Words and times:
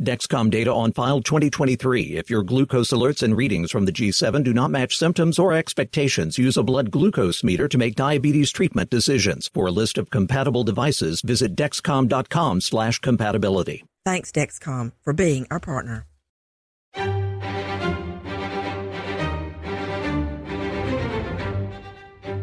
Dexcom 0.00 0.48
data 0.48 0.72
on 0.72 0.92
file 0.92 1.20
2023. 1.20 2.16
If 2.16 2.30
your 2.30 2.44
glucose 2.44 2.90
alerts 2.90 3.20
and 3.20 3.36
readings 3.36 3.72
from 3.72 3.84
the 3.84 3.90
G7 3.90 4.44
do 4.44 4.54
not 4.54 4.70
match 4.70 4.96
symptoms 4.96 5.40
or 5.40 5.52
expectations, 5.52 6.38
use 6.38 6.56
a 6.56 6.62
blood 6.62 6.92
glucose 6.92 7.42
meter 7.42 7.66
to 7.66 7.78
make 7.78 7.96
diabetes 7.96 8.52
treatment 8.52 8.90
decisions. 8.90 9.50
For 9.52 9.66
a 9.66 9.72
list 9.72 9.98
of 9.98 10.08
compatible 10.08 10.62
devices, 10.62 11.20
visit 11.20 11.56
dexcom.com 11.56 12.60
slash 12.60 13.00
compatibility. 13.00 13.84
Thanks, 14.04 14.30
Dexcom, 14.30 14.92
for 15.02 15.12
being 15.12 15.48
our 15.50 15.58
partner. 15.58 16.06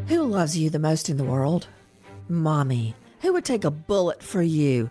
Who 0.07 0.23
loves 0.23 0.57
you 0.57 0.69
the 0.69 0.77
most 0.77 1.09
in 1.09 1.15
the 1.15 1.23
world? 1.23 1.67
Mommy. 2.27 2.95
Who 3.21 3.31
would 3.31 3.45
take 3.45 3.63
a 3.63 3.71
bullet 3.71 4.21
for 4.21 4.41
you? 4.41 4.89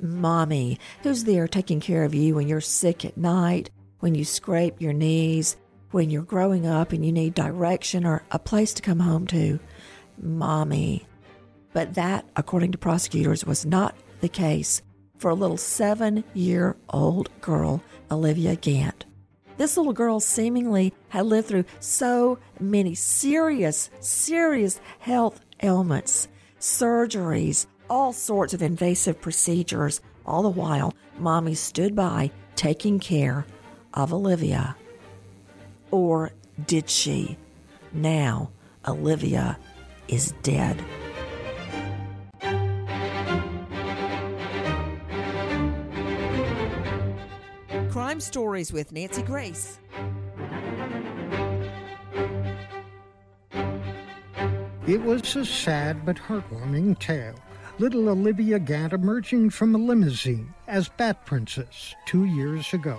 Mommy. 0.00 0.78
Who's 1.02 1.24
there 1.24 1.48
taking 1.48 1.80
care 1.80 2.04
of 2.04 2.14
you 2.14 2.34
when 2.34 2.48
you're 2.48 2.60
sick 2.60 3.04
at 3.04 3.16
night, 3.16 3.70
when 4.00 4.14
you 4.14 4.24
scrape 4.24 4.80
your 4.80 4.92
knees, 4.92 5.56
when 5.90 6.10
you're 6.10 6.22
growing 6.22 6.66
up 6.66 6.92
and 6.92 7.04
you 7.04 7.12
need 7.12 7.34
direction 7.34 8.04
or 8.04 8.22
a 8.30 8.38
place 8.38 8.74
to 8.74 8.82
come 8.82 9.00
home 9.00 9.26
to? 9.28 9.58
Mommy. 10.20 11.06
But 11.72 11.94
that, 11.94 12.24
according 12.36 12.72
to 12.72 12.78
prosecutors, 12.78 13.44
was 13.44 13.66
not 13.66 13.94
the 14.20 14.28
case 14.28 14.82
for 15.18 15.30
a 15.30 15.34
little 15.34 15.56
seven 15.56 16.24
year 16.34 16.76
old 16.90 17.28
girl, 17.40 17.82
Olivia 18.10 18.56
Gant. 18.56 19.04
This 19.56 19.76
little 19.76 19.92
girl 19.92 20.18
seemingly 20.20 20.92
had 21.10 21.26
lived 21.26 21.48
through 21.48 21.64
so 21.78 22.38
many 22.58 22.94
serious, 22.94 23.90
serious 24.00 24.80
health 24.98 25.40
ailments, 25.62 26.28
surgeries, 26.58 27.66
all 27.88 28.12
sorts 28.12 28.54
of 28.54 28.62
invasive 28.62 29.20
procedures. 29.20 30.00
All 30.26 30.42
the 30.42 30.48
while, 30.48 30.94
mommy 31.18 31.54
stood 31.54 31.94
by 31.94 32.30
taking 32.56 32.98
care 32.98 33.46
of 33.92 34.12
Olivia. 34.12 34.76
Or 35.90 36.32
did 36.66 36.88
she? 36.88 37.36
Now, 37.92 38.50
Olivia 38.86 39.58
is 40.08 40.32
dead. 40.42 40.82
Crime 47.90 48.20
Stories 48.20 48.72
with 48.72 48.92
Nancy 48.92 49.22
Grace. 49.22 49.78
It 54.86 55.00
was 55.02 55.36
a 55.36 55.46
sad 55.46 56.04
but 56.04 56.16
heartwarming 56.16 56.98
tale. 56.98 57.34
Little 57.80 58.08
Olivia 58.08 58.60
Gant 58.60 58.92
emerging 58.92 59.50
from 59.50 59.74
a 59.74 59.78
limousine 59.78 60.54
as 60.68 60.88
Bat 60.88 61.26
Princess 61.26 61.92
two 62.06 62.24
years 62.24 62.72
ago. 62.72 62.96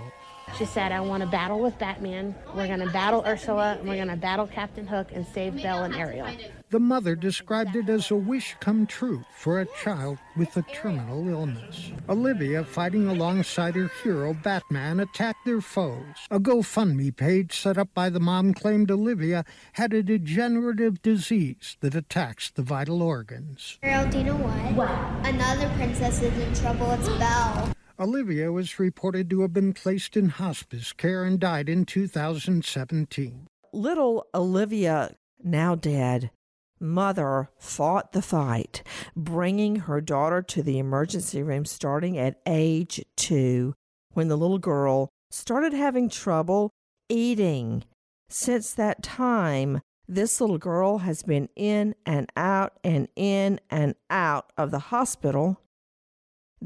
She 0.58 0.64
said, 0.64 0.90
I 0.90 1.00
want 1.00 1.22
to 1.22 1.28
battle 1.28 1.60
with 1.60 1.78
Batman. 1.78 2.34
We're 2.54 2.66
going 2.66 2.80
to 2.80 2.90
battle 2.90 3.22
Ursula, 3.26 3.76
and 3.78 3.86
we're 3.86 3.96
going 3.96 4.08
to 4.08 4.16
battle 4.16 4.46
Captain 4.46 4.86
Hook 4.86 5.08
and 5.12 5.26
save 5.26 5.62
Belle 5.62 5.84
and 5.84 5.94
Ariel. 5.94 6.28
The 6.70 6.80
mother 6.80 7.14
described 7.14 7.76
it 7.76 7.90
as 7.90 8.10
a 8.10 8.16
wish 8.16 8.56
come 8.58 8.86
true 8.86 9.22
for 9.36 9.60
a 9.60 9.66
child 9.82 10.16
with 10.34 10.56
a 10.56 10.62
terminal 10.62 11.28
illness. 11.28 11.92
Olivia, 12.08 12.64
fighting 12.64 13.06
alongside 13.06 13.74
her 13.74 13.90
hero 14.02 14.32
Batman, 14.32 14.98
attacked 14.98 15.44
their 15.44 15.60
foes. 15.60 16.26
A 16.30 16.40
GoFundMe 16.40 17.14
page 17.14 17.60
set 17.60 17.76
up 17.76 17.92
by 17.92 18.08
the 18.08 18.18
mom 18.18 18.54
claimed 18.54 18.90
Olivia 18.90 19.44
had 19.74 19.92
a 19.92 20.02
degenerative 20.02 21.02
disease 21.02 21.76
that 21.80 21.94
attacks 21.94 22.50
the 22.50 22.62
vital 22.62 23.02
organs. 23.02 23.78
Ariel, 23.82 24.10
do 24.10 24.18
you 24.18 24.24
know 24.24 24.36
what? 24.36 24.88
What? 24.88 25.28
Another 25.28 25.68
princess 25.76 26.22
is 26.22 26.36
in 26.38 26.54
trouble. 26.54 26.90
It's 26.92 27.08
Belle. 27.10 27.75
Olivia 27.98 28.52
was 28.52 28.78
reported 28.78 29.30
to 29.30 29.40
have 29.40 29.54
been 29.54 29.72
placed 29.72 30.18
in 30.18 30.28
hospice 30.28 30.92
care 30.92 31.24
and 31.24 31.40
died 31.40 31.66
in 31.66 31.86
2017. 31.86 33.46
Little 33.72 34.26
Olivia, 34.34 35.16
now 35.42 35.74
dead, 35.74 36.30
mother 36.78 37.48
fought 37.58 38.12
the 38.12 38.20
fight, 38.20 38.82
bringing 39.16 39.76
her 39.76 40.02
daughter 40.02 40.42
to 40.42 40.62
the 40.62 40.78
emergency 40.78 41.42
room 41.42 41.64
starting 41.64 42.18
at 42.18 42.38
age 42.46 43.02
two 43.16 43.74
when 44.12 44.28
the 44.28 44.36
little 44.36 44.58
girl 44.58 45.08
started 45.30 45.72
having 45.72 46.10
trouble 46.10 46.70
eating. 47.08 47.82
Since 48.28 48.74
that 48.74 49.02
time, 49.02 49.80
this 50.06 50.38
little 50.38 50.58
girl 50.58 50.98
has 50.98 51.22
been 51.22 51.48
in 51.56 51.94
and 52.04 52.30
out 52.36 52.78
and 52.84 53.08
in 53.16 53.58
and 53.70 53.94
out 54.10 54.52
of 54.58 54.70
the 54.70 54.78
hospital 54.78 55.60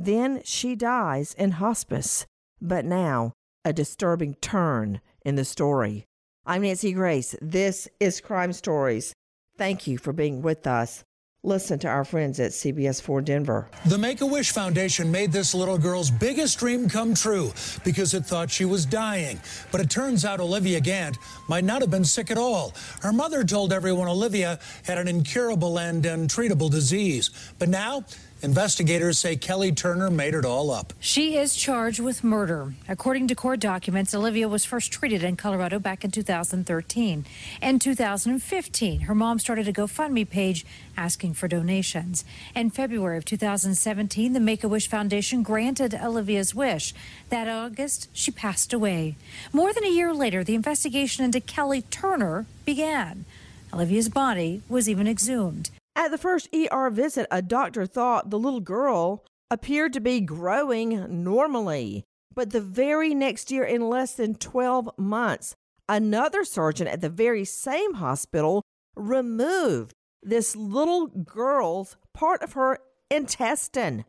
then 0.00 0.41
she 0.44 0.75
dies 0.75 1.34
in 1.34 1.53
hospice. 1.53 2.25
But 2.61 2.87
now, 2.87 3.34
a 3.66 3.72
disturbing 3.72 4.34
turn 4.37 5.03
in 5.27 5.34
the 5.34 5.44
story. 5.44 6.06
I'm 6.47 6.62
Nancy 6.62 6.93
Grace. 6.93 7.37
This 7.43 7.87
is 8.00 8.21
Crime 8.21 8.55
Stories. 8.55 9.12
Thank 9.59 9.87
you 9.87 9.99
for 9.99 10.15
being 10.15 10.41
with 10.41 10.66
us. 10.66 11.05
Listen 11.43 11.78
to 11.78 11.89
our 11.89 12.05
friends 12.05 12.39
at 12.39 12.53
CBS 12.53 13.00
4 13.00 13.22
Denver. 13.22 13.69
The 13.87 13.97
Make 13.97 14.21
a 14.21 14.27
Wish 14.27 14.53
Foundation 14.53 15.10
made 15.10 15.33
this 15.33 15.55
little 15.55 15.78
girl's 15.78 16.10
biggest 16.10 16.59
dream 16.59 16.87
come 16.89 17.15
true 17.15 17.53
because 17.83 18.12
it 18.12 18.27
thought 18.27 18.50
she 18.50 18.66
was 18.66 18.84
dying. 18.84 19.41
But 19.72 19.81
it 19.81 19.89
turns 19.89 20.27
out 20.27 20.41
Olivia 20.41 20.81
Gant 20.81 21.16
might 21.49 21.65
not 21.65 21.81
have 21.81 21.91
been 21.91 22.05
sick 22.05 22.31
at 22.31 22.37
all. 22.37 22.75
Her 23.00 23.12
mother 23.12 23.43
told 23.43 23.72
everyone 23.72 24.09
Olivia 24.09 24.59
had 24.84 24.99
an 24.99 25.09
incurable 25.09 25.78
and 25.78 26.05
untreatable 26.05 26.71
disease. 26.71 27.31
But 27.59 27.71
now, 27.71 28.05
Investigators 28.43 29.19
say 29.19 29.37
Kelly 29.37 29.71
Turner 29.71 30.11
made 30.11 30.34
it 30.34 30.47
all 30.47 30.71
up. 30.71 30.95
She 30.99 31.37
is 31.37 31.55
charged 31.55 32.01
with 32.01 32.25
murder. 32.25 32.73
According 32.89 33.28
to 33.28 33.34
court 33.34 33.61
documents, 33.61 34.15
Olivia 34.15 34.49
was 34.49 34.65
first 34.65 34.91
treated 34.91 35.23
in 35.23 35.37
Colorado 35.37 35.78
back 35.78 36.05
in 36.05 36.11
2013. 36.11 37.27
In 37.61 37.78
2015, 37.78 39.01
her 39.01 39.15
mom 39.15 39.39
started 39.39 39.69
a 39.69 39.73
GoFundMe 39.73 40.28
page 40.28 40.65
asking 40.97 41.34
for 41.34 41.48
donations. 41.48 42.25
In 42.54 42.71
February 42.71 43.19
of 43.19 43.27
2017, 43.27 44.33
the 44.33 44.41
Make 44.41 44.65
a 44.65 44.69
Wish 44.69 44.89
Foundation 44.89 45.42
granted 45.42 45.95
Olivia's 45.95 46.54
wish. 46.54 46.95
That 47.28 47.47
August, 47.47 48.09
she 48.15 48.31
passed 48.31 48.72
away. 48.72 49.16
More 49.53 49.75
than 49.75 49.84
a 49.84 49.89
year 49.92 50.15
later, 50.15 50.42
the 50.42 50.54
investigation 50.54 51.25
into 51.25 51.41
Kelly 51.41 51.83
Turner 51.83 52.47
began. 52.65 53.27
Olivia's 53.72 54.09
body 54.09 54.63
was 54.69 54.89
even 54.89 55.07
exhumed. 55.07 55.71
At 56.01 56.11
the 56.11 56.17
first 56.17 56.49
ER 56.55 56.89
visit, 56.89 57.27
a 57.31 57.43
doctor 57.43 57.85
thought 57.85 58.31
the 58.31 58.39
little 58.39 58.61
girl 58.61 59.23
appeared 59.51 59.93
to 59.93 60.01
be 60.01 60.23
growing 60.23 61.23
normally. 61.23 62.05
But 62.35 62.53
the 62.53 62.63
very 62.63 63.15
next 63.15 63.51
year, 63.51 63.65
in 63.65 63.87
less 63.87 64.15
than 64.15 64.37
12 64.37 64.93
months, 64.97 65.57
another 65.91 66.43
surgeon 66.43 66.87
at 66.87 67.03
the 67.03 67.11
very 67.11 67.45
same 67.45 67.93
hospital 67.95 68.63
removed 68.97 69.93
this 70.23 70.57
little 70.57 71.09
girl's 71.09 71.99
part 72.15 72.41
of 72.43 72.55
her 72.55 72.79
intestine 73.11 74.07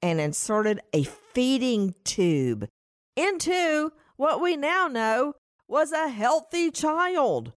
and 0.00 0.20
inserted 0.20 0.80
a 0.92 1.02
feeding 1.02 1.96
tube 2.04 2.68
into 3.16 3.90
what 4.14 4.40
we 4.40 4.56
now 4.56 4.86
know 4.86 5.34
was 5.66 5.90
a 5.90 6.06
healthy 6.06 6.70
child. 6.70 7.52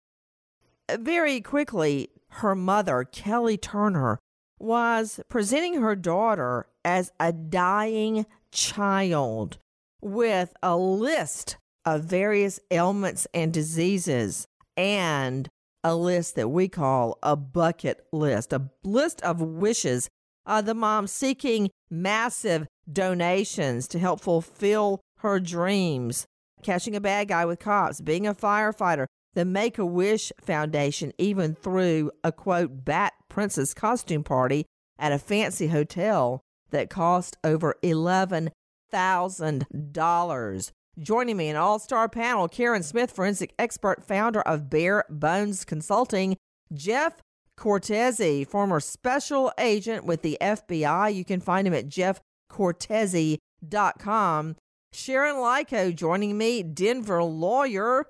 Very 0.91 1.43
quickly, 1.43 2.09
her 2.35 2.55
mother, 2.55 3.05
Kelly 3.05 3.57
Turner, 3.57 4.19
was 4.59 5.21
presenting 5.29 5.81
her 5.81 5.95
daughter 5.95 6.67
as 6.85 7.13
a 7.21 7.33
dying 7.33 8.27
child 8.51 9.59
with 10.01 10.53
a 10.63 10.77
list 10.77 11.57
of 11.85 12.05
various 12.05 12.61
ailments 12.71 13.27
and 13.35 13.53
diseases 13.53 14.47
and 14.77 15.49
a 15.83 15.95
list 15.95 16.35
that 16.35 16.49
we 16.49 16.67
call 16.67 17.19
a 17.23 17.37
bucket 17.37 18.07
list, 18.13 18.53
a 18.53 18.71
list 18.83 19.21
of 19.23 19.41
wishes. 19.41 20.09
Uh, 20.47 20.61
the 20.61 20.75
mom 20.75 21.07
seeking 21.07 21.71
massive 21.91 22.67
donations 22.91 23.87
to 23.89 23.99
help 23.99 24.21
fulfill 24.21 25.01
her 25.19 25.39
dreams, 25.39 26.27
catching 26.63 26.97
a 26.97 27.01
bad 27.01 27.29
guy 27.29 27.45
with 27.45 27.59
cops, 27.59 28.01
being 28.01 28.27
a 28.27 28.35
firefighter. 28.35 29.07
The 29.35 29.45
Make 29.45 29.79
a 29.79 29.87
Wish 29.87 30.33
Foundation 30.41 31.13
even 31.19 31.55
threw 31.55 32.11
a 32.23 32.33
quote, 32.33 32.85
Bat 32.85 33.15
Princess 33.29 33.75
costume 33.75 34.23
party 34.23 34.67
at 34.99 35.13
a 35.13 35.19
fancy 35.19 35.67
hotel 35.69 36.41
that 36.71 36.89
cost 36.89 37.37
over 37.43 37.75
$11,000. 37.83 40.71
Joining 40.97 41.37
me, 41.37 41.49
an 41.49 41.57
all 41.57 41.81
star 41.81 42.09
panel, 42.09 42.47
Karen 42.47 42.85
Smith, 42.85 43.11
forensic 43.11 43.53
expert, 43.59 44.05
founder 44.05 44.43
of 44.43 44.71
Bare 44.71 45.05
Bones 45.11 45.65
Consulting, 45.65 46.37
Jeff 46.73 47.21
Cortese, 47.57 48.45
former 48.45 48.79
special 48.79 49.51
agent 49.59 50.05
with 50.05 50.23
the 50.23 50.39
FBI. 50.41 51.13
You 51.13 51.25
can 51.25 51.41
find 51.41 51.67
him 51.67 51.75
at 51.75 51.89
jeffcortese.com. 51.89 54.57
Sharon 54.93 55.37
Lyko 55.37 55.93
joining 55.93 56.39
me, 56.39 56.63
Denver 56.63 57.25
lawyer. 57.25 58.07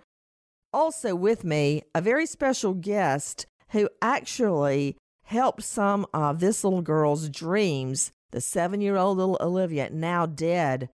Also 0.75 1.15
with 1.15 1.45
me, 1.45 1.85
a 1.95 2.01
very 2.01 2.27
special 2.27 2.75
guest 2.75 3.47
who 3.69 3.89
actually 4.03 4.97
helped 5.23 5.63
some 5.63 6.05
of 6.13 6.41
this 6.41 6.65
little 6.65 6.83
girl's 6.83 7.29
dreams, 7.29 8.11
the 8.33 8.41
seven 8.41 8.81
year 8.81 8.97
old 8.97 9.19
little 9.19 9.39
Olivia, 9.41 9.89
now 9.93 10.27
dead, 10.27 10.89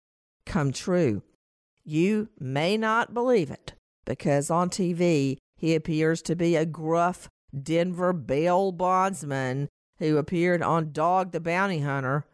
come 0.45 0.71
true. 0.71 1.23
You 1.83 2.29
may 2.39 2.77
not 2.77 3.15
believe 3.15 3.51
it 3.51 3.73
because 4.05 4.51
on 4.51 4.69
TV 4.69 5.39
he 5.57 5.75
appears 5.75 6.21
to 6.23 6.37
be 6.37 6.57
a 6.57 6.67
gruff 6.67 7.31
Denver 7.59 8.13
bail 8.13 8.73
bondsman 8.73 9.71
who 9.99 10.19
appeared 10.19 10.61
on 10.61 10.93
Dog 10.93 11.33
the 11.33 11.41
Bounty 11.41 11.79
Hunter. 11.79 12.27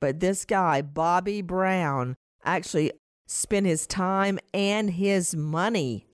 But 0.00 0.20
this 0.20 0.44
guy, 0.44 0.82
Bobby 0.82 1.40
Brown, 1.40 2.16
actually 2.44 2.92
spent 3.26 3.64
his 3.64 3.86
time 3.86 4.38
and 4.52 4.90
his 4.90 5.34
money 5.34 6.04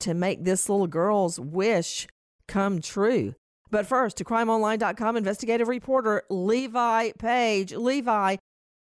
to 0.00 0.14
make 0.14 0.44
this 0.44 0.68
little 0.68 0.86
girl's 0.86 1.38
wish 1.38 2.06
come 2.48 2.80
true. 2.80 3.34
But 3.70 3.86
first, 3.86 4.16
to 4.18 4.24
crimeonline.com 4.24 5.16
investigative 5.16 5.68
reporter 5.68 6.22
Levi 6.30 7.12
Page. 7.18 7.72
Levi, 7.72 8.36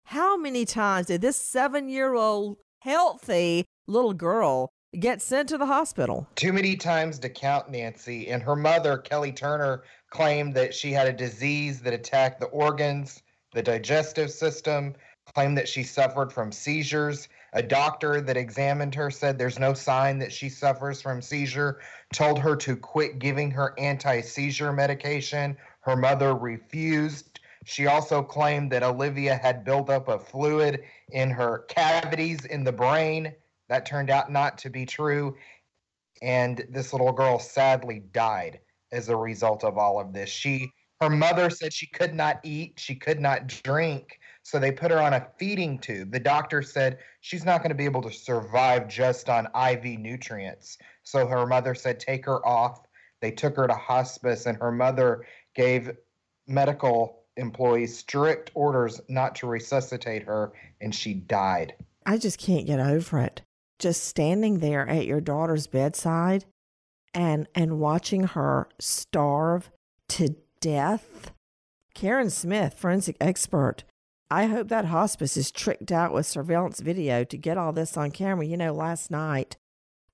how 0.07 0.37
many 0.37 0.65
times 0.65 1.07
did 1.07 1.21
this 1.21 1.37
seven 1.37 1.89
year 1.89 2.15
old 2.15 2.59
healthy 2.81 3.65
little 3.87 4.15
girl 4.15 4.69
get 4.99 5.23
sent 5.23 5.49
to 5.51 5.59
the 5.59 5.67
hospital? 5.67 6.27
Too 6.35 6.53
many 6.53 6.77
times 6.77 7.19
to 7.21 7.29
count, 7.29 7.71
Nancy. 7.71 8.29
And 8.29 8.43
her 8.43 8.57
mother, 8.57 8.99
Kelly 8.99 9.33
Turner, 9.33 9.85
claimed 10.11 10.55
that 10.55 10.75
she 10.75 10.93
had 10.93 11.07
a 11.07 11.13
disease 11.13 11.81
that 11.81 11.95
attacked 11.95 12.41
the 12.41 12.47
organs, 12.47 13.23
the 13.53 13.63
digestive 13.63 14.31
system, 14.31 14.95
claimed 15.35 15.57
that 15.57 15.69
she 15.69 15.85
suffered 15.85 16.33
from 16.33 16.51
seizures. 16.51 17.29
A 17.55 17.63
doctor 17.63 18.21
that 18.23 18.37
examined 18.37 18.95
her 18.95 19.11
said 19.11 19.39
there's 19.39 19.59
no 19.59 19.75
sign 19.75 20.19
that 20.21 20.33
she 20.33 20.49
suffers 20.49 21.03
from 21.03 21.21
seizure, 21.21 21.81
told 22.15 22.39
her 22.39 22.57
to 22.57 22.77
quit 22.77 23.19
giving 23.19 23.51
her 23.51 23.75
anti 23.79 24.23
seizure 24.23 24.73
medication. 24.73 25.57
Her 25.81 25.97
mother 25.97 26.35
refused. 26.35 27.41
She 27.65 27.87
also 27.87 28.23
claimed 28.23 28.73
that 28.73 28.83
Olivia 28.83 29.37
had 29.37 29.65
buildup 29.65 30.09
of 30.09 30.27
fluid 30.27 30.83
in 31.11 31.31
her 31.31 31.65
cavities 31.69 32.45
in 32.47 32.65
the 32.65 32.73
brain. 32.73 33.35
That 33.69 33.87
turned 33.87 34.11
out 34.11 34.33
not 34.33 34.59
to 34.59 34.71
be 34.71 34.87
true. 34.87 35.37
And 36.23 36.65
this 36.71 36.93
little 36.93 37.13
girl 37.13 37.39
sadly 37.39 38.03
died 38.13 38.61
as 38.93 39.09
a 39.09 39.17
result 39.17 39.63
of 39.63 39.77
all 39.77 40.01
of 40.01 40.13
this. 40.13 40.31
She 40.31 40.73
her 41.03 41.11
mother 41.11 41.51
said 41.51 41.73
she 41.73 41.89
could 41.89 42.15
not 42.15 42.39
eat, 42.45 42.79
she 42.79 42.95
could 42.95 43.19
not 43.19 43.49
drink, 43.49 44.21
so 44.43 44.59
they 44.59 44.73
put 44.73 44.91
her 44.91 45.01
on 45.01 45.15
a 45.15 45.27
feeding 45.39 45.79
tube. 45.79 46.11
The 46.11 46.21
doctor 46.21 46.63
said 46.63 46.99
she's 47.21 47.45
not 47.45 47.59
going 47.59 47.71
to 47.71 47.77
be 47.77 47.85
able 47.85 48.03
to 48.03 48.13
survive 48.13 48.89
just 48.89 49.29
on 49.29 49.47
IV 49.55 49.99
nutrients. 50.01 50.79
So 51.05 51.27
her 51.27 51.47
mother 51.47 51.75
said 51.75 52.01
take 52.01 52.27
her 52.27 52.45
off. 52.47 52.81
They 53.21 53.31
took 53.31 53.57
her 53.57 53.67
to 53.67 53.75
hospice 53.75 54.47
and 54.47 54.59
her 54.59 54.73
mother 54.73 55.25
gave 55.55 55.93
medical 56.47 57.23
employees 57.37 57.97
strict 57.97 58.51
orders 58.55 59.01
not 59.09 59.35
to 59.37 59.47
resuscitate 59.47 60.23
her, 60.25 60.53
and 60.81 60.95
she 60.95 61.15
died. 61.15 61.75
I 62.05 62.19
just 62.19 62.39
can't 62.39 62.67
get 62.67 62.81
over 62.81 63.21
it. 63.21 63.43
Just 63.79 64.05
standing 64.05 64.59
there 64.59 64.89
at 64.89 65.07
your 65.07 65.21
daughter's 65.21 65.67
bedside 65.67 66.45
and 67.15 67.47
and 67.55 67.79
watching 67.79 68.25
her 68.25 68.69
starve 68.79 69.71
to 70.09 70.37
death. 70.61 71.33
Karen 71.95 72.31
Smith, 72.31 72.75
forensic 72.75 73.17
expert. 73.21 73.85
I 74.33 74.47
hope 74.47 74.69
that 74.69 74.87
hospice 74.87 75.37
is 75.37 75.51
tricked 75.51 75.93
out 75.93 76.13
with 76.13 76.27
surveillance 76.27 76.81
video 76.81 77.23
to 77.25 77.37
get 77.37 77.59
all 77.59 77.73
this 77.73 77.97
on 77.97 78.11
camera. 78.11 78.47
You 78.47 78.57
know, 78.57 78.73
last 78.73 79.11
night 79.11 79.57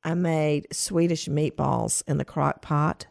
I 0.03 0.15
made 0.15 0.67
Swedish 0.73 1.27
meatballs 1.27 2.03
in 2.07 2.19
the 2.19 2.25
crock 2.25 2.61
pot 2.61 3.07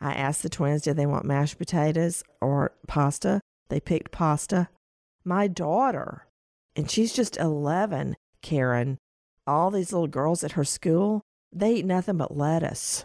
I 0.00 0.12
asked 0.14 0.42
the 0.42 0.48
twins, 0.48 0.82
did 0.82 0.96
they 0.96 1.06
want 1.06 1.26
mashed 1.26 1.58
potatoes 1.58 2.24
or 2.40 2.72
pasta? 2.86 3.40
They 3.68 3.80
picked 3.80 4.10
pasta. 4.10 4.68
My 5.24 5.46
daughter, 5.46 6.26
and 6.74 6.90
she's 6.90 7.12
just 7.12 7.36
11, 7.36 8.16
Karen, 8.40 8.98
all 9.46 9.70
these 9.70 9.92
little 9.92 10.08
girls 10.08 10.42
at 10.42 10.52
her 10.52 10.64
school, 10.64 11.22
they 11.52 11.74
eat 11.76 11.84
nothing 11.84 12.16
but 12.16 12.36
lettuce. 12.36 13.04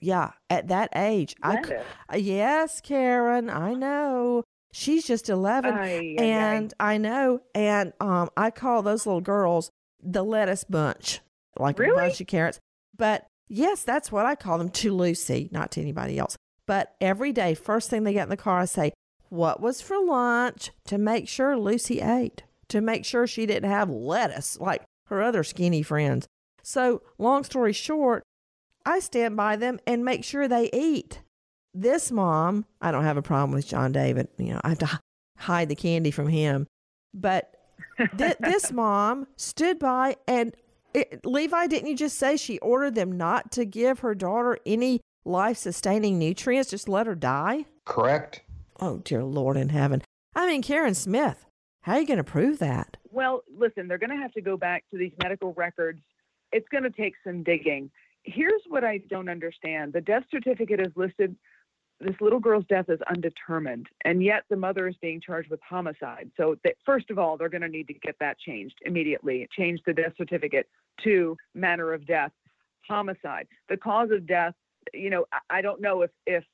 Yeah, 0.00 0.32
at 0.48 0.68
that 0.68 0.90
age. 0.94 1.34
Lettuce. 1.42 1.84
I, 2.08 2.16
yes, 2.16 2.80
Karen, 2.80 3.50
I 3.50 3.74
know. 3.74 4.44
She's 4.78 5.06
just 5.06 5.30
11 5.30 5.72
Aye, 5.72 6.16
aye, 6.18 6.22
and 6.22 6.74
I 6.78 6.98
know 6.98 7.40
and 7.54 7.94
um 7.98 8.28
I 8.36 8.50
call 8.50 8.82
those 8.82 9.06
little 9.06 9.22
girls 9.22 9.70
the 10.02 10.22
lettuce 10.22 10.64
bunch, 10.64 11.20
like 11.58 11.80
a 11.80 11.94
bunch 11.94 12.20
of 12.20 12.26
carrots. 12.26 12.60
But 12.94 13.26
yes, 13.48 13.84
that's 13.84 14.12
what 14.12 14.26
I 14.26 14.34
call 14.34 14.58
them 14.58 14.68
to 14.68 14.92
Lucy, 14.92 15.48
not 15.50 15.70
to 15.72 15.80
anybody 15.80 16.18
else. 16.18 16.36
But 16.66 16.94
every 17.00 17.32
day, 17.32 17.54
first 17.54 17.88
thing 17.88 18.04
they 18.04 18.12
get 18.12 18.24
in 18.24 18.28
the 18.28 18.36
car, 18.36 18.60
I 18.60 18.66
say, 18.66 18.92
What 19.30 19.62
was 19.62 19.80
for 19.80 19.98
lunch? 19.98 20.72
to 20.84 20.98
make 20.98 21.26
sure 21.26 21.56
Lucy 21.56 22.02
ate, 22.02 22.42
to 22.68 22.82
make 22.82 23.06
sure 23.06 23.26
she 23.26 23.46
didn't 23.46 23.70
have 23.70 23.88
lettuce 23.88 24.60
like 24.60 24.82
her 25.06 25.22
other 25.22 25.42
skinny 25.42 25.82
friends. 25.82 26.26
So, 26.62 27.00
long 27.16 27.44
story 27.44 27.72
short, 27.72 28.24
I 28.84 28.98
stand 28.98 29.38
by 29.38 29.56
them 29.56 29.80
and 29.86 30.04
make 30.04 30.22
sure 30.22 30.46
they 30.46 30.68
eat. 30.74 31.22
This 31.78 32.10
mom, 32.10 32.64
I 32.80 32.90
don't 32.90 33.04
have 33.04 33.18
a 33.18 33.22
problem 33.22 33.50
with 33.52 33.66
John 33.66 33.92
David. 33.92 34.28
You 34.38 34.54
know, 34.54 34.60
I 34.64 34.70
have 34.70 34.78
to 34.78 35.00
hide 35.36 35.68
the 35.68 35.76
candy 35.76 36.10
from 36.10 36.26
him. 36.26 36.66
But 37.12 37.52
th- 38.16 38.38
this 38.40 38.72
mom 38.72 39.26
stood 39.36 39.78
by 39.78 40.16
and 40.26 40.56
it, 40.94 41.26
Levi, 41.26 41.66
didn't 41.66 41.90
you 41.90 41.96
just 41.96 42.18
say 42.18 42.38
she 42.38 42.58
ordered 42.60 42.94
them 42.94 43.12
not 43.18 43.52
to 43.52 43.66
give 43.66 43.98
her 43.98 44.14
daughter 44.14 44.58
any 44.64 45.00
life 45.26 45.58
sustaining 45.58 46.18
nutrients? 46.18 46.70
Just 46.70 46.88
let 46.88 47.06
her 47.06 47.14
die? 47.14 47.66
Correct? 47.84 48.40
Oh, 48.80 48.98
dear 49.04 49.22
Lord 49.22 49.58
in 49.58 49.68
heaven. 49.68 50.02
I 50.34 50.46
mean, 50.46 50.62
Karen 50.62 50.94
Smith, 50.94 51.44
how 51.82 51.92
are 51.92 52.00
you 52.00 52.06
going 52.06 52.16
to 52.16 52.24
prove 52.24 52.58
that? 52.60 52.96
Well, 53.10 53.42
listen, 53.54 53.86
they're 53.86 53.98
going 53.98 54.10
to 54.10 54.16
have 54.16 54.32
to 54.32 54.40
go 54.40 54.56
back 54.56 54.84
to 54.90 54.96
these 54.96 55.12
medical 55.22 55.52
records. 55.52 56.00
It's 56.52 56.68
going 56.70 56.84
to 56.84 56.90
take 56.90 57.12
some 57.22 57.42
digging. 57.42 57.90
Here's 58.22 58.62
what 58.66 58.82
I 58.82 58.98
don't 59.10 59.28
understand 59.28 59.92
the 59.92 60.00
death 60.00 60.24
certificate 60.30 60.80
is 60.80 60.92
listed. 60.96 61.36
This 62.00 62.14
little 62.20 62.40
girl's 62.40 62.66
death 62.66 62.90
is 62.90 63.00
undetermined, 63.08 63.86
and 64.04 64.22
yet 64.22 64.44
the 64.50 64.56
mother 64.56 64.86
is 64.86 64.96
being 65.00 65.20
charged 65.20 65.50
with 65.50 65.60
homicide. 65.66 66.30
So, 66.36 66.56
that, 66.62 66.74
first 66.84 67.10
of 67.10 67.18
all, 67.18 67.36
they're 67.36 67.48
going 67.48 67.62
to 67.62 67.68
need 67.68 67.88
to 67.88 67.94
get 67.94 68.16
that 68.20 68.38
changed 68.38 68.76
immediately. 68.84 69.48
Change 69.56 69.80
the 69.86 69.94
death 69.94 70.12
certificate 70.16 70.68
to 71.04 71.36
manner 71.54 71.92
of 71.94 72.06
death, 72.06 72.32
homicide. 72.86 73.48
The 73.68 73.78
cause 73.78 74.10
of 74.10 74.26
death, 74.26 74.54
you 74.92 75.10
know, 75.10 75.26
I- 75.32 75.58
I 75.58 75.60
don't 75.62 75.80
know 75.80 76.02
if 76.02 76.10
if 76.26 76.44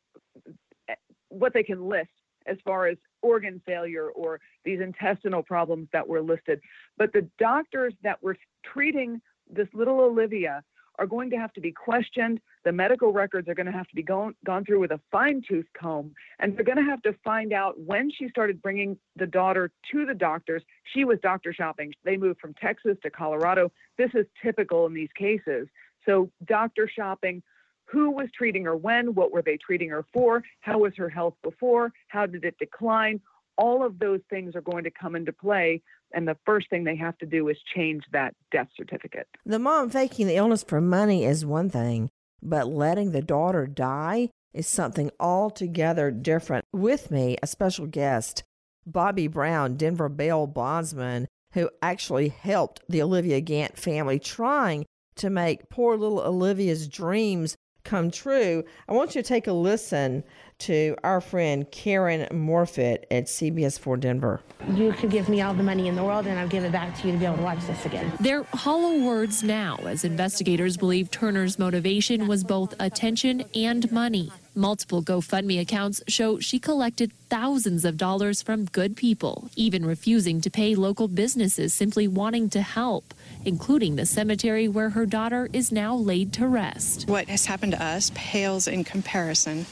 eh, 0.88 0.94
what 1.28 1.52
they 1.52 1.62
can 1.64 1.88
list 1.88 2.10
as 2.46 2.58
far 2.64 2.86
as 2.86 2.96
organ 3.22 3.60
failure 3.66 4.10
or 4.10 4.40
these 4.64 4.80
intestinal 4.80 5.42
problems 5.42 5.88
that 5.92 6.06
were 6.06 6.20
listed. 6.20 6.60
But 6.98 7.12
the 7.12 7.28
doctors 7.38 7.94
that 8.02 8.22
were 8.22 8.36
treating 8.64 9.20
this 9.48 9.68
little 9.74 10.00
Olivia 10.00 10.62
are 10.98 11.06
going 11.06 11.30
to 11.30 11.36
have 11.36 11.52
to 11.54 11.60
be 11.60 11.72
questioned. 11.72 12.40
The 12.64 12.72
medical 12.72 13.12
records 13.12 13.48
are 13.48 13.54
going 13.54 13.66
to 13.66 13.72
have 13.72 13.88
to 13.88 13.94
be 13.94 14.02
gone, 14.02 14.34
gone 14.44 14.64
through 14.64 14.80
with 14.80 14.92
a 14.92 15.00
fine 15.10 15.42
tooth 15.46 15.66
comb. 15.78 16.12
And 16.38 16.56
they're 16.56 16.64
going 16.64 16.78
to 16.78 16.90
have 16.90 17.02
to 17.02 17.14
find 17.24 17.52
out 17.52 17.78
when 17.80 18.10
she 18.10 18.28
started 18.28 18.62
bringing 18.62 18.98
the 19.16 19.26
daughter 19.26 19.70
to 19.92 20.06
the 20.06 20.14
doctors. 20.14 20.62
She 20.94 21.04
was 21.04 21.18
doctor 21.22 21.52
shopping. 21.52 21.92
They 22.04 22.16
moved 22.16 22.40
from 22.40 22.54
Texas 22.54 22.96
to 23.02 23.10
Colorado. 23.10 23.72
This 23.98 24.10
is 24.14 24.26
typical 24.42 24.86
in 24.86 24.94
these 24.94 25.12
cases. 25.16 25.68
So, 26.04 26.30
doctor 26.46 26.90
shopping, 26.92 27.42
who 27.84 28.10
was 28.10 28.28
treating 28.36 28.64
her 28.64 28.76
when, 28.76 29.14
what 29.14 29.32
were 29.32 29.42
they 29.42 29.56
treating 29.58 29.90
her 29.90 30.04
for, 30.12 30.42
how 30.60 30.78
was 30.78 30.92
her 30.96 31.08
health 31.08 31.34
before, 31.42 31.92
how 32.08 32.26
did 32.26 32.44
it 32.44 32.56
decline. 32.58 33.20
All 33.58 33.84
of 33.84 33.98
those 33.98 34.20
things 34.30 34.56
are 34.56 34.62
going 34.62 34.84
to 34.84 34.90
come 34.90 35.14
into 35.14 35.32
play. 35.32 35.82
And 36.14 36.26
the 36.26 36.36
first 36.44 36.70
thing 36.70 36.84
they 36.84 36.96
have 36.96 37.16
to 37.18 37.26
do 37.26 37.48
is 37.48 37.56
change 37.74 38.04
that 38.12 38.34
death 38.50 38.68
certificate. 38.76 39.28
The 39.44 39.58
mom 39.58 39.90
faking 39.90 40.26
the 40.26 40.36
illness 40.36 40.62
for 40.62 40.80
money 40.80 41.24
is 41.24 41.44
one 41.46 41.70
thing, 41.70 42.10
but 42.42 42.68
letting 42.68 43.12
the 43.12 43.22
daughter 43.22 43.66
die 43.66 44.30
is 44.52 44.66
something 44.66 45.10
altogether 45.18 46.10
different. 46.10 46.64
With 46.72 47.10
me, 47.10 47.36
a 47.42 47.46
special 47.46 47.86
guest, 47.86 48.42
Bobby 48.86 49.26
Brown, 49.26 49.76
Denver 49.76 50.08
bail 50.08 50.46
bondsman, 50.46 51.28
who 51.52 51.70
actually 51.80 52.28
helped 52.28 52.82
the 52.88 53.02
Olivia 53.02 53.40
Gant 53.40 53.76
family 53.76 54.18
trying 54.18 54.86
to 55.16 55.30
make 55.30 55.68
poor 55.68 55.96
little 55.96 56.20
Olivia's 56.20 56.88
dreams 56.88 57.56
come 57.84 58.10
true. 58.10 58.64
I 58.88 58.92
want 58.92 59.14
you 59.14 59.22
to 59.22 59.28
take 59.28 59.46
a 59.46 59.52
listen 59.52 60.24
to 60.62 60.94
our 61.02 61.20
friend 61.20 61.68
Karen 61.70 62.28
Morfitt 62.30 63.04
at 63.10 63.24
CBS 63.24 63.78
4 63.78 63.96
Denver. 63.96 64.40
You 64.74 64.92
could 64.92 65.10
give 65.10 65.28
me 65.28 65.42
all 65.42 65.54
the 65.54 65.62
money 65.62 65.88
in 65.88 65.96
the 65.96 66.04
world 66.04 66.26
and 66.26 66.38
I'll 66.38 66.48
give 66.48 66.62
it 66.62 66.70
back 66.70 66.96
to 67.00 67.06
you 67.06 67.12
to 67.12 67.18
be 67.18 67.24
able 67.24 67.38
to 67.38 67.42
watch 67.42 67.66
this 67.66 67.84
again. 67.84 68.12
They're 68.20 68.44
hollow 68.44 69.04
words 69.04 69.42
now, 69.42 69.78
as 69.84 70.04
investigators 70.04 70.76
believe 70.76 71.10
Turner's 71.10 71.58
motivation 71.58 72.28
was 72.28 72.44
both 72.44 72.74
attention 72.78 73.44
and 73.56 73.90
money. 73.90 74.30
Multiple 74.54 75.02
GoFundMe 75.02 75.60
accounts 75.60 76.02
show 76.06 76.38
she 76.38 76.58
collected 76.58 77.10
thousands 77.30 77.84
of 77.84 77.96
dollars 77.96 78.42
from 78.42 78.66
good 78.66 78.96
people, 78.96 79.50
even 79.56 79.84
refusing 79.84 80.42
to 80.42 80.50
pay 80.50 80.74
local 80.74 81.08
businesses 81.08 81.72
simply 81.72 82.06
wanting 82.06 82.50
to 82.50 82.60
help, 82.60 83.14
including 83.46 83.96
the 83.96 84.04
cemetery 84.04 84.68
where 84.68 84.90
her 84.90 85.06
daughter 85.06 85.48
is 85.54 85.72
now 85.72 85.96
laid 85.96 86.34
to 86.34 86.46
rest. 86.46 87.08
What 87.08 87.28
has 87.28 87.46
happened 87.46 87.72
to 87.72 87.82
us 87.82 88.12
pales 88.14 88.68
in 88.68 88.84
comparison 88.84 89.64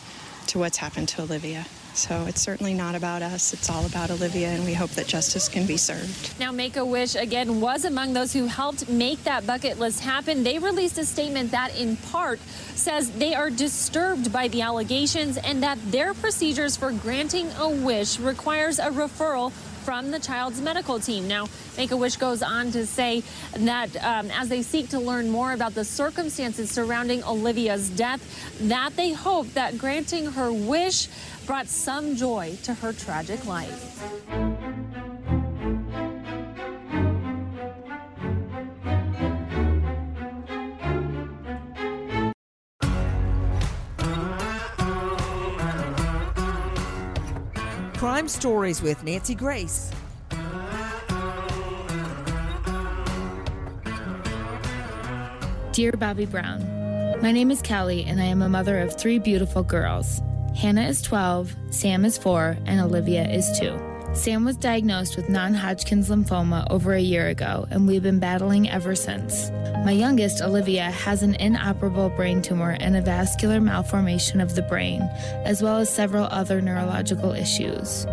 to 0.50 0.58
what's 0.58 0.76
happened 0.76 1.08
to 1.08 1.22
Olivia. 1.22 1.64
So 1.94 2.24
it's 2.26 2.40
certainly 2.40 2.74
not 2.74 2.94
about 2.94 3.22
us. 3.22 3.52
It's 3.52 3.68
all 3.68 3.84
about 3.86 4.10
Olivia, 4.10 4.48
and 4.48 4.64
we 4.64 4.74
hope 4.74 4.90
that 4.90 5.06
justice 5.06 5.48
can 5.48 5.66
be 5.66 5.76
served. 5.76 6.38
Now, 6.38 6.52
Make 6.52 6.76
a 6.76 6.84
Wish 6.84 7.14
again 7.14 7.60
was 7.60 7.84
among 7.84 8.12
those 8.12 8.32
who 8.32 8.46
helped 8.46 8.88
make 8.88 9.22
that 9.24 9.46
bucket 9.46 9.78
list 9.78 10.00
happen. 10.00 10.42
They 10.42 10.58
released 10.58 10.98
a 10.98 11.04
statement 11.04 11.50
that, 11.50 11.76
in 11.76 11.96
part, 11.96 12.40
says 12.74 13.10
they 13.12 13.34
are 13.34 13.50
disturbed 13.50 14.32
by 14.32 14.48
the 14.48 14.62
allegations 14.62 15.36
and 15.36 15.62
that 15.62 15.78
their 15.90 16.14
procedures 16.14 16.76
for 16.76 16.92
granting 16.92 17.50
a 17.58 17.68
wish 17.68 18.18
requires 18.18 18.78
a 18.78 18.90
referral 18.90 19.52
from 19.84 20.10
the 20.10 20.18
child's 20.18 20.60
medical 20.60 20.98
team. 21.00 21.28
Now, 21.28 21.46
Make 21.76 21.92
a 21.92 21.96
Wish 21.96 22.16
goes 22.16 22.42
on 22.42 22.70
to 22.72 22.86
say 22.86 23.22
that 23.54 23.96
um, 24.04 24.30
as 24.32 24.48
they 24.48 24.62
seek 24.62 24.90
to 24.90 25.00
learn 25.00 25.30
more 25.30 25.52
about 25.52 25.74
the 25.74 25.84
circumstances 25.84 26.70
surrounding 26.70 27.24
Olivia's 27.24 27.88
death, 27.90 28.20
that 28.68 28.96
they 28.96 29.12
hope 29.12 29.46
that 29.54 29.78
granting 29.78 30.26
her 30.32 30.52
wish 30.52 31.08
brought 31.46 31.68
some 31.68 32.16
joy 32.16 32.56
to 32.64 32.74
her 32.74 32.92
tragic 32.92 33.44
life. 33.46 35.09
Crime 48.00 48.28
Stories 48.28 48.80
with 48.80 49.04
Nancy 49.04 49.34
Grace. 49.34 49.90
Dear 55.72 55.92
Bobby 55.92 56.24
Brown, 56.24 56.62
my 57.20 57.30
name 57.30 57.50
is 57.50 57.60
Kelly, 57.60 58.04
and 58.04 58.18
I 58.18 58.24
am 58.24 58.40
a 58.40 58.48
mother 58.48 58.78
of 58.78 58.98
three 58.98 59.18
beautiful 59.18 59.62
girls. 59.62 60.22
Hannah 60.56 60.88
is 60.88 61.02
12, 61.02 61.54
Sam 61.72 62.06
is 62.06 62.16
4, 62.16 62.56
and 62.64 62.80
Olivia 62.80 63.28
is 63.28 63.58
2. 63.58 63.89
Sam 64.12 64.44
was 64.44 64.56
diagnosed 64.56 65.16
with 65.16 65.28
non 65.28 65.54
Hodgkin's 65.54 66.10
lymphoma 66.10 66.66
over 66.68 66.92
a 66.92 67.00
year 67.00 67.28
ago, 67.28 67.66
and 67.70 67.86
we've 67.86 68.02
been 68.02 68.18
battling 68.18 68.68
ever 68.68 68.96
since. 68.96 69.50
My 69.84 69.92
youngest, 69.92 70.42
Olivia, 70.42 70.90
has 70.90 71.22
an 71.22 71.36
inoperable 71.36 72.10
brain 72.10 72.42
tumor 72.42 72.76
and 72.80 72.96
a 72.96 73.00
vascular 73.00 73.60
malformation 73.60 74.40
of 74.40 74.56
the 74.56 74.62
brain, 74.62 75.00
as 75.44 75.62
well 75.62 75.78
as 75.78 75.88
several 75.94 76.24
other 76.24 76.60
neurological 76.60 77.32
issues. 77.32 78.04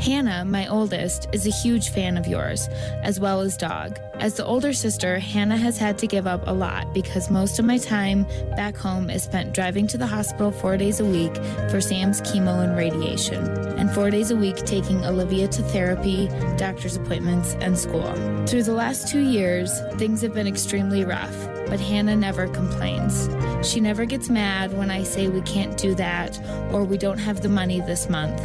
Hannah, 0.00 0.44
my 0.44 0.66
oldest, 0.66 1.28
is 1.32 1.46
a 1.46 1.50
huge 1.50 1.90
fan 1.90 2.18
of 2.18 2.26
yours, 2.26 2.68
as 3.02 3.20
well 3.20 3.40
as 3.40 3.56
Dog. 3.56 3.98
As 4.14 4.34
the 4.34 4.44
older 4.44 4.72
sister, 4.72 5.18
Hannah 5.18 5.56
has 5.56 5.78
had 5.78 5.98
to 5.98 6.06
give 6.06 6.26
up 6.26 6.42
a 6.46 6.52
lot 6.52 6.92
because 6.92 7.30
most 7.30 7.58
of 7.58 7.64
my 7.64 7.78
time 7.78 8.24
back 8.56 8.76
home 8.76 9.08
is 9.08 9.22
spent 9.22 9.54
driving 9.54 9.86
to 9.88 9.98
the 9.98 10.06
hospital 10.06 10.50
four 10.50 10.76
days 10.76 11.00
a 11.00 11.04
week 11.04 11.34
for 11.70 11.80
Sam's 11.80 12.20
chemo 12.20 12.62
and 12.62 12.76
radiation, 12.76 13.46
and 13.78 13.90
four 13.92 14.10
days 14.10 14.30
a 14.30 14.36
week 14.36 14.56
taking 14.56 15.04
Olivia 15.04 15.48
to 15.48 15.62
therapy, 15.62 16.28
doctor's 16.56 16.96
appointments, 16.96 17.54
and 17.60 17.78
school. 17.78 18.33
Through 18.46 18.64
the 18.64 18.74
last 18.74 19.08
two 19.08 19.20
years, 19.20 19.80
things 19.94 20.20
have 20.20 20.34
been 20.34 20.46
extremely 20.46 21.02
rough, 21.04 21.34
but 21.66 21.80
Hannah 21.80 22.14
never 22.14 22.46
complains. 22.46 23.28
She 23.66 23.80
never 23.80 24.04
gets 24.04 24.28
mad 24.28 24.76
when 24.76 24.90
I 24.90 25.02
say 25.02 25.28
we 25.28 25.40
can't 25.42 25.76
do 25.78 25.94
that, 25.94 26.38
or 26.70 26.84
we 26.84 26.98
don't 26.98 27.16
have 27.16 27.40
the 27.40 27.48
money 27.48 27.80
this 27.80 28.10
month, 28.10 28.38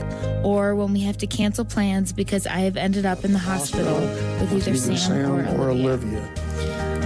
or 0.43 0.73
when 0.73 0.93
we 0.93 1.01
have 1.01 1.17
to 1.17 1.27
cancel 1.27 1.65
plans 1.65 2.13
because 2.13 2.47
I 2.47 2.59
have 2.59 2.77
ended 2.77 3.05
up 3.05 3.25
in 3.25 3.33
the 3.33 3.39
hospital 3.39 3.99
with 4.39 4.53
either 4.53 4.75
Sam, 4.75 4.97
Sam 4.97 5.31
or, 5.59 5.65
or 5.67 5.69
Olivia. 5.71 6.23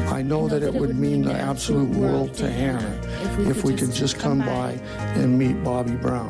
I 0.09 0.21
know 0.21 0.47
that 0.47 0.61
it 0.61 0.73
would 0.73 0.95
mean 0.95 1.23
the 1.23 1.33
absolute 1.33 1.89
world 1.97 2.35
to 2.35 2.49
Hannah 2.49 3.01
if 3.49 3.63
we 3.63 3.73
could 3.75 3.91
just 3.91 4.19
come 4.19 4.39
by 4.39 4.79
and 5.15 5.39
meet 5.39 5.63
Bobby 5.63 5.95
Brown. 5.95 6.29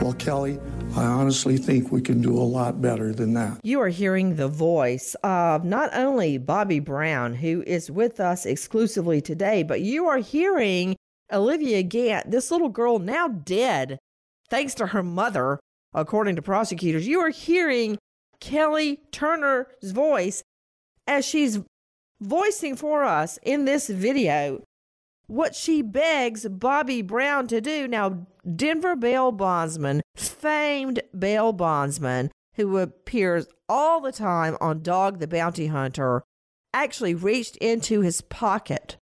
Well, 0.00 0.14
Kelly, 0.14 0.58
I 0.96 1.06
honestly 1.06 1.56
think 1.56 1.90
we 1.90 2.00
can 2.00 2.22
do 2.22 2.36
a 2.36 2.42
lot 2.42 2.80
better 2.80 3.12
than 3.12 3.34
that. 3.34 3.58
You 3.64 3.80
are 3.80 3.88
hearing 3.88 4.36
the 4.36 4.46
voice 4.46 5.16
of 5.24 5.64
not 5.64 5.90
only 5.92 6.38
Bobby 6.38 6.78
Brown, 6.78 7.34
who 7.34 7.64
is 7.66 7.90
with 7.90 8.20
us 8.20 8.46
exclusively 8.46 9.20
today, 9.20 9.64
but 9.64 9.80
you 9.80 10.06
are 10.06 10.18
hearing 10.18 10.94
Olivia 11.32 11.82
Gant, 11.82 12.30
this 12.30 12.50
little 12.50 12.68
girl 12.68 13.00
now 13.00 13.26
dead, 13.26 13.98
thanks 14.48 14.74
to 14.74 14.88
her 14.88 15.02
mother, 15.02 15.58
according 15.92 16.36
to 16.36 16.42
prosecutors. 16.42 17.08
You 17.08 17.18
are 17.20 17.30
hearing 17.30 17.98
Kelly 18.38 19.00
Turner's 19.10 19.66
voice 19.82 20.44
as 21.08 21.24
she's 21.24 21.60
voicing 22.20 22.76
for 22.76 23.02
us 23.02 23.38
in 23.42 23.64
this 23.64 23.88
video 23.88 24.62
what 25.26 25.54
she 25.54 25.82
begs 25.82 26.46
Bobby 26.48 27.02
Brown 27.02 27.46
to 27.48 27.60
do. 27.60 27.88
Now, 27.88 28.26
Denver 28.44 28.94
bail 28.96 29.32
bondsman, 29.32 30.02
famed 30.16 31.00
bail 31.18 31.52
bondsman, 31.52 32.30
who 32.54 32.78
appears 32.78 33.46
all 33.68 34.00
the 34.00 34.12
time 34.12 34.56
on 34.60 34.82
Dog 34.82 35.18
the 35.18 35.26
Bounty 35.26 35.68
Hunter, 35.68 36.22
actually 36.72 37.14
reached 37.14 37.56
into 37.56 38.00
his 38.00 38.20
pocket 38.20 38.96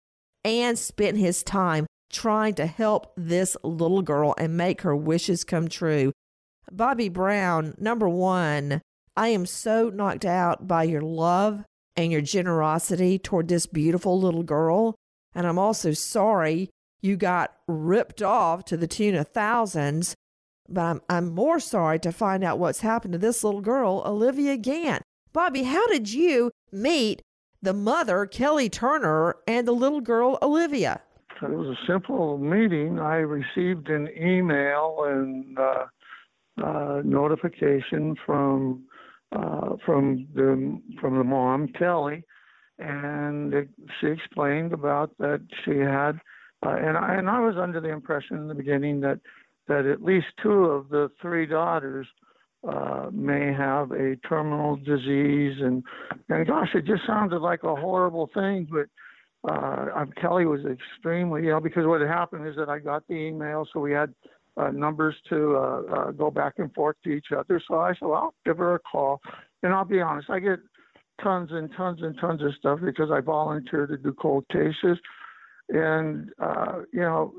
and 0.44 0.78
spent 0.78 1.18
his 1.18 1.44
time 1.44 1.86
trying 2.12 2.56
to 2.56 2.66
help 2.66 3.14
this 3.16 3.56
little 3.64 4.02
girl 4.02 4.34
and 4.38 4.58
make 4.58 4.82
her 4.82 4.96
wishes 4.96 5.44
come 5.44 5.68
true. 5.68 6.12
Bobby 6.72 7.10
Brown, 7.10 7.76
number 7.78 8.10
one, 8.10 8.82
I 9.16 9.30
am 9.30 9.46
so 9.46 9.90
knocked 9.90 10.26
out 10.26 10.68
by 10.68 10.84
your 10.84 11.02
love 11.02 11.64
and 11.96 12.12
your 12.12 12.22
generosity 12.22 13.20
toward 13.20 13.48
this 13.48 13.66
beautiful 13.66 14.20
little 14.20 14.44
girl. 14.44 14.96
And 15.34 15.46
I'm 15.46 15.60
also 15.60 15.94
sorry 15.94 16.70
you 17.02 17.18
got 17.18 17.54
ripped 17.68 18.22
off 18.22 18.66
to 18.66 18.78
the 18.78 18.88
tune 18.88 19.16
of 19.16 19.30
thousands. 19.30 20.16
But 20.68 20.82
I'm, 20.82 21.02
I'm 21.10 21.30
more 21.34 21.60
sorry 21.60 22.00
to 22.00 22.12
find 22.12 22.44
out 22.44 22.60
what's 22.60 22.82
happened 22.82 23.14
to 23.14 23.18
this 23.18 23.44
little 23.44 23.62
girl, 23.62 24.04
Olivia 24.06 24.58
Gant. 24.58 25.04
Bobby, 25.34 25.64
how 25.64 25.88
did 25.88 26.12
you 26.12 26.52
meet 26.72 27.22
the 27.62 27.74
mother, 27.74 28.26
Kelly 28.26 28.70
Turner, 28.70 29.36
and 29.48 29.68
the 29.68 29.72
little 29.74 30.02
girl, 30.02 30.38
Olivia? 30.42 31.02
It 31.42 31.50
was 31.50 31.68
a 31.68 31.86
simple 31.88 32.38
meeting. 32.38 33.00
I 33.00 33.18
received 33.18 33.90
an 33.90 34.10
email 34.18 35.06
and 35.08 35.58
uh, 35.58 35.86
uh, 36.64 37.02
notification 37.06 38.16
from 38.26 38.84
uh, 39.32 39.76
from 39.86 40.28
the 40.34 40.82
from 41.00 41.18
the 41.18 41.24
mom, 41.24 41.68
Kelly, 41.70 42.24
and 42.80 43.54
it, 43.54 43.70
she 44.00 44.08
explained 44.08 44.74
about 44.74 45.12
that 45.20 45.42
she 45.64 45.78
had, 45.78 46.20
uh, 46.66 46.70
and 46.70 46.98
I 46.98 47.16
and 47.16 47.30
I 47.30 47.40
was 47.40 47.56
under 47.58 47.80
the 47.80 47.90
impression 47.90 48.38
in 48.38 48.48
the 48.48 48.56
beginning 48.56 49.00
that 49.02 49.20
that 49.68 49.86
at 49.86 50.04
least 50.04 50.28
two 50.42 50.66
of 50.66 50.90
the 50.90 51.10
three 51.22 51.46
daughters 51.46 52.08
uh, 52.68 53.08
may 53.12 53.54
have 53.54 53.92
a 53.92 54.16
terminal 54.28 54.76
disease, 54.76 55.58
and 55.62 55.84
and 56.30 56.48
gosh, 56.48 56.70
it 56.74 56.86
just 56.86 57.06
sounded 57.08 57.40
like 57.40 57.64
a 57.64 57.76
horrible 57.76 58.30
thing, 58.34 58.68
but. 58.70 58.88
Uh, 59.50 60.04
Kelly 60.20 60.46
was 60.46 60.60
extremely, 60.66 61.44
you 61.44 61.50
know, 61.50 61.62
because 61.62 61.86
what 61.86 62.02
had 62.02 62.10
happened 62.10 62.46
is 62.46 62.58
that 62.58 62.68
I 62.68 62.80
got 62.80 63.08
the 63.08 63.14
email, 63.14 63.66
so 63.72 63.80
we 63.80 63.94
had 63.94 64.14
uh, 64.60 64.70
numbers 64.72 65.16
to 65.30 65.56
uh, 65.56 65.82
uh, 65.94 66.12
go 66.12 66.30
back 66.30 66.56
and 66.58 66.74
forth 66.74 66.98
to 67.04 67.10
each 67.10 67.28
other. 67.36 67.62
So 67.68 67.80
I 67.80 67.94
said, 67.94 68.08
well, 68.08 68.16
I'll 68.16 68.36
give 68.46 68.58
her 68.58 68.76
a 68.76 68.80
call. 68.80 69.22
And 69.64 69.74
I'll 69.74 69.86
be 69.86 70.02
honest, 70.02 70.30
I 70.30 70.40
get 70.40 70.60
tons 71.24 71.50
and 71.52 71.70
tons 71.76 72.00
and 72.02 72.18
tons 72.20 72.42
of 72.42 72.54
stuff 72.58 72.80
because 72.84 73.10
I 73.12 73.22
volunteer 73.22 73.88
to 73.88 73.98
do 73.98 74.14
cold 74.14 74.46
cases. 74.52 74.98
And 75.70 76.30
uh, 76.40 76.82
you 76.92 77.02
know, 77.02 77.34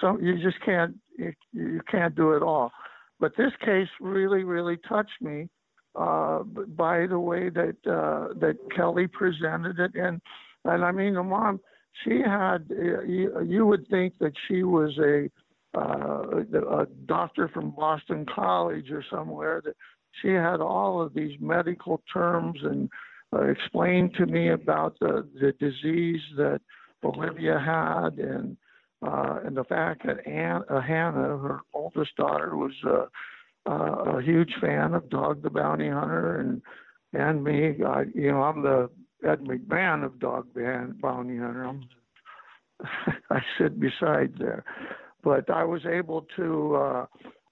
some 0.00 0.22
you 0.22 0.40
just 0.42 0.60
can't 0.64 0.96
you, 1.18 1.32
you 1.52 1.80
can't 1.90 2.14
do 2.14 2.32
it 2.32 2.42
all. 2.42 2.70
But 3.18 3.36
this 3.36 3.52
case 3.64 3.88
really, 4.00 4.44
really 4.44 4.78
touched 4.88 5.20
me 5.20 5.48
uh, 5.94 6.42
by 6.42 7.06
the 7.06 7.18
way 7.18 7.50
that 7.50 7.76
uh, 7.86 8.34
that 8.40 8.56
Kelly 8.74 9.06
presented 9.06 9.78
it, 9.78 9.92
and 9.94 10.20
and 10.64 10.84
I 10.84 10.92
mean 10.92 11.14
the 11.14 11.22
mom, 11.22 11.60
she 12.04 12.20
had 12.24 12.66
you, 12.70 13.42
you 13.46 13.66
would 13.66 13.86
think 13.88 14.14
that 14.20 14.32
she 14.46 14.62
was 14.62 14.96
a 14.98 15.28
uh, 15.76 16.42
a 16.82 16.86
doctor 17.06 17.48
from 17.48 17.70
Boston 17.72 18.26
College 18.32 18.90
or 18.90 19.04
somewhere 19.10 19.62
that 19.64 19.76
she 20.20 20.28
had 20.28 20.60
all 20.60 21.00
of 21.00 21.14
these 21.14 21.38
medical 21.40 22.02
terms 22.12 22.58
and 22.62 22.88
uh, 23.32 23.42
explained 23.42 24.14
to 24.14 24.26
me 24.26 24.50
about 24.50 24.96
the 25.00 25.28
the 25.40 25.52
disease 25.58 26.22
that 26.36 26.60
Olivia 27.04 27.58
had 27.58 28.18
and 28.18 28.56
uh, 29.02 29.40
and 29.44 29.56
the 29.56 29.64
fact 29.64 30.06
that 30.06 30.26
Ann, 30.26 30.62
uh, 30.68 30.80
Hannah, 30.80 31.38
her 31.38 31.60
oldest 31.72 32.14
daughter, 32.16 32.54
was 32.54 32.72
uh, 32.86 33.06
uh, 33.66 34.18
a 34.18 34.22
huge 34.22 34.52
fan 34.60 34.92
of 34.92 35.08
Dog 35.08 35.42
the 35.42 35.50
Bounty 35.50 35.88
Hunter 35.88 36.36
and 36.40 36.60
and 37.12 37.42
me. 37.42 37.76
I, 37.84 38.04
you 38.14 38.30
know, 38.30 38.42
I'm 38.42 38.62
the 38.62 38.90
Ed 39.26 39.40
McMahon 39.40 40.04
of 40.04 40.18
Dog 40.18 40.48
the 40.54 40.94
Bounty 41.00 41.38
Hunter. 41.38 41.64
I'm, 41.64 41.88
I 43.30 43.40
sit 43.58 43.80
beside 43.80 44.34
there, 44.38 44.64
but 45.22 45.48
I 45.50 45.64
was 45.64 45.86
able 45.86 46.26
to 46.36 46.74
uh, 46.76 47.06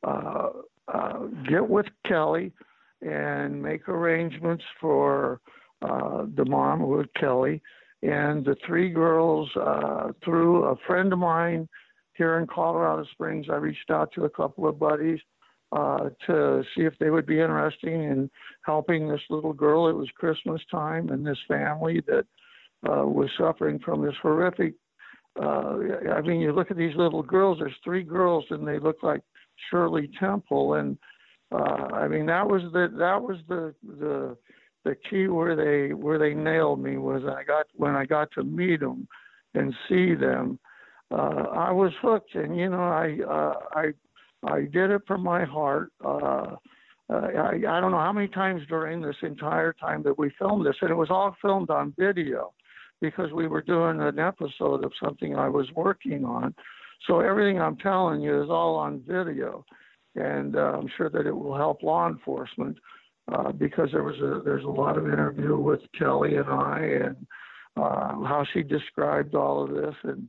uh, 0.06 0.48
uh, 0.92 1.18
get 1.48 1.68
with 1.68 1.86
Kelly 2.06 2.52
and 3.00 3.62
make 3.62 3.88
arrangements 3.88 4.64
for 4.80 5.40
uh, 5.82 6.24
the 6.34 6.44
mom 6.44 6.88
with 6.88 7.06
Kelly 7.14 7.62
and 8.02 8.44
the 8.44 8.56
three 8.66 8.90
girls 8.90 9.48
uh, 9.56 10.12
through 10.24 10.64
a 10.64 10.76
friend 10.86 11.12
of 11.12 11.18
mine 11.18 11.68
here 12.14 12.38
in 12.38 12.46
Colorado 12.46 13.04
Springs. 13.12 13.46
I 13.50 13.56
reached 13.56 13.90
out 13.90 14.12
to 14.14 14.24
a 14.24 14.30
couple 14.30 14.68
of 14.68 14.78
buddies 14.78 15.20
uh, 15.72 16.10
to 16.26 16.62
see 16.74 16.82
if 16.82 16.94
they 16.98 17.10
would 17.10 17.26
be 17.26 17.40
interested 17.40 17.92
in 17.92 18.30
helping 18.64 19.08
this 19.08 19.20
little 19.30 19.52
girl. 19.52 19.88
It 19.88 19.96
was 19.96 20.08
Christmas 20.16 20.60
time, 20.70 21.10
and 21.10 21.26
this 21.26 21.38
family 21.46 22.02
that 22.06 22.26
uh, 22.88 23.04
was 23.04 23.30
suffering 23.38 23.78
from 23.78 24.04
this 24.04 24.14
horrific. 24.22 24.74
Uh, 25.40 25.76
I 26.12 26.20
mean, 26.22 26.40
you 26.40 26.52
look 26.52 26.70
at 26.70 26.76
these 26.76 26.96
little 26.96 27.22
girls. 27.22 27.58
There's 27.58 27.72
three 27.84 28.02
girls, 28.02 28.44
and 28.50 28.66
they 28.66 28.78
look 28.78 29.02
like 29.02 29.20
Shirley 29.70 30.10
Temple, 30.18 30.74
and 30.74 30.96
uh, 31.52 31.88
I 31.94 32.08
mean 32.08 32.26
that 32.26 32.46
was 32.46 32.62
the 32.72 32.88
that 32.98 33.20
was 33.20 33.38
the 33.48 33.74
the 33.86 34.36
the 34.88 34.96
key 35.10 35.28
where 35.28 35.54
they 35.54 35.92
where 35.92 36.18
they 36.18 36.32
nailed 36.32 36.82
me 36.82 36.96
was 36.96 37.22
I 37.24 37.44
got 37.44 37.66
when 37.74 37.94
I 37.94 38.06
got 38.06 38.30
to 38.32 38.42
meet 38.42 38.80
them 38.80 39.06
and 39.54 39.74
see 39.88 40.14
them. 40.14 40.58
Uh, 41.10 41.44
I 41.52 41.70
was 41.70 41.92
hooked, 42.00 42.34
and 42.34 42.56
you 42.56 42.70
know 42.70 42.80
I 42.80 43.18
uh, 43.28 43.54
I 43.72 44.50
I 44.50 44.60
did 44.62 44.90
it 44.90 45.02
from 45.06 45.22
my 45.22 45.44
heart. 45.44 45.92
Uh, 46.02 46.56
uh, 47.10 47.26
I, 47.38 47.54
I 47.68 47.80
don't 47.80 47.90
know 47.90 47.98
how 47.98 48.12
many 48.12 48.28
times 48.28 48.62
during 48.68 49.00
this 49.00 49.16
entire 49.22 49.72
time 49.74 50.02
that 50.04 50.18
we 50.18 50.30
filmed 50.38 50.64
this, 50.64 50.76
and 50.80 50.90
it 50.90 50.94
was 50.94 51.10
all 51.10 51.36
filmed 51.40 51.70
on 51.70 51.94
video 51.98 52.52
because 53.00 53.32
we 53.32 53.46
were 53.46 53.62
doing 53.62 54.00
an 54.00 54.18
episode 54.18 54.84
of 54.84 54.92
something 55.02 55.36
I 55.36 55.48
was 55.48 55.66
working 55.74 56.24
on. 56.24 56.54
So 57.06 57.20
everything 57.20 57.60
I'm 57.60 57.76
telling 57.76 58.20
you 58.20 58.42
is 58.42 58.50
all 58.50 58.76
on 58.76 59.02
video, 59.06 59.64
and 60.16 60.56
uh, 60.56 60.78
I'm 60.78 60.88
sure 60.96 61.10
that 61.10 61.26
it 61.26 61.32
will 61.32 61.56
help 61.56 61.82
law 61.82 62.08
enforcement 62.08 62.76
uh, 63.32 63.52
because 63.52 63.90
there 63.92 64.02
was 64.02 64.16
a 64.16 64.42
there's 64.44 64.64
a 64.64 64.68
lot 64.68 64.96
of 64.96 65.06
interview 65.06 65.56
with 65.56 65.80
Kelly 65.98 66.36
and 66.36 66.48
I 66.48 66.78
and 67.04 67.26
uh, 67.76 68.24
how 68.24 68.44
she 68.52 68.62
described 68.62 69.34
all 69.34 69.64
of 69.64 69.70
this 69.70 69.94
and 70.04 70.28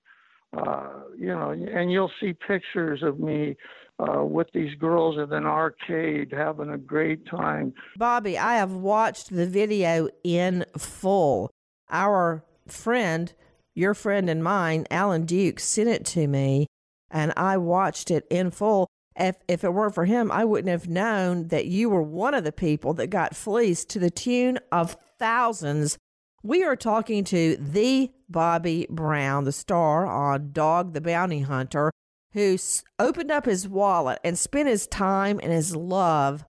uh, 0.57 0.89
you 1.17 1.27
know 1.27 1.51
and 1.51 1.91
you'll 1.91 2.11
see 2.19 2.33
pictures 2.33 3.01
of 3.03 3.19
me 3.19 3.55
uh, 3.99 4.23
with 4.23 4.47
these 4.53 4.73
girls 4.75 5.17
in 5.17 5.31
an 5.33 5.45
arcade 5.45 6.31
having 6.31 6.69
a 6.69 6.77
great 6.77 7.25
time. 7.27 7.73
Bobby, 7.97 8.37
I 8.37 8.55
have 8.55 8.71
watched 8.71 9.29
the 9.29 9.45
video 9.45 10.09
in 10.23 10.65
full. 10.77 11.51
Our 11.89 12.43
friend, 12.67 13.33
your 13.75 13.93
friend 13.93 14.29
and 14.29 14.43
mine, 14.43 14.85
Alan 14.89 15.25
Duke, 15.25 15.59
sent 15.59 15.89
it 15.89 16.05
to 16.07 16.27
me, 16.27 16.67
and 17.11 17.33
I 17.35 17.57
watched 17.57 18.11
it 18.11 18.25
in 18.29 18.51
full. 18.51 18.87
If, 19.19 19.35
if 19.49 19.65
it 19.65 19.73
weren't 19.73 19.93
for 19.93 20.05
him, 20.05 20.31
I 20.31 20.45
wouldn't 20.45 20.71
have 20.71 20.87
known 20.87 21.49
that 21.49 21.65
you 21.65 21.89
were 21.89 22.01
one 22.01 22.33
of 22.33 22.45
the 22.45 22.53
people 22.53 22.93
that 22.93 23.07
got 23.07 23.35
fleeced 23.35 23.89
to 23.89 23.99
the 23.99 24.09
tune 24.09 24.59
of 24.71 24.95
thousands. 25.19 25.97
We 26.41 26.63
are 26.63 26.77
talking 26.77 27.25
to 27.25 27.57
the 27.57 28.11
Bobby 28.29 28.87
Brown, 28.89 29.43
the 29.43 29.51
star 29.51 30.07
on 30.07 30.51
Dog 30.53 30.93
the 30.93 31.01
Bounty 31.01 31.41
Hunter, 31.41 31.91
who 32.31 32.57
opened 32.97 33.29
up 33.29 33.45
his 33.45 33.67
wallet 33.67 34.19
and 34.23 34.39
spent 34.39 34.69
his 34.69 34.87
time 34.87 35.39
and 35.43 35.51
his 35.51 35.75
love 35.75 36.45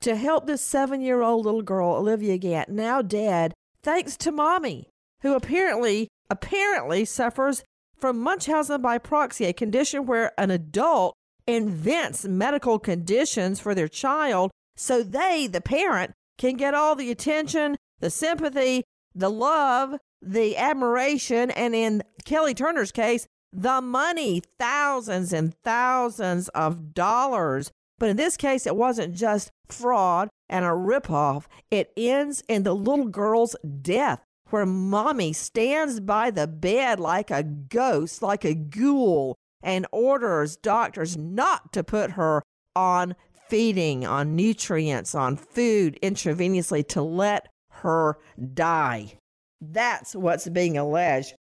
to 0.00 0.16
help 0.16 0.46
this 0.46 0.60
seven 0.60 1.00
year 1.00 1.22
old 1.22 1.46
little 1.46 1.62
girl, 1.62 1.94
Olivia 1.94 2.36
Gant, 2.36 2.68
now 2.68 3.00
dead, 3.00 3.54
thanks 3.82 4.16
to 4.18 4.32
mommy, 4.32 4.88
who 5.22 5.34
apparently, 5.34 6.08
apparently 6.28 7.06
suffers 7.06 7.62
from 7.96 8.18
Munchausen 8.18 8.82
by 8.82 8.98
proxy, 8.98 9.46
a 9.46 9.52
condition 9.52 10.06
where 10.06 10.32
an 10.38 10.50
adult 10.50 11.14
invents 11.46 12.24
medical 12.24 12.78
conditions 12.78 13.60
for 13.60 13.74
their 13.74 13.88
child 13.88 14.50
so 14.76 15.02
they, 15.02 15.46
the 15.46 15.60
parent, 15.60 16.12
can 16.38 16.56
get 16.56 16.74
all 16.74 16.94
the 16.94 17.10
attention, 17.10 17.76
the 18.00 18.10
sympathy, 18.10 18.82
the 19.14 19.28
love, 19.28 19.94
the 20.22 20.56
admiration, 20.56 21.50
and 21.50 21.74
in 21.74 22.02
Kelly 22.24 22.54
Turner's 22.54 22.92
case, 22.92 23.26
the 23.52 23.80
money, 23.80 24.42
thousands 24.58 25.32
and 25.32 25.54
thousands 25.62 26.48
of 26.50 26.94
dollars. 26.94 27.70
But 27.98 28.08
in 28.08 28.16
this 28.16 28.36
case, 28.36 28.66
it 28.66 28.76
wasn't 28.76 29.14
just 29.14 29.50
fraud 29.68 30.28
and 30.48 30.64
a 30.64 30.68
ripoff. 30.68 31.44
It 31.70 31.92
ends 31.96 32.42
in 32.48 32.62
the 32.62 32.74
little 32.74 33.08
girl's 33.08 33.56
death, 33.82 34.22
where 34.48 34.66
mommy 34.66 35.32
stands 35.32 36.00
by 36.00 36.30
the 36.30 36.46
bed 36.46 36.98
like 37.00 37.30
a 37.30 37.42
ghost, 37.42 38.22
like 38.22 38.44
a 38.44 38.54
ghoul, 38.54 39.36
and 39.62 39.86
orders 39.92 40.56
doctors 40.56 41.16
not 41.16 41.72
to 41.72 41.84
put 41.84 42.12
her 42.12 42.42
on 42.74 43.14
feeding, 43.48 44.06
on 44.06 44.36
nutrients, 44.36 45.14
on 45.14 45.36
food 45.36 45.98
intravenously 46.02 46.86
to 46.88 47.02
let 47.02 47.48
her 47.70 48.18
die. 48.54 49.14
That's 49.60 50.14
what's 50.14 50.48
being 50.48 50.78
alleged. 50.78 51.34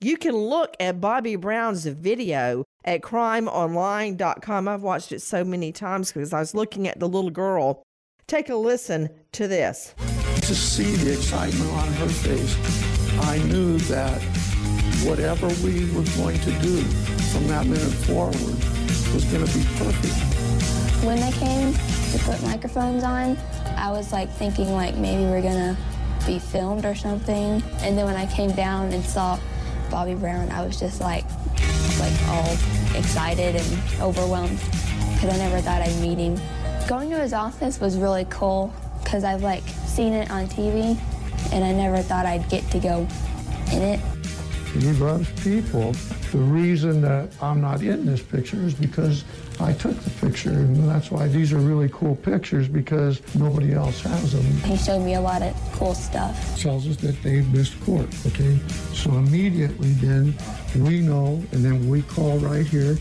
You 0.00 0.16
can 0.16 0.36
look 0.36 0.74
at 0.80 1.00
Bobby 1.00 1.36
Brown's 1.36 1.86
video 1.86 2.64
at 2.84 3.02
crimeonline.com. 3.02 4.66
I've 4.66 4.82
watched 4.82 5.12
it 5.12 5.22
so 5.22 5.44
many 5.44 5.70
times 5.70 6.12
because 6.12 6.32
I 6.32 6.40
was 6.40 6.54
looking 6.54 6.88
at 6.88 6.98
the 6.98 7.08
little 7.08 7.30
girl. 7.30 7.84
Take 8.26 8.48
a 8.48 8.56
listen 8.56 9.10
to 9.32 9.46
this. 9.46 9.94
To 9.98 10.54
see 10.54 10.96
the 10.96 11.12
excitement 11.12 11.70
on 11.70 11.92
her 11.92 12.08
face, 12.08 12.56
I 13.20 13.38
knew 13.44 13.78
that 13.78 14.20
whatever 15.08 15.48
we 15.64 15.90
were 15.92 16.04
going 16.16 16.38
to 16.38 16.52
do 16.60 16.80
from 17.32 17.46
that 17.48 17.66
minute 17.66 17.92
forward 18.06 18.36
was 19.12 19.24
going 19.24 19.44
to 19.44 19.52
be 19.58 19.64
perfect. 19.76 21.04
When 21.04 21.18
they 21.18 21.32
came 21.32 21.72
to 21.72 22.18
put 22.24 22.42
microphones 22.42 23.02
on, 23.02 23.36
I 23.76 23.90
was 23.90 24.12
like 24.12 24.30
thinking 24.30 24.72
like 24.72 24.96
maybe 24.96 25.24
we're 25.24 25.42
going 25.42 25.74
to 25.74 25.76
be 26.26 26.38
filmed 26.38 26.84
or 26.84 26.94
something. 26.94 27.62
And 27.80 27.98
then 27.98 28.06
when 28.06 28.16
I 28.16 28.26
came 28.26 28.52
down 28.52 28.92
and 28.92 29.04
saw 29.04 29.38
Bobby 29.90 30.14
Brown, 30.14 30.50
I 30.50 30.64
was 30.64 30.78
just 30.78 31.00
like, 31.00 31.24
like 31.98 32.28
all 32.28 32.52
excited 32.94 33.56
and 33.56 34.00
overwhelmed 34.00 34.58
because 35.14 35.34
I 35.34 35.38
never 35.38 35.60
thought 35.60 35.82
I'd 35.82 36.00
meet 36.00 36.18
him. 36.18 36.38
Going 36.88 37.10
to 37.10 37.18
his 37.18 37.32
office 37.32 37.80
was 37.80 37.96
really 37.96 38.26
cool 38.30 38.72
because 39.02 39.24
I've 39.24 39.42
like 39.42 39.62
seen 39.86 40.12
it 40.12 40.30
on 40.30 40.46
TV 40.46 40.98
and 41.52 41.64
I 41.64 41.72
never 41.72 41.98
thought 41.98 42.26
I'd 42.26 42.48
get 42.48 42.68
to 42.70 42.78
go 42.78 43.06
in 43.72 43.82
it. 43.82 44.00
He 44.72 44.92
loves 44.92 45.28
people. 45.42 45.92
The 46.32 46.38
reason 46.38 47.02
that 47.02 47.30
I'm 47.42 47.60
not 47.60 47.82
in 47.82 48.06
this 48.06 48.22
picture 48.22 48.56
is 48.56 48.72
because 48.72 49.22
I 49.60 49.74
took 49.74 49.94
the 49.98 50.10
picture, 50.26 50.50
and 50.50 50.88
that's 50.88 51.10
why 51.10 51.28
these 51.28 51.52
are 51.52 51.58
really 51.58 51.90
cool 51.90 52.16
pictures 52.16 52.68
because 52.68 53.20
nobody 53.34 53.74
else 53.74 54.00
has 54.00 54.32
them. 54.32 54.42
He 54.62 54.78
showed 54.78 55.00
me 55.00 55.14
a 55.14 55.20
lot 55.20 55.42
of 55.42 55.54
cool 55.72 55.94
stuff. 55.94 56.58
Tells 56.58 56.88
us 56.88 56.96
that 56.96 57.22
they 57.22 57.42
missed 57.42 57.78
court, 57.84 58.08
okay? 58.26 58.58
So 58.94 59.10
immediately 59.12 59.92
then 59.92 60.34
we 60.74 61.00
know, 61.00 61.42
and 61.52 61.62
then 61.62 61.88
we 61.88 62.02
call 62.02 62.38
right 62.38 62.66
here. 62.66 62.96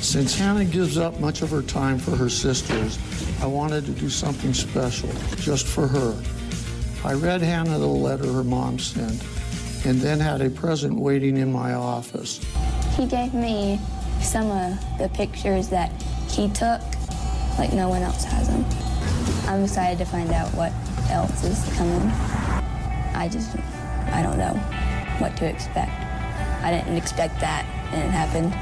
Since 0.00 0.38
Hannah 0.38 0.64
gives 0.64 0.96
up 0.96 1.18
much 1.18 1.42
of 1.42 1.50
her 1.50 1.62
time 1.62 1.98
for 1.98 2.12
her 2.12 2.28
sisters, 2.28 2.98
I 3.40 3.46
wanted 3.46 3.84
to 3.86 3.92
do 3.92 4.08
something 4.08 4.54
special 4.54 5.08
just 5.36 5.66
for 5.66 5.88
her. 5.88 6.22
I 7.04 7.14
read 7.14 7.40
Hannah 7.42 7.78
the 7.78 7.86
letter 7.86 8.30
her 8.32 8.44
mom 8.44 8.78
sent 8.78 9.24
and 9.84 10.00
then 10.00 10.20
had 10.20 10.40
a 10.40 10.50
present 10.50 10.98
waiting 10.98 11.36
in 11.36 11.52
my 11.52 11.74
office. 11.74 12.40
He 12.96 13.06
gave 13.06 13.34
me 13.34 13.80
some 14.20 14.50
of 14.50 14.98
the 14.98 15.08
pictures 15.08 15.68
that 15.68 15.90
he 16.30 16.48
took, 16.50 16.80
like 17.58 17.72
no 17.72 17.88
one 17.88 18.02
else 18.02 18.24
has 18.24 18.48
them. 18.48 18.64
I'm 19.48 19.64
excited 19.64 19.98
to 19.98 20.04
find 20.04 20.30
out 20.30 20.48
what 20.54 20.72
else 21.10 21.44
is 21.44 21.76
coming. 21.76 22.00
I 23.14 23.28
just, 23.30 23.56
I 24.12 24.22
don't 24.22 24.38
know 24.38 24.54
what 25.18 25.36
to 25.38 25.46
expect. 25.46 25.90
I 26.62 26.70
didn't 26.70 26.96
expect 26.96 27.40
that, 27.40 27.66
and 27.92 28.02
it 28.04 28.10
happened. 28.10 28.54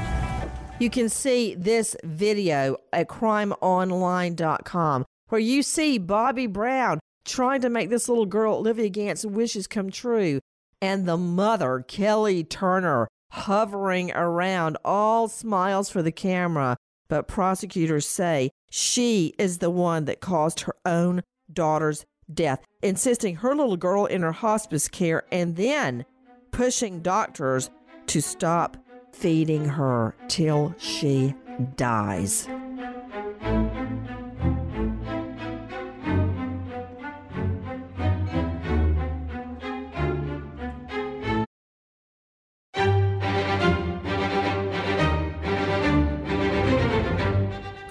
You 0.79 0.89
can 0.89 1.09
see 1.09 1.53
this 1.53 1.95
video 2.03 2.77
at 2.91 3.07
crimeonline.com 3.07 5.05
where 5.29 5.39
you 5.39 5.61
see 5.61 5.97
Bobby 5.99 6.47
Brown 6.47 6.99
trying 7.23 7.61
to 7.61 7.69
make 7.69 7.89
this 7.89 8.09
little 8.09 8.25
girl, 8.25 8.55
Olivia 8.55 8.89
Gant's 8.89 9.23
wishes 9.23 9.67
come 9.67 9.91
true, 9.91 10.39
and 10.81 11.05
the 11.05 11.17
mother, 11.17 11.83
Kelly 11.87 12.43
Turner, 12.43 13.07
hovering 13.31 14.11
around, 14.11 14.77
all 14.83 15.27
smiles 15.27 15.89
for 15.89 16.01
the 16.01 16.11
camera. 16.11 16.77
But 17.07 17.27
prosecutors 17.27 18.07
say 18.07 18.51
she 18.69 19.33
is 19.37 19.57
the 19.57 19.69
one 19.69 20.05
that 20.05 20.21
caused 20.21 20.61
her 20.61 20.75
own 20.85 21.23
daughter's 21.51 22.05
death, 22.33 22.61
insisting 22.81 23.37
her 23.37 23.53
little 23.53 23.77
girl 23.77 24.05
in 24.05 24.21
her 24.21 24.31
hospice 24.31 24.87
care 24.87 25.23
and 25.31 25.55
then 25.55 26.05
pushing 26.51 27.01
doctors 27.01 27.69
to 28.07 28.21
stop 28.21 28.77
feeding 29.11 29.65
her 29.65 30.15
till 30.27 30.73
she 30.77 31.35
dies. 31.75 32.47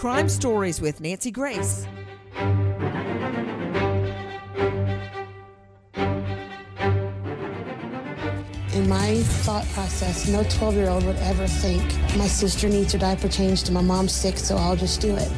Crime 0.00 0.30
Stories 0.30 0.80
with 0.80 0.98
Nancy 1.02 1.30
Grace. 1.30 1.86
In 8.72 8.88
my 8.88 9.16
thought 9.44 9.66
process, 9.74 10.26
no 10.26 10.42
12 10.44 10.74
year 10.76 10.88
old 10.88 11.04
would 11.04 11.16
ever 11.16 11.46
think 11.46 11.82
my 12.16 12.26
sister 12.26 12.70
needs 12.70 12.94
her 12.94 12.98
diaper 12.98 13.28
changed 13.28 13.66
and 13.66 13.74
my 13.74 13.82
mom's 13.82 14.12
sick, 14.12 14.38
so 14.38 14.56
I'll 14.56 14.74
just 14.74 15.02
do 15.02 15.14
it. 15.14 15.30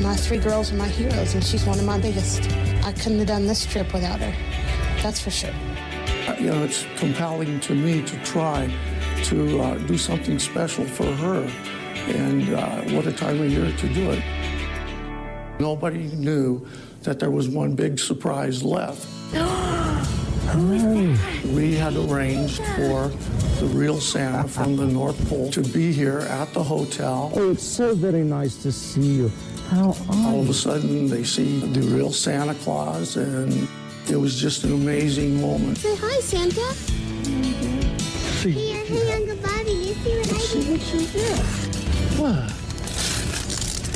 My 0.00 0.14
three 0.14 0.38
girls 0.38 0.70
are 0.70 0.76
my 0.76 0.86
heroes, 0.86 1.34
and 1.34 1.42
she's 1.42 1.64
one 1.66 1.80
of 1.80 1.84
my 1.84 1.98
biggest. 1.98 2.48
I 2.84 2.92
couldn't 2.92 3.18
have 3.18 3.26
done 3.26 3.48
this 3.48 3.66
trip 3.66 3.92
without 3.92 4.20
her. 4.20 4.32
That's 5.02 5.18
for 5.18 5.32
sure. 5.32 5.50
Uh, 6.28 6.36
You 6.38 6.50
know, 6.52 6.62
it's 6.62 6.86
compelling 6.96 7.58
to 7.58 7.74
me 7.74 8.02
to 8.02 8.16
try 8.22 8.72
to 9.24 9.60
uh, 9.60 9.78
do 9.78 9.98
something 9.98 10.38
special 10.38 10.84
for 10.84 11.12
her. 11.12 11.75
And 12.06 12.54
uh, 12.54 12.82
what 12.94 13.06
a 13.06 13.12
time 13.12 13.40
of 13.40 13.50
year 13.50 13.70
to 13.70 13.88
do 13.94 14.10
it. 14.10 14.22
Nobody 15.58 16.04
knew 16.14 16.66
that 17.02 17.18
there 17.18 17.30
was 17.30 17.48
one 17.48 17.74
big 17.74 17.98
surprise 17.98 18.62
left. 18.62 19.06
We 20.56 21.74
had 21.74 21.96
arranged 21.96 22.62
for 22.76 23.08
the 23.58 23.66
real 23.74 24.00
Santa 24.00 24.46
from 24.48 24.76
the 24.76 24.86
North 24.86 25.18
Pole 25.28 25.50
to 25.50 25.60
be 25.60 25.92
here 25.92 26.20
at 26.20 26.52
the 26.54 26.62
hotel. 26.62 27.32
Oh, 27.34 27.50
it's 27.50 27.64
so 27.64 27.94
very 27.94 28.22
nice 28.22 28.56
to 28.62 28.70
see 28.70 29.16
you. 29.16 29.32
How 29.68 29.90
are 29.90 30.26
All 30.26 30.40
of 30.40 30.48
a 30.48 30.54
sudden, 30.54 31.08
they 31.08 31.24
see 31.24 31.58
the 31.58 31.80
real 31.80 32.12
Santa 32.12 32.54
Claus, 32.54 33.16
and 33.16 33.68
it 34.08 34.16
was 34.16 34.40
just 34.40 34.62
an 34.62 34.72
amazing 34.72 35.40
moment. 35.40 35.78
Say 35.78 35.96
hi, 35.96 36.20
Santa. 36.20 36.72
Here, 38.48 38.84
hey, 38.84 39.12
Uncle 39.12 39.36
Bobby, 39.36 39.72
you 39.72 39.94
see 39.94 40.16
what 40.16 40.32
I 40.32 41.12
did? 41.12 41.75
What? 42.18 42.50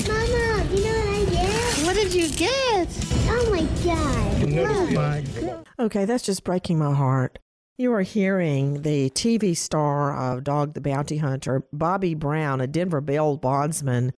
Mama, 0.07 0.67
you 0.75 0.85
know 0.85 0.95
what 0.99 1.09
I 1.09 1.25
did? 1.25 1.87
What 1.87 1.95
did 1.97 2.13
you 2.13 2.29
get? 2.29 2.89
Oh 3.29 3.49
my 3.51 3.63
god. 3.83 5.29
Look. 5.39 5.67
Okay, 5.79 6.05
that's 6.05 6.25
just 6.25 6.45
breaking 6.45 6.79
my 6.79 6.95
heart. 6.95 7.39
You 7.79 7.95
are 7.95 8.03
hearing 8.03 8.83
the 8.83 9.09
TV 9.09 9.57
star 9.57 10.15
of 10.15 10.45
Dog 10.45 10.75
the 10.75 10.83
Bounty 10.83 11.17
Hunter, 11.17 11.65
Bobby 11.73 12.15
Brown, 12.15 12.61
a 12.61 12.67
Denver 12.67 13.01
bail 13.01 13.39
bondsman, 13.39 14.13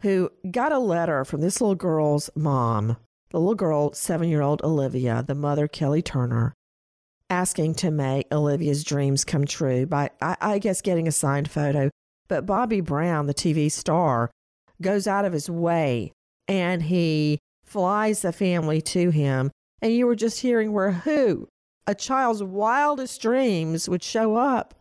who 0.00 0.30
got 0.50 0.72
a 0.72 0.78
letter 0.78 1.26
from 1.26 1.42
this 1.42 1.60
little 1.60 1.74
girl's 1.74 2.30
mom, 2.34 2.96
the 3.28 3.38
little 3.38 3.54
girl, 3.54 3.92
seven 3.92 4.30
year 4.30 4.40
old 4.40 4.62
Olivia, 4.64 5.22
the 5.26 5.34
mother, 5.34 5.68
Kelly 5.68 6.00
Turner, 6.00 6.54
asking 7.28 7.74
to 7.74 7.90
make 7.90 8.26
Olivia's 8.32 8.84
dreams 8.84 9.22
come 9.22 9.44
true 9.44 9.84
by, 9.84 10.08
I, 10.22 10.36
I 10.40 10.58
guess, 10.58 10.80
getting 10.80 11.06
a 11.06 11.12
signed 11.12 11.50
photo. 11.50 11.90
But 12.32 12.46
Bobby 12.46 12.80
Brown, 12.80 13.26
the 13.26 13.34
TV 13.34 13.70
star, 13.70 14.30
goes 14.80 15.06
out 15.06 15.26
of 15.26 15.34
his 15.34 15.50
way 15.50 16.12
and 16.48 16.84
he 16.84 17.38
flies 17.62 18.22
the 18.22 18.32
family 18.32 18.80
to 18.80 19.10
him. 19.10 19.50
And 19.82 19.92
you 19.92 20.06
were 20.06 20.16
just 20.16 20.40
hearing 20.40 20.72
where 20.72 20.92
who? 20.92 21.46
A 21.86 21.94
child's 21.94 22.42
wildest 22.42 23.20
dreams 23.20 23.86
would 23.86 24.02
show 24.02 24.36
up, 24.36 24.72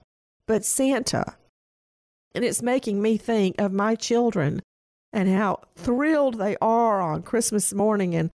but 0.47 0.63
Santa. 0.63 1.35
And 2.33 2.45
it's 2.45 2.61
making 2.61 3.01
me 3.01 3.17
think 3.17 3.59
of 3.59 3.73
my 3.73 3.95
children 3.95 4.61
and 5.11 5.27
how 5.27 5.59
thrilled 5.75 6.35
they 6.35 6.55
are 6.61 7.01
on 7.01 7.21
Christmas 7.21 7.73
morning 7.73 8.15
and 8.15 8.29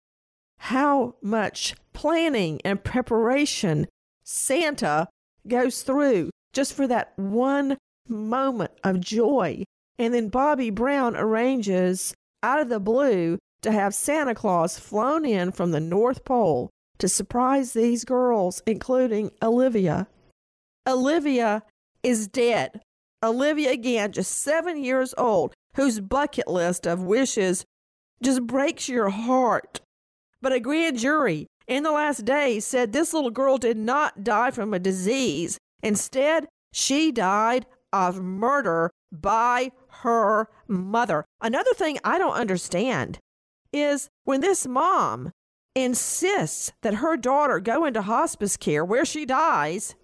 how 0.57 1.17
much 1.21 1.75
planning 1.93 2.59
and 2.65 2.83
preparation 2.83 3.85
Santa 4.23 5.07
goes 5.47 5.83
through 5.83 6.31
just 6.51 6.73
for 6.73 6.87
that 6.87 7.13
one 7.15 7.77
moment 8.13 8.71
of 8.83 8.99
joy. 8.99 9.63
And 9.99 10.13
then 10.13 10.29
Bobby 10.29 10.69
Brown 10.69 11.15
arranges 11.15 12.13
out 12.41 12.59
of 12.59 12.69
the 12.69 12.79
blue 12.79 13.37
to 13.61 13.71
have 13.71 13.93
Santa 13.95 14.35
Claus 14.35 14.77
flown 14.77 15.25
in 15.25 15.51
from 15.51 15.71
the 15.71 15.79
North 15.79 16.25
Pole 16.25 16.69
to 16.99 17.07
surprise 17.07 17.73
these 17.73 18.05
girls, 18.05 18.61
including 18.65 19.31
Olivia. 19.41 20.07
Olivia 20.87 21.63
is 22.03 22.27
dead. 22.27 22.81
Olivia, 23.23 23.71
again, 23.71 24.11
just 24.11 24.31
seven 24.31 24.83
years 24.83 25.13
old, 25.17 25.53
whose 25.75 25.99
bucket 25.99 26.47
list 26.47 26.85
of 26.85 27.03
wishes 27.03 27.65
just 28.21 28.45
breaks 28.45 28.89
your 28.89 29.09
heart. 29.09 29.79
But 30.41 30.53
a 30.53 30.59
grand 30.59 30.99
jury 30.99 31.47
in 31.67 31.83
the 31.83 31.91
last 31.91 32.25
days 32.25 32.65
said 32.65 32.91
this 32.91 33.13
little 33.13 33.31
girl 33.31 33.57
did 33.57 33.77
not 33.77 34.23
die 34.23 34.51
from 34.51 34.73
a 34.73 34.79
disease. 34.79 35.57
Instead, 35.81 36.47
she 36.73 37.11
died 37.11 37.65
of 37.93 38.19
murder 38.19 38.91
by 39.11 39.71
her 40.01 40.49
mother. 40.67 41.23
Another 41.39 41.73
thing 41.73 41.99
I 42.03 42.17
don't 42.17 42.33
understand 42.33 43.19
is 43.71 44.09
when 44.25 44.41
this 44.41 44.67
mom 44.67 45.31
insists 45.75 46.71
that 46.81 46.95
her 46.95 47.15
daughter 47.15 47.59
go 47.59 47.85
into 47.85 48.01
hospice 48.01 48.57
care 48.57 48.83
where 48.83 49.05
she 49.05 49.25
dies, 49.25 49.95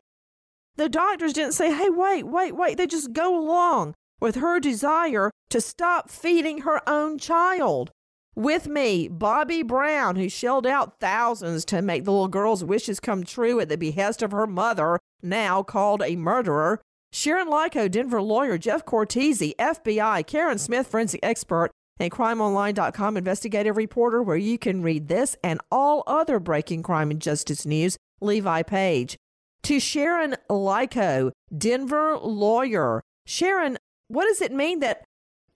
the 0.78 0.89
doctors 0.89 1.34
didn't 1.34 1.54
say, 1.54 1.73
hey, 1.73 1.89
wait, 1.89 2.23
wait, 2.23 2.56
wait. 2.56 2.78
They 2.78 2.88
just 2.88 3.12
go 3.12 3.38
along 3.38 3.95
with 4.21 4.36
her 4.36 4.60
desire 4.60 5.32
to 5.49 5.60
stop 5.60 6.10
feeding 6.10 6.60
her 6.60 6.88
own 6.88 7.17
child. 7.17 7.91
With 8.36 8.67
me, 8.67 9.08
Bobby 9.10 9.63
Brown, 9.63 10.15
who 10.15 10.30
shelled 10.30 10.65
out 10.65 10.99
thousands 10.99 11.65
to 11.65 11.82
make 11.82 12.06
the 12.06 12.12
little 12.12 12.28
girl's 12.30 12.63
wishes 12.63 12.99
come 12.99 13.23
true 13.23 13.60
at 13.60 13.67
the 13.67 13.78
behest 13.78 14.21
of 14.21 14.32
her 14.32 14.47
mother, 14.47 14.99
now 15.21 15.63
called 15.63 16.02
a 16.02 16.15
murderer. 16.15 16.80
Sharon 17.12 17.48
Lyko, 17.48 17.89
Denver 17.89 18.22
lawyer, 18.22 18.58
Jeff 18.58 18.86
Cortese, 18.86 19.56
FBI, 19.58 20.26
Karen 20.28 20.58
Smith, 20.58 20.88
forensic 20.88 21.19
expert, 21.24 21.72
and 22.00 22.12
crimeonline.com 22.12 23.17
investigative 23.17 23.76
reporter, 23.78 24.22
where 24.22 24.38
you 24.38 24.58
can 24.58 24.84
read 24.84 25.08
this 25.08 25.36
and 25.43 25.60
all 25.72 26.04
other 26.08 26.39
breaking 26.39 26.84
crime 26.84 27.12
and 27.12 27.22
justice 27.22 27.65
news. 27.65 27.98
Levi 28.22 28.63
Page. 28.63 29.17
To 29.63 29.80
Sharon 29.80 30.36
Lyko, 30.50 31.32
Denver 31.56 32.17
lawyer. 32.17 33.02
Sharon, 33.26 33.78
what 34.08 34.26
does 34.26 34.41
it 34.41 34.52
mean 34.52 34.80
that 34.80 35.04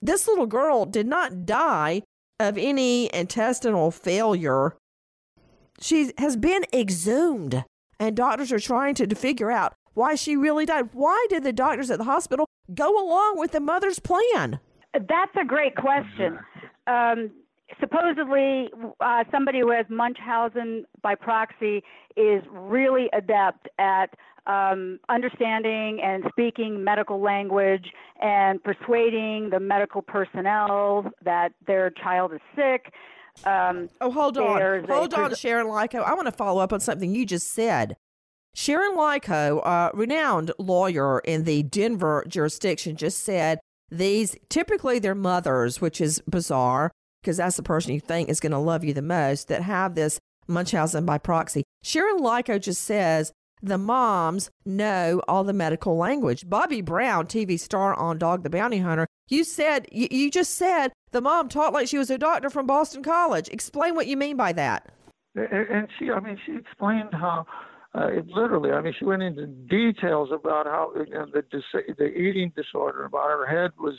this 0.02 0.28
little 0.28 0.46
girl 0.48 0.86
did 0.86 1.08
not 1.08 1.46
die 1.46 2.02
of 2.40 2.58
any 2.58 3.14
intestinal 3.14 3.92
failure? 3.92 4.76
She 5.80 6.12
has 6.18 6.36
been 6.36 6.66
exhumed, 6.74 7.64
and 8.00 8.16
doctors 8.16 8.52
are 8.52 8.60
trying 8.60 8.96
to 8.96 9.16
figure 9.16 9.52
out 9.52 9.74
why 9.94 10.16
she 10.16 10.36
really 10.36 10.66
died. 10.66 10.90
Why 10.94 11.26
did 11.30 11.44
the 11.44 11.54
doctors 11.54 11.90
at 11.92 11.98
the 11.98 12.06
hospital 12.06 12.48
go 12.74 12.90
along 13.02 13.38
with 13.38 13.52
the 13.52 13.60
mother's 13.60 14.00
plan? 14.00 14.60
That's 14.94 15.36
a 15.40 15.46
great 15.46 15.76
question. 15.76 16.40
Um, 16.88 17.32
supposedly, 17.80 18.70
uh, 19.00 19.24
somebody 19.32 19.60
who 19.60 19.72
has 19.72 19.86
Munchausen 19.90 20.86
by 21.02 21.16
proxy 21.16 21.84
is 22.16 22.44
really 22.52 23.10
adept 23.14 23.68
at 23.80 24.14
um, 24.46 25.00
understanding 25.10 26.02
and 26.04 26.24
speaking 26.30 26.84
medical 26.84 27.22
language 27.22 27.86
and 28.22 28.62
persuading 28.64 29.50
the 29.50 29.60
medical 29.60 30.02
personnel 30.02 31.10
that 31.24 31.54
their 31.66 31.90
child 31.90 32.34
is 32.34 32.42
sick. 32.56 32.94
Um, 33.46 33.90
oh, 34.00 34.12
hold 34.12 34.38
on. 34.38 34.60
there's 34.60 34.88
a 34.88 34.94
Hold 34.94 35.14
on, 35.14 35.34
Sharon 35.36 35.68
Lyko. 35.68 36.04
I 36.04 36.14
want 36.14 36.28
to 36.28 36.32
follow 36.32 36.62
up 36.62 36.72
on 36.72 36.80
something 36.80 37.16
you 37.16 37.26
just 37.26 37.52
said. 37.52 37.96
Sharon 38.56 38.96
Lyko, 38.96 39.66
a 39.66 39.92
renowned 39.94 40.52
lawyer 40.60 41.20
in 41.20 41.44
the 41.44 41.64
Denver 41.64 42.24
jurisdiction, 42.28 42.96
just 42.96 43.24
said 43.24 43.60
these 43.90 44.36
typically 44.50 45.00
they're 45.00 45.16
mothers, 45.16 45.82
which 45.82 46.00
is 46.00 46.22
bizarre 46.28 46.92
because 47.22 47.38
that's 47.38 47.58
the 47.58 47.64
person 47.64 47.94
you 47.94 48.00
think 48.00 48.30
is 48.30 48.40
going 48.40 48.52
to 48.52 48.58
love 48.58 48.84
you 48.84 48.94
the 48.94 49.02
most 49.02 49.48
that 49.48 49.64
have 49.64 49.96
this 49.96 50.20
Munchausen 50.48 51.06
by 51.06 51.18
proxy. 51.18 51.64
Sharon 51.84 52.20
Lyko 52.20 52.62
just 52.62 52.82
says 52.82 53.32
the 53.62 53.78
moms 53.78 54.50
know 54.66 55.22
all 55.28 55.44
the 55.44 55.54
medical 55.54 55.96
language. 55.96 56.50
Bobby 56.50 56.82
Brown, 56.82 57.28
TV 57.28 57.58
star 57.58 57.94
on 57.94 58.18
Dog 58.18 58.44
the 58.44 58.50
Bounty 58.50 58.80
Hunter, 58.80 59.08
you 59.30 59.44
said 59.46 59.88
you, 59.92 60.08
you 60.12 60.30
just 60.30 60.56
said 60.56 60.92
the 61.12 61.22
mom 61.22 61.48
talked 61.48 61.74
like 61.74 61.88
she 61.88 61.98
was 61.98 62.10
a 62.10 62.18
doctor 62.18 62.50
from 62.50 62.68
Boston 62.68 63.04
College. 63.04 63.48
Explain 63.50 63.96
what 63.96 64.08
you 64.08 64.18
mean 64.18 64.36
by 64.36 64.52
that. 64.54 64.92
And 65.36 65.88
she, 65.98 66.12
I 66.12 66.20
mean, 66.20 66.38
she 66.46 66.56
explained 66.56 67.10
how 67.14 67.46
uh, 67.96 68.08
it 68.08 68.28
literally. 68.28 68.72
I 68.72 68.82
mean, 68.82 68.94
she 68.98 69.06
went 69.06 69.24
into 69.24 69.46
details 69.46 70.30
about 70.34 70.66
how 70.66 70.94
know, 71.10 71.28
the 71.32 71.44
the 71.98 72.06
eating 72.06 72.52
disorder, 72.56 73.06
about 73.06 73.30
her 73.30 73.46
head 73.46 73.72
was, 73.78 73.96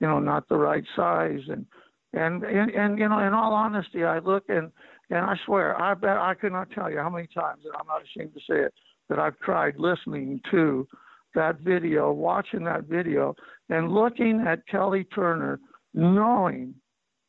you 0.00 0.06
know, 0.06 0.20
not 0.20 0.48
the 0.48 0.56
right 0.56 0.84
size, 0.94 1.40
and 1.48 1.66
and 2.12 2.44
and, 2.44 2.70
and 2.70 2.98
you 2.98 3.08
know, 3.08 3.18
in 3.18 3.34
all 3.34 3.52
honesty, 3.52 4.04
I 4.04 4.18
look 4.20 4.44
and 4.48 4.70
and 5.10 5.18
I 5.18 5.34
swear, 5.44 5.80
I 5.80 5.94
bet 5.94 6.16
I 6.16 6.34
could 6.34 6.52
not 6.52 6.70
tell 6.70 6.90
you 6.90 6.98
how 6.98 7.10
many 7.10 7.26
times, 7.34 7.62
and 7.64 7.74
I'm 7.78 7.86
not 7.86 8.02
ashamed 8.02 8.32
to 8.34 8.40
say 8.40 8.60
it, 8.60 8.74
that 9.08 9.18
I've 9.18 9.38
cried 9.40 9.74
listening 9.76 10.40
to 10.50 10.86
that 11.34 11.60
video, 11.60 12.12
watching 12.12 12.64
that 12.64 12.84
video, 12.84 13.34
and 13.68 13.92
looking 13.92 14.44
at 14.46 14.66
Kelly 14.68 15.04
Turner, 15.14 15.58
knowing 15.94 16.74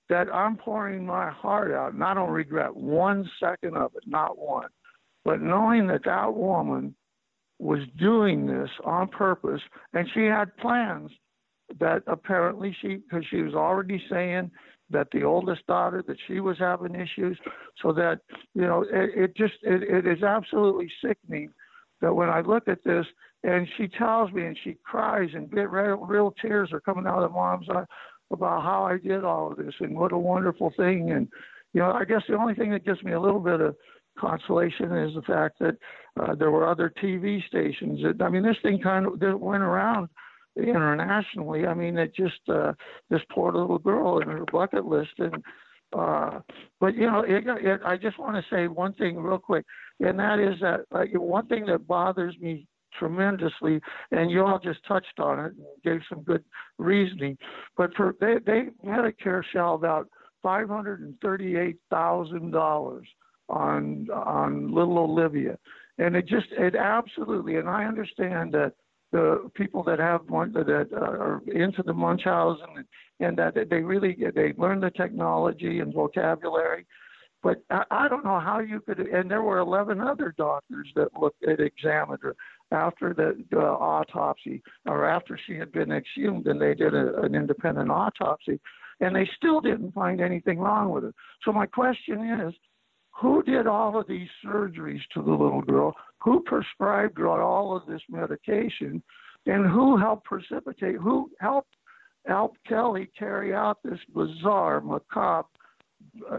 that 0.10 0.28
I'm 0.34 0.58
pouring 0.58 1.06
my 1.06 1.32
heart 1.32 1.72
out, 1.72 1.94
and 1.94 2.04
I 2.04 2.14
don't 2.14 2.30
regret 2.30 2.76
one 2.76 3.30
second 3.40 3.76
of 3.76 3.92
it, 3.96 4.04
not 4.06 4.38
one. 4.38 4.70
But 5.26 5.42
knowing 5.42 5.88
that 5.88 6.04
that 6.06 6.34
woman 6.34 6.96
was 7.60 7.80
doing 7.98 8.46
this 8.46 8.70
on 8.84 9.08
purpose, 9.08 9.62
and 9.94 10.08
she 10.14 10.26
had 10.26 10.56
plans 10.58 11.12
that 11.80 12.04
apparently 12.08 12.76
she, 12.82 12.98
because 12.98 13.26
she 13.30 13.42
was 13.42 13.54
already 13.54 14.04
saying 14.10 14.52
that 14.90 15.08
the 15.12 15.24
oldest 15.24 15.66
daughter 15.66 16.04
that 16.08 16.18
she 16.28 16.40
was 16.40 16.58
having 16.60 16.94
issues, 16.94 17.38
so 17.82 17.94
that 17.94 18.20
you 18.54 18.62
know 18.64 18.82
it, 18.84 19.12
it 19.16 19.38
just 19.38 19.54
it, 19.64 19.84
it 19.84 20.06
is 20.06 20.24
absolutely 20.24 20.92
sickening 21.04 21.52
that 22.02 22.14
when 22.14 22.30
I 22.30 22.42
look 22.42 22.68
at 22.68 22.84
this 22.84 23.06
and 23.44 23.68
she 23.78 23.88
tells 23.88 24.32
me 24.32 24.46
and 24.46 24.58
she 24.62 24.78
cries 24.84 25.30
and 25.34 25.50
get 25.50 25.72
real, 25.72 25.98
real 25.98 26.34
tears 26.42 26.70
are 26.74 26.82
coming 26.82 27.08
out 27.08 27.24
of 27.24 27.32
mom's 27.32 27.68
eye 27.70 27.80
uh, 27.80 27.86
about 28.32 28.64
how 28.64 28.84
I 28.84 28.98
did 28.98 29.24
all 29.24 29.52
of 29.52 29.58
this 29.58 29.74
and 29.80 29.98
what 29.98 30.12
a 30.12 30.18
wonderful 30.18 30.74
thing 30.76 31.12
and 31.12 31.28
you 31.74 31.80
know 31.80 31.92
I 31.92 32.04
guess 32.04 32.24
the 32.28 32.36
only 32.36 32.56
thing 32.56 32.72
that 32.72 32.86
gives 32.86 33.02
me 33.04 33.14
a 33.14 33.22
little 33.22 33.40
bit 33.40 33.62
of 33.62 33.76
consolation 34.18 34.96
is 34.96 35.16
the 35.16 35.22
fact 35.24 35.60
that 35.60 35.76
uh, 36.20 36.36
there 36.36 36.52
were 36.52 36.68
other 36.68 36.92
TV 37.02 37.46
stations. 37.48 38.00
That, 38.04 38.24
I 38.24 38.30
mean, 38.30 38.44
this 38.44 38.58
thing 38.62 38.80
kind 38.82 39.06
of 39.06 39.40
went 39.40 39.64
around 39.64 40.10
internationally. 40.58 41.66
I 41.66 41.74
mean, 41.74 41.98
it 41.98 42.16
just 42.16 42.40
uh, 42.50 42.74
this 43.10 43.22
poor 43.32 43.52
little 43.52 43.80
girl 43.80 44.20
in 44.20 44.28
her 44.28 44.46
bucket 44.52 44.86
list, 44.86 45.12
and 45.18 45.44
uh, 45.98 46.40
but 46.80 46.96
you 46.96 47.08
know, 47.08 47.22
it, 47.22 47.44
it, 47.48 47.82
I 47.86 47.98
just 47.98 48.20
want 48.20 48.36
to 48.36 48.56
say 48.56 48.68
one 48.68 48.94
thing 48.94 49.18
real 49.18 49.38
quick, 49.38 49.66
and 50.00 50.18
that 50.20 50.40
is 50.40 50.60
that 50.62 50.86
one 51.20 51.48
thing 51.48 51.66
that 51.68 51.88
bothers 51.88 52.36
me 52.40 52.68
tremendously, 52.98 53.82
and 54.12 54.30
you 54.30 54.46
all 54.46 54.60
just 54.60 54.86
touched 54.88 55.20
on 55.20 55.40
it 55.40 55.54
and 55.54 55.66
gave 55.84 56.02
some 56.08 56.22
good 56.24 56.44
reasoning. 56.78 57.38
But 57.76 57.94
for 57.96 58.16
they, 58.20 58.36
they 58.46 58.66
Medicare 58.86 59.44
shelled 59.52 59.86
out 59.86 60.08
five 60.42 60.70
hundred 60.70 61.02
and 61.02 61.16
thirty-eight 61.22 61.78
thousand 61.90 62.52
dollars 62.52 63.08
on 63.54 64.08
on 64.12 64.74
little 64.74 64.98
Olivia, 65.00 65.58
and 65.98 66.16
it 66.16 66.28
just 66.28 66.48
it 66.52 66.76
absolutely. 66.76 67.58
And 67.58 67.70
I 67.70 67.86
understand 67.86 68.54
that 68.54 68.74
the 69.12 69.50
people 69.54 69.84
that 69.84 70.00
have 70.00 70.22
one 70.28 70.52
that 70.54 70.70
are 70.70 71.42
into 71.48 71.84
the 71.84 71.94
Munchausen 71.94 72.66
and, 72.76 72.86
and 73.20 73.38
that 73.38 73.70
they 73.70 73.82
really 73.82 74.18
they 74.36 74.54
learn 74.58 74.82
the 74.82 74.90
technology 74.92 75.80
and 75.80 75.94
vocabulary. 75.94 76.86
But 77.44 77.62
I, 77.70 77.84
I 77.92 78.08
don't 78.08 78.24
know 78.24 78.40
how 78.40 78.60
you 78.60 78.80
could. 78.80 79.00
And 79.00 79.30
there 79.30 79.44
were 79.44 79.60
11 79.60 80.00
other 80.00 80.34
doctors 80.38 80.88
that 80.96 81.10
looked 81.20 81.44
at 81.44 81.60
examined 81.60 82.20
her 82.24 82.36
after 82.72 83.14
the 83.14 83.46
uh, 83.56 83.60
autopsy 83.60 84.64
or 84.88 85.06
after 85.06 85.38
she 85.46 85.56
had 85.56 85.72
been 85.72 85.92
exhumed, 85.92 86.48
and 86.48 86.60
they 86.60 86.74
did 86.74 86.96
a, 86.96 87.22
an 87.22 87.36
independent 87.36 87.92
autopsy, 87.92 88.60
and 89.00 89.16
they 89.16 89.30
still 89.38 89.62
didn't 89.62 89.94
find 89.94 90.22
anything 90.22 90.58
wrong 90.58 90.90
with 90.90 91.04
her. 91.04 91.14
So 91.44 91.52
my 91.52 91.66
question 91.66 92.42
is 92.48 92.54
who 93.14 93.44
did 93.44 93.68
all 93.68 94.00
of 94.00 94.08
these 94.08 94.28
surgeries 94.46 95.02
to 95.14 95.22
the 95.22 95.32
little 95.32 95.62
girl? 95.62 95.96
Who 96.24 96.42
prescribed 96.42 97.18
her 97.20 97.42
all 97.42 97.76
of 97.76 97.86
this 97.86 98.02
medication? 98.10 99.04
And 99.46 99.70
who 99.70 99.98
helped 99.98 100.26
precipitate, 100.26 100.96
who 100.96 101.30
helped 101.40 101.76
help 102.26 102.56
Kelly 102.68 103.10
carry 103.18 103.54
out 103.54 103.80
this 103.84 104.00
bizarre, 104.14 104.82
macabre 104.82 105.48
uh, 106.32 106.38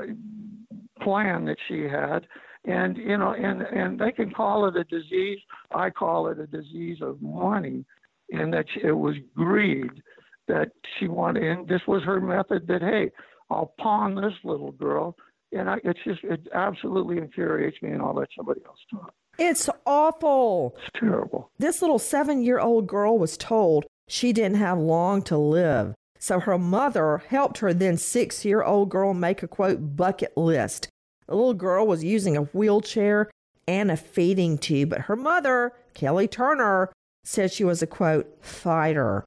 plan 1.03 1.45
that 1.45 1.59
she 1.69 1.83
had? 1.83 2.27
And 2.65 2.97
you 2.97 3.19
know, 3.19 3.35
and 3.35 3.63
and 3.63 3.99
they 3.99 4.11
can 4.11 4.31
call 4.33 4.67
it 4.67 4.77
a 4.77 4.85
disease. 4.85 5.39
I 5.75 5.91
call 5.91 6.29
it 6.29 6.41
a 6.41 6.47
disease 6.47 6.99
of 7.03 7.21
money, 7.21 7.85
and 8.31 8.53
that 8.55 8.65
it 8.83 8.93
was 8.93 9.17
greed 9.35 10.03
that 10.49 10.71
she 10.99 11.09
wanted. 11.09 11.45
And 11.45 11.69
this 11.69 11.83
was 11.87 12.03
her 12.05 12.21
method. 12.21 12.67
That 12.67 12.81
hey, 12.81 13.11
I'll 13.51 13.75
pawn 13.79 14.15
this 14.15 14.33
little 14.45 14.73
girl 14.73 15.15
and 15.55 15.71
I, 15.71 15.79
it's 15.85 16.01
just 16.05 16.23
it 16.25 16.49
absolutely 16.53 17.19
infuriates 17.19 17.81
me, 17.83 17.91
and 17.91 18.03
I'll 18.03 18.15
let 18.15 18.29
somebody 18.37 18.61
else 18.67 18.79
talk. 18.91 19.13
It's 19.39 19.69
awful. 19.87 20.77
It's 20.79 21.01
terrible. 21.01 21.51
This 21.59 21.81
little 21.81 21.99
seven-year-old 21.99 22.87
girl 22.87 23.19
was 23.19 23.37
told 23.37 23.85
she 24.09 24.33
didn't 24.33 24.59
have 24.59 24.79
long 24.79 25.23
to 25.23 25.37
live, 25.37 25.95
so 26.19 26.41
her 26.41 26.59
mother 26.59 27.23
helped 27.29 27.59
her 27.59 27.73
then 27.73 27.97
six-year-old 27.97 28.91
girl 28.91 29.15
make 29.15 29.43
a 29.43 29.49
quote 29.49 29.97
bucket 29.97 30.37
list. 30.37 30.89
The 31.27 31.35
little 31.35 31.55
girl 31.55 31.87
was 31.87 32.05
using 32.05 32.37
a 32.37 32.43
wheelchair 32.43 33.31
and 33.67 33.91
a 33.91 33.97
feeding 33.97 34.59
tube, 34.59 34.91
but 34.91 35.03
her 35.03 35.17
mother, 35.17 35.73
Kelly 35.95 36.29
Turner, 36.29 36.93
said 37.25 37.51
she 37.51 37.65
was 37.65 37.81
a 37.83 37.87
quote 37.87 38.45
fighter. 38.45 39.25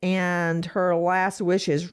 And 0.00 0.64
her 0.66 0.94
last 0.94 1.40
wishes, 1.40 1.90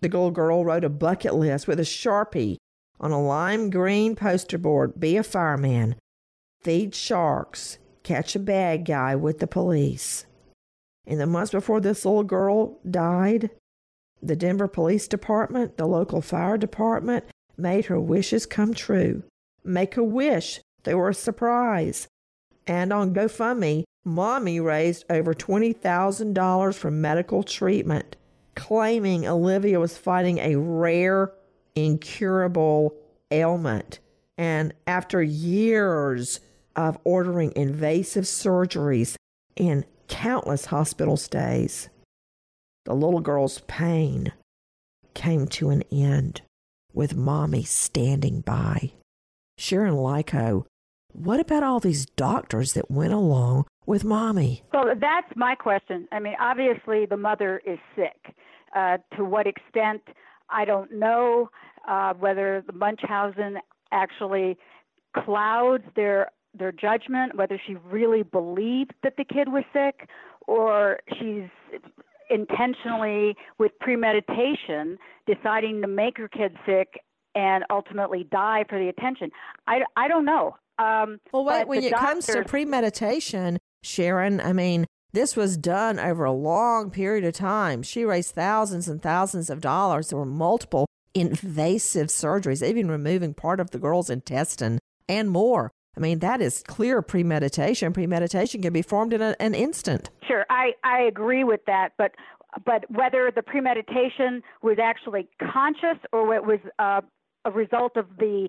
the 0.00 0.08
little 0.08 0.30
girl 0.30 0.64
wrote 0.64 0.84
a 0.84 0.88
bucket 0.88 1.34
list 1.34 1.68
with 1.68 1.78
a 1.78 1.82
sharpie 1.82 2.56
on 3.02 3.10
a 3.10 3.20
lime 3.20 3.68
green 3.68 4.14
poster 4.14 4.58
board 4.58 4.98
be 4.98 5.16
a 5.16 5.22
fireman, 5.22 5.96
feed 6.62 6.94
sharks, 6.94 7.78
catch 8.02 8.36
a 8.36 8.38
bad 8.38 8.84
guy 8.84 9.16
with 9.16 9.40
the 9.40 9.46
police. 9.46 10.26
In 11.04 11.18
the 11.18 11.26
months 11.26 11.50
before 11.50 11.80
this 11.80 12.04
little 12.04 12.22
girl 12.22 12.78
died, 12.88 13.50
the 14.22 14.36
Denver 14.36 14.68
Police 14.68 15.08
Department, 15.08 15.76
the 15.76 15.86
local 15.86 16.20
fire 16.20 16.56
department, 16.56 17.24
made 17.56 17.86
her 17.86 18.00
wishes 18.00 18.46
come 18.46 18.72
true. 18.72 19.24
Make 19.64 19.96
a 19.96 20.04
wish. 20.04 20.60
They 20.84 20.94
were 20.94 21.08
a 21.08 21.14
surprise. 21.14 22.06
And 22.66 22.92
on 22.92 23.14
GoFundMe, 23.14 23.82
Mommy 24.04 24.60
raised 24.60 25.04
over 25.10 25.34
$20,000 25.34 26.74
for 26.74 26.90
medical 26.90 27.42
treatment, 27.42 28.16
claiming 28.54 29.26
Olivia 29.26 29.80
was 29.80 29.98
fighting 29.98 30.38
a 30.38 30.56
rare 30.56 31.32
incurable 31.74 32.94
ailment. 33.30 33.98
And 34.38 34.72
after 34.86 35.22
years 35.22 36.40
of 36.74 36.98
ordering 37.04 37.52
invasive 37.54 38.24
surgeries 38.24 39.16
and 39.56 39.84
countless 40.08 40.66
hospital 40.66 41.16
stays, 41.16 41.88
the 42.84 42.94
little 42.94 43.20
girl's 43.20 43.60
pain 43.66 44.32
came 45.14 45.46
to 45.46 45.70
an 45.70 45.82
end 45.92 46.42
with 46.92 47.14
mommy 47.14 47.62
standing 47.62 48.40
by. 48.40 48.92
Sharon 49.58 49.94
Lyko, 49.94 50.64
what 51.12 51.40
about 51.40 51.62
all 51.62 51.78
these 51.78 52.06
doctors 52.06 52.72
that 52.72 52.90
went 52.90 53.12
along 53.12 53.66
with 53.86 54.04
mommy? 54.04 54.62
Well, 54.72 54.94
that's 54.98 55.30
my 55.36 55.54
question. 55.54 56.08
I 56.10 56.18
mean, 56.20 56.34
obviously, 56.40 57.06
the 57.06 57.16
mother 57.16 57.60
is 57.66 57.78
sick. 57.94 58.34
Uh, 58.74 58.96
to 59.16 59.24
what 59.24 59.46
extent 59.46 60.00
I 60.52 60.64
don't 60.64 60.92
know 60.92 61.50
uh, 61.88 62.14
whether 62.14 62.62
the 62.66 62.72
Munchausen 62.72 63.58
actually 63.90 64.56
clouds 65.16 65.84
their 65.96 66.30
their 66.54 66.72
judgment, 66.72 67.36
whether 67.36 67.60
she 67.66 67.76
really 67.76 68.22
believed 68.22 68.92
that 69.02 69.16
the 69.16 69.24
kid 69.24 69.48
was 69.48 69.64
sick, 69.72 70.08
or 70.46 71.00
she's 71.18 71.48
intentionally, 72.28 73.36
with 73.58 73.72
premeditation, 73.80 74.98
deciding 75.26 75.80
to 75.80 75.88
make 75.88 76.18
her 76.18 76.28
kid 76.28 76.56
sick 76.66 77.00
and 77.34 77.64
ultimately 77.70 78.24
die 78.30 78.64
for 78.68 78.78
the 78.78 78.88
attention. 78.88 79.30
I, 79.66 79.80
I 79.96 80.08
don't 80.08 80.24
know. 80.24 80.56
Um, 80.78 81.20
well, 81.32 81.44
wait, 81.44 81.66
when 81.66 81.84
it 81.84 81.90
doctors, 81.90 82.08
comes 82.08 82.26
to 82.26 82.44
premeditation, 82.44 83.58
Sharon, 83.82 84.40
I 84.40 84.52
mean, 84.52 84.86
this 85.12 85.36
was 85.36 85.56
done 85.56 85.98
over 85.98 86.24
a 86.24 86.32
long 86.32 86.90
period 86.90 87.24
of 87.24 87.34
time. 87.34 87.82
She 87.82 88.04
raised 88.04 88.34
thousands 88.34 88.88
and 88.88 89.02
thousands 89.02 89.50
of 89.50 89.60
dollars. 89.60 90.08
There 90.08 90.18
were 90.18 90.24
multiple 90.24 90.86
invasive 91.14 92.06
surgeries, 92.08 92.66
even 92.66 92.90
removing 92.90 93.34
part 93.34 93.60
of 93.60 93.70
the 93.70 93.78
girl's 93.78 94.08
intestine 94.08 94.78
and 95.08 95.30
more. 95.30 95.70
I 95.96 96.00
mean, 96.00 96.20
that 96.20 96.40
is 96.40 96.62
clear 96.66 97.02
premeditation. 97.02 97.92
Premeditation 97.92 98.62
can 98.62 98.72
be 98.72 98.80
formed 98.80 99.12
in 99.12 99.20
a, 99.20 99.36
an 99.38 99.54
instant. 99.54 100.08
Sure, 100.26 100.46
I, 100.48 100.72
I 100.82 101.02
agree 101.02 101.44
with 101.44 101.60
that, 101.66 101.90
but 101.98 102.12
but 102.66 102.84
whether 102.90 103.30
the 103.34 103.42
premeditation 103.42 104.42
was 104.60 104.76
actually 104.78 105.26
conscious 105.40 105.98
or 106.12 106.34
it 106.34 106.44
was 106.44 106.58
uh, 106.78 107.00
a 107.46 107.50
result 107.50 107.96
of 107.96 108.06
the 108.18 108.48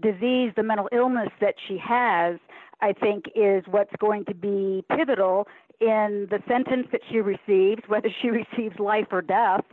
disease, 0.00 0.52
the 0.56 0.62
mental 0.62 0.88
illness 0.92 1.30
that 1.40 1.54
she 1.66 1.76
has, 1.78 2.38
I 2.80 2.92
think 2.92 3.24
is 3.34 3.64
what's 3.68 3.94
going 3.98 4.24
to 4.26 4.34
be 4.34 4.84
pivotal 4.96 5.48
in 5.80 6.28
the 6.30 6.40
sentence 6.48 6.86
that 6.92 7.00
she 7.10 7.20
receives, 7.20 7.82
whether 7.88 8.08
she 8.22 8.28
receives 8.30 8.78
life 8.78 9.06
or 9.10 9.22
death, 9.22 9.64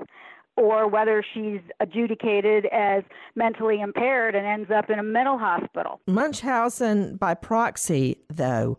or 0.57 0.87
whether 0.87 1.23
she's 1.33 1.61
adjudicated 1.79 2.65
as 2.71 3.03
mentally 3.35 3.79
impaired 3.81 4.35
and 4.35 4.45
ends 4.45 4.69
up 4.69 4.89
in 4.89 4.99
a 4.99 5.03
mental 5.03 5.37
hospital. 5.37 6.01
Munchausen 6.07 7.15
by 7.15 7.33
proxy, 7.33 8.17
though, 8.29 8.77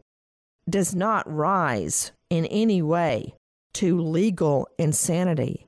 does 0.69 0.95
not 0.95 1.31
rise 1.33 2.13
in 2.31 2.47
any 2.47 2.83
way 2.83 3.35
to 3.75 4.01
legal 4.01 4.69
insanity. 4.79 5.67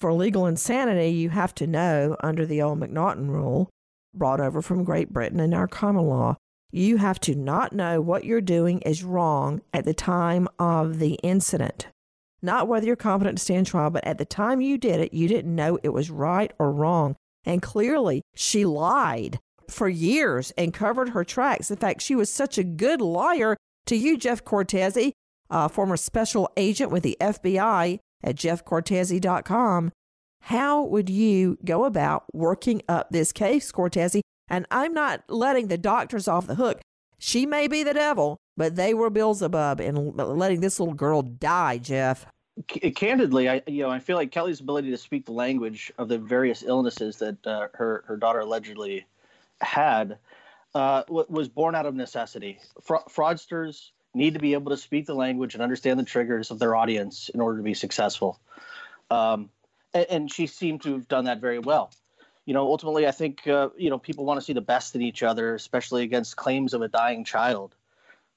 For 0.00 0.12
legal 0.12 0.46
insanity, 0.46 1.10
you 1.10 1.30
have 1.30 1.54
to 1.56 1.66
know 1.66 2.16
under 2.20 2.44
the 2.44 2.60
old 2.60 2.80
McNaughton 2.80 3.28
rule, 3.28 3.70
brought 4.12 4.40
over 4.40 4.60
from 4.60 4.84
Great 4.84 5.12
Britain 5.12 5.40
in 5.40 5.54
our 5.54 5.68
common 5.68 6.04
law, 6.04 6.36
you 6.74 6.96
have 6.96 7.20
to 7.20 7.34
not 7.34 7.72
know 7.72 8.00
what 8.00 8.24
you're 8.24 8.40
doing 8.40 8.80
is 8.80 9.04
wrong 9.04 9.62
at 9.72 9.84
the 9.84 9.94
time 9.94 10.48
of 10.58 10.98
the 10.98 11.14
incident. 11.22 11.86
Not 12.42 12.66
whether 12.66 12.86
you're 12.86 12.96
competent 12.96 13.38
to 13.38 13.44
stand 13.44 13.66
trial, 13.66 13.90
but 13.90 14.04
at 14.04 14.18
the 14.18 14.24
time 14.24 14.60
you 14.60 14.76
did 14.76 15.00
it, 15.00 15.14
you 15.14 15.28
didn't 15.28 15.54
know 15.54 15.78
it 15.82 15.90
was 15.90 16.10
right 16.10 16.52
or 16.58 16.72
wrong. 16.72 17.16
And 17.44 17.62
clearly, 17.62 18.22
she 18.34 18.64
lied 18.64 19.38
for 19.70 19.88
years 19.88 20.52
and 20.58 20.74
covered 20.74 21.10
her 21.10 21.24
tracks. 21.24 21.70
In 21.70 21.76
fact, 21.76 22.02
she 22.02 22.14
was 22.14 22.28
such 22.28 22.58
a 22.58 22.64
good 22.64 23.00
liar 23.00 23.56
to 23.86 23.96
you, 23.96 24.16
Jeff 24.16 24.44
Cortese, 24.44 25.12
a 25.50 25.68
former 25.68 25.96
special 25.96 26.50
agent 26.56 26.90
with 26.90 27.02
the 27.02 27.16
FBI 27.20 27.98
at 28.22 28.36
jeffcortese.com. 28.36 29.92
How 30.40 30.82
would 30.82 31.08
you 31.08 31.56
go 31.64 31.84
about 31.84 32.24
working 32.34 32.82
up 32.88 33.10
this 33.10 33.32
case, 33.32 33.70
Cortese? 33.70 34.22
And 34.48 34.66
I'm 34.70 34.92
not 34.92 35.24
letting 35.28 35.68
the 35.68 35.78
doctors 35.78 36.28
off 36.28 36.46
the 36.46 36.54
hook. 36.54 36.80
She 37.18 37.46
may 37.46 37.68
be 37.68 37.82
the 37.82 37.94
devil, 37.94 38.38
but 38.56 38.76
they 38.76 38.92
were 38.92 39.10
Beelzebub 39.10 39.80
in 39.80 40.16
letting 40.16 40.60
this 40.60 40.78
little 40.78 40.94
girl 40.94 41.22
die, 41.22 41.78
Jeff. 41.78 42.26
C- 42.70 42.90
candidly, 42.90 43.48
I 43.48 43.62
you 43.66 43.82
know 43.82 43.90
I 43.90 43.98
feel 43.98 44.16
like 44.16 44.30
Kelly's 44.30 44.60
ability 44.60 44.90
to 44.90 44.96
speak 44.98 45.26
the 45.26 45.32
language 45.32 45.92
of 45.98 46.08
the 46.08 46.18
various 46.18 46.62
illnesses 46.62 47.16
that 47.18 47.44
uh, 47.46 47.68
her 47.74 48.04
her 48.06 48.16
daughter 48.16 48.40
allegedly 48.40 49.06
had 49.60 50.18
uh, 50.74 51.02
was 51.08 51.48
born 51.48 51.74
out 51.74 51.86
of 51.86 51.94
necessity. 51.94 52.58
Fra- 52.82 53.04
fraudsters 53.08 53.90
need 54.14 54.34
to 54.34 54.40
be 54.40 54.52
able 54.52 54.70
to 54.70 54.76
speak 54.76 55.06
the 55.06 55.14
language 55.14 55.54
and 55.54 55.62
understand 55.62 55.98
the 55.98 56.04
triggers 56.04 56.50
of 56.50 56.58
their 56.58 56.76
audience 56.76 57.28
in 57.30 57.40
order 57.40 57.58
to 57.58 57.64
be 57.64 57.74
successful. 57.74 58.38
Um, 59.10 59.50
and, 59.92 60.06
and, 60.08 60.32
she 60.32 60.46
seemed 60.46 60.82
to 60.82 60.92
have 60.92 61.08
done 61.08 61.24
that 61.24 61.40
very 61.40 61.58
well. 61.58 61.90
You 62.46 62.54
know, 62.54 62.66
ultimately, 62.66 63.06
I 63.06 63.10
think 63.10 63.46
uh, 63.46 63.70
you 63.76 63.90
know 63.90 63.98
people 63.98 64.24
want 64.24 64.38
to 64.40 64.44
see 64.44 64.52
the 64.52 64.60
best 64.60 64.94
in 64.94 65.02
each 65.02 65.22
other, 65.22 65.54
especially 65.54 66.02
against 66.02 66.36
claims 66.36 66.74
of 66.74 66.82
a 66.82 66.88
dying 66.88 67.24
child. 67.24 67.74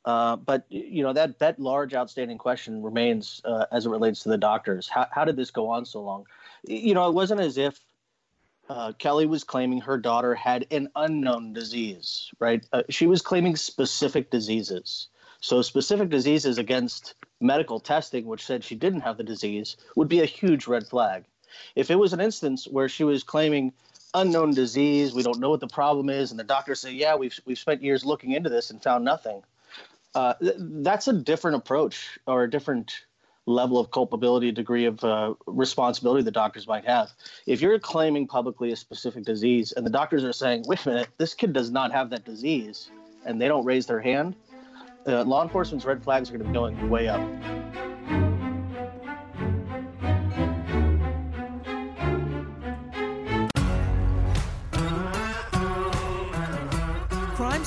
Uh, 0.05 0.37
but 0.37 0.65
you 0.69 1.03
know 1.03 1.11
that 1.11 1.39
that 1.39 1.59
large 1.59 1.93
outstanding 1.93 2.37
question 2.37 2.81
remains 2.81 3.41
uh, 3.43 3.65
as 3.71 3.85
it 3.85 3.89
relates 3.89 4.23
to 4.23 4.29
the 4.29 4.37
doctors. 4.37 4.87
How 4.87 5.07
how 5.11 5.25
did 5.25 5.35
this 5.35 5.51
go 5.51 5.69
on 5.69 5.85
so 5.85 6.01
long? 6.01 6.25
You 6.65 6.93
know, 6.93 7.09
it 7.09 7.13
wasn't 7.13 7.41
as 7.41 7.57
if 7.57 7.79
uh, 8.69 8.93
Kelly 8.93 9.25
was 9.25 9.43
claiming 9.43 9.81
her 9.81 9.97
daughter 9.97 10.35
had 10.35 10.65
an 10.71 10.89
unknown 10.95 11.53
disease, 11.53 12.31
right? 12.39 12.65
Uh, 12.73 12.83
she 12.89 13.07
was 13.07 13.21
claiming 13.21 13.55
specific 13.55 14.29
diseases. 14.29 15.07
So, 15.39 15.61
specific 15.61 16.09
diseases 16.09 16.57
against 16.57 17.13
medical 17.39 17.79
testing, 17.79 18.25
which 18.25 18.45
said 18.45 18.63
she 18.63 18.75
didn't 18.75 19.01
have 19.01 19.17
the 19.17 19.23
disease, 19.23 19.77
would 19.95 20.07
be 20.07 20.21
a 20.21 20.25
huge 20.25 20.67
red 20.67 20.87
flag. 20.87 21.25
If 21.75 21.91
it 21.91 21.95
was 21.95 22.13
an 22.13 22.19
instance 22.19 22.67
where 22.67 22.89
she 22.89 23.03
was 23.03 23.23
claiming 23.23 23.73
unknown 24.13 24.53
disease, 24.53 25.13
we 25.13 25.23
don't 25.23 25.39
know 25.39 25.49
what 25.49 25.59
the 25.59 25.67
problem 25.67 26.09
is, 26.09 26.31
and 26.31 26.39
the 26.39 26.43
doctors 26.43 26.79
say, 26.79 26.91
"Yeah, 26.91 27.15
we've 27.15 27.37
we've 27.45 27.57
spent 27.57 27.81
years 27.81 28.05
looking 28.05 28.31
into 28.31 28.49
this 28.49 28.69
and 28.69 28.81
found 28.81 29.05
nothing," 29.05 29.43
uh, 30.15 30.33
th- 30.35 30.55
that's 30.57 31.07
a 31.07 31.13
different 31.13 31.57
approach 31.57 32.19
or 32.25 32.43
a 32.43 32.49
different 32.49 33.05
level 33.45 33.79
of 33.79 33.91
culpability, 33.91 34.51
degree 34.51 34.85
of 34.85 35.01
uh, 35.03 35.33
responsibility 35.45 36.21
the 36.21 36.31
doctors 36.31 36.67
might 36.67 36.85
have. 36.85 37.11
If 37.45 37.61
you're 37.61 37.79
claiming 37.79 38.27
publicly 38.27 38.71
a 38.73 38.75
specific 38.75 39.23
disease, 39.23 39.71
and 39.71 39.85
the 39.85 39.89
doctors 39.89 40.23
are 40.23 40.33
saying, 40.33 40.65
"Wait 40.67 40.85
a 40.85 40.89
minute, 40.89 41.09
this 41.17 41.33
kid 41.33 41.53
does 41.53 41.71
not 41.71 41.91
have 41.91 42.09
that 42.11 42.25
disease," 42.25 42.91
and 43.25 43.41
they 43.41 43.47
don't 43.47 43.65
raise 43.65 43.85
their 43.85 44.01
hand, 44.01 44.35
uh, 45.07 45.23
law 45.23 45.43
enforcement's 45.43 45.85
red 45.85 46.03
flags 46.03 46.29
are 46.29 46.33
going 46.33 46.43
to 46.43 46.47
be 46.47 46.53
going 46.53 46.89
way 46.89 47.07
up. 47.07 47.56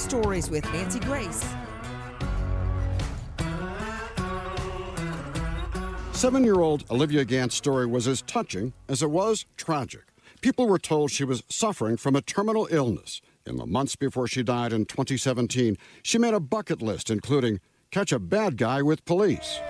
Stories 0.00 0.48
with 0.48 0.64
Nancy 0.72 0.98
Grace. 0.98 1.44
Seven 6.12 6.42
year 6.42 6.60
old 6.60 6.84
Olivia 6.90 7.24
Gant's 7.24 7.54
story 7.54 7.86
was 7.86 8.08
as 8.08 8.22
touching 8.22 8.72
as 8.88 9.02
it 9.02 9.10
was 9.10 9.44
tragic. 9.58 10.04
People 10.40 10.66
were 10.66 10.78
told 10.78 11.10
she 11.10 11.22
was 11.22 11.42
suffering 11.50 11.98
from 11.98 12.16
a 12.16 12.22
terminal 12.22 12.66
illness. 12.70 13.20
In 13.46 13.58
the 13.58 13.66
months 13.66 13.94
before 13.94 14.26
she 14.26 14.42
died 14.42 14.72
in 14.72 14.86
2017, 14.86 15.76
she 16.02 16.16
made 16.16 16.32
a 16.32 16.40
bucket 16.40 16.80
list 16.80 17.10
including 17.10 17.60
catch 17.90 18.10
a 18.10 18.18
bad 18.18 18.56
guy 18.56 18.80
with 18.80 19.04
police. 19.04 19.60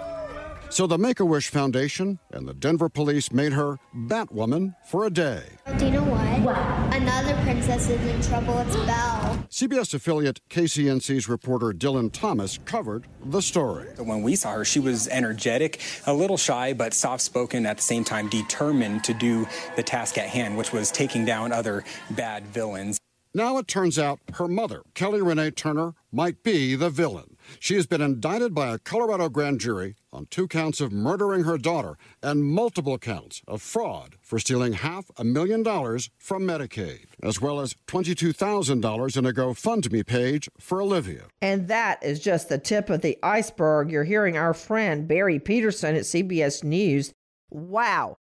So 0.70 0.87
the 0.87 0.98
Make 0.98 1.18
a 1.18 1.24
Wish 1.24 1.48
Foundation 1.48 2.20
and 2.30 2.46
the 2.46 2.54
Denver 2.54 2.88
police 2.88 3.33
made 3.33 3.52
her 3.54 3.80
Batwoman 3.92 4.76
for 4.87 5.04
a 5.04 5.11
day. 5.11 5.42
Do 5.78 5.87
you 5.87 5.90
know 5.90 6.04
what? 6.04 6.40
What? 6.42 6.56
Another 6.94 7.35
princess 7.42 7.90
is 7.90 8.00
in 8.06 8.22
trouble. 8.22 8.56
It's 8.61 8.76
Belle. 8.76 9.44
CBS 9.50 9.94
affiliate 9.94 10.40
KCNC's 10.48 11.28
reporter 11.28 11.72
Dillon 11.72 12.09
Thomas 12.09 12.61
covered 12.66 13.09
the 13.24 13.42
story. 13.42 13.88
When 13.98 14.22
we 14.22 14.37
saw 14.37 14.52
her, 14.52 14.64
she 14.64 14.78
was 14.78 15.09
energetic, 15.09 15.80
a 16.06 16.14
little 16.14 16.37
shy, 16.37 16.72
but 16.72 16.94
soft 16.94 17.24
spoken, 17.24 17.66
at 17.66 17.78
the 17.78 17.83
same 17.83 18.04
time 18.04 18.28
determined 18.28 19.02
to 19.04 19.12
do 19.12 19.48
the 19.74 19.83
task 19.83 20.18
at 20.18 20.28
hand, 20.28 20.56
which 20.56 20.72
was 20.72 20.92
taking 20.92 21.24
down 21.24 21.50
other 21.50 21.83
bad 22.11 22.46
villains. 22.46 22.96
Now 23.33 23.59
it 23.59 23.68
turns 23.68 23.96
out 23.96 24.18
her 24.35 24.48
mother, 24.48 24.83
Kelly 24.94 25.22
Renee 25.22 25.52
Turner, 25.52 25.94
might 26.11 26.42
be 26.42 26.74
the 26.74 26.90
villain. 26.90 27.37
She 27.58 27.74
has 27.76 27.86
been 27.86 28.00
indicted 28.00 28.54
by 28.54 28.72
a 28.72 28.78
Colorado 28.78 29.28
grand 29.28 29.60
jury 29.60 29.96
on 30.12 30.26
two 30.26 30.46
counts 30.46 30.80
of 30.80 30.92
murdering 30.92 31.44
her 31.44 31.58
daughter 31.58 31.96
and 32.22 32.44
multiple 32.44 32.98
counts 32.98 33.42
of 33.48 33.62
fraud 33.62 34.16
for 34.22 34.38
stealing 34.38 34.74
half 34.74 35.10
a 35.16 35.24
million 35.24 35.62
dollars 35.62 36.10
from 36.18 36.42
Medicaid, 36.42 37.06
as 37.22 37.40
well 37.40 37.60
as 37.60 37.74
$22,000 37.86 39.16
in 39.16 39.26
a 39.26 39.32
GoFundMe 39.32 40.06
page 40.06 40.48
for 40.58 40.80
Olivia. 40.80 41.24
And 41.40 41.68
that 41.68 42.02
is 42.02 42.20
just 42.20 42.48
the 42.48 42.58
tip 42.58 42.90
of 42.90 43.02
the 43.02 43.18
iceberg. 43.22 43.90
You're 43.90 44.04
hearing 44.04 44.36
our 44.36 44.54
friend 44.54 45.08
Barry 45.08 45.38
Peterson 45.38 45.96
at 45.96 46.02
CBS 46.02 46.62
News. 46.62 47.12
Wow. 47.50 48.16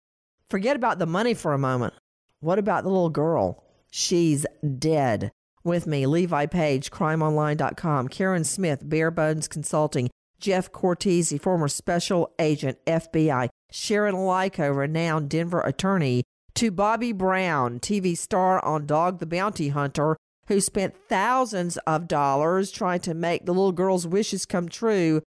Forget 0.49 0.75
about 0.75 0.99
the 0.99 1.05
money 1.05 1.33
for 1.33 1.53
a 1.53 1.57
moment. 1.57 1.93
What 2.39 2.59
about 2.59 2.83
the 2.83 2.89
little 2.89 3.09
girl? 3.09 3.63
She's 3.89 4.45
dead. 4.77 5.31
With 5.65 5.87
me, 5.87 6.05
Levi 6.05 6.45
Page, 6.45 6.91
crimeonline.com, 6.91 8.09
Karen 8.09 8.43
Smith, 8.43 8.87
Bare 8.87 9.09
Bones 9.09 9.47
Consulting, 9.47 10.11
Jeff 10.39 10.71
Cortese, 10.71 11.39
former 11.39 11.67
special 11.67 12.31
agent, 12.37 12.77
FBI, 12.85 13.49
Sharon 13.71 14.13
Lyko, 14.13 14.75
renowned 14.75 15.27
Denver 15.27 15.61
attorney, 15.61 16.23
to 16.53 16.69
Bobby 16.69 17.11
Brown, 17.13 17.79
TV 17.79 18.15
star 18.15 18.63
on 18.63 18.85
Dog 18.85 19.17
the 19.17 19.25
Bounty 19.25 19.69
Hunter, 19.69 20.17
who 20.49 20.61
spent 20.61 20.93
thousands 21.09 21.77
of 21.87 22.07
dollars 22.07 22.69
trying 22.69 22.99
to 22.99 23.15
make 23.15 23.47
the 23.47 23.51
little 23.51 23.71
girl's 23.71 24.05
wishes 24.05 24.45
come 24.45 24.69
true. 24.69 25.23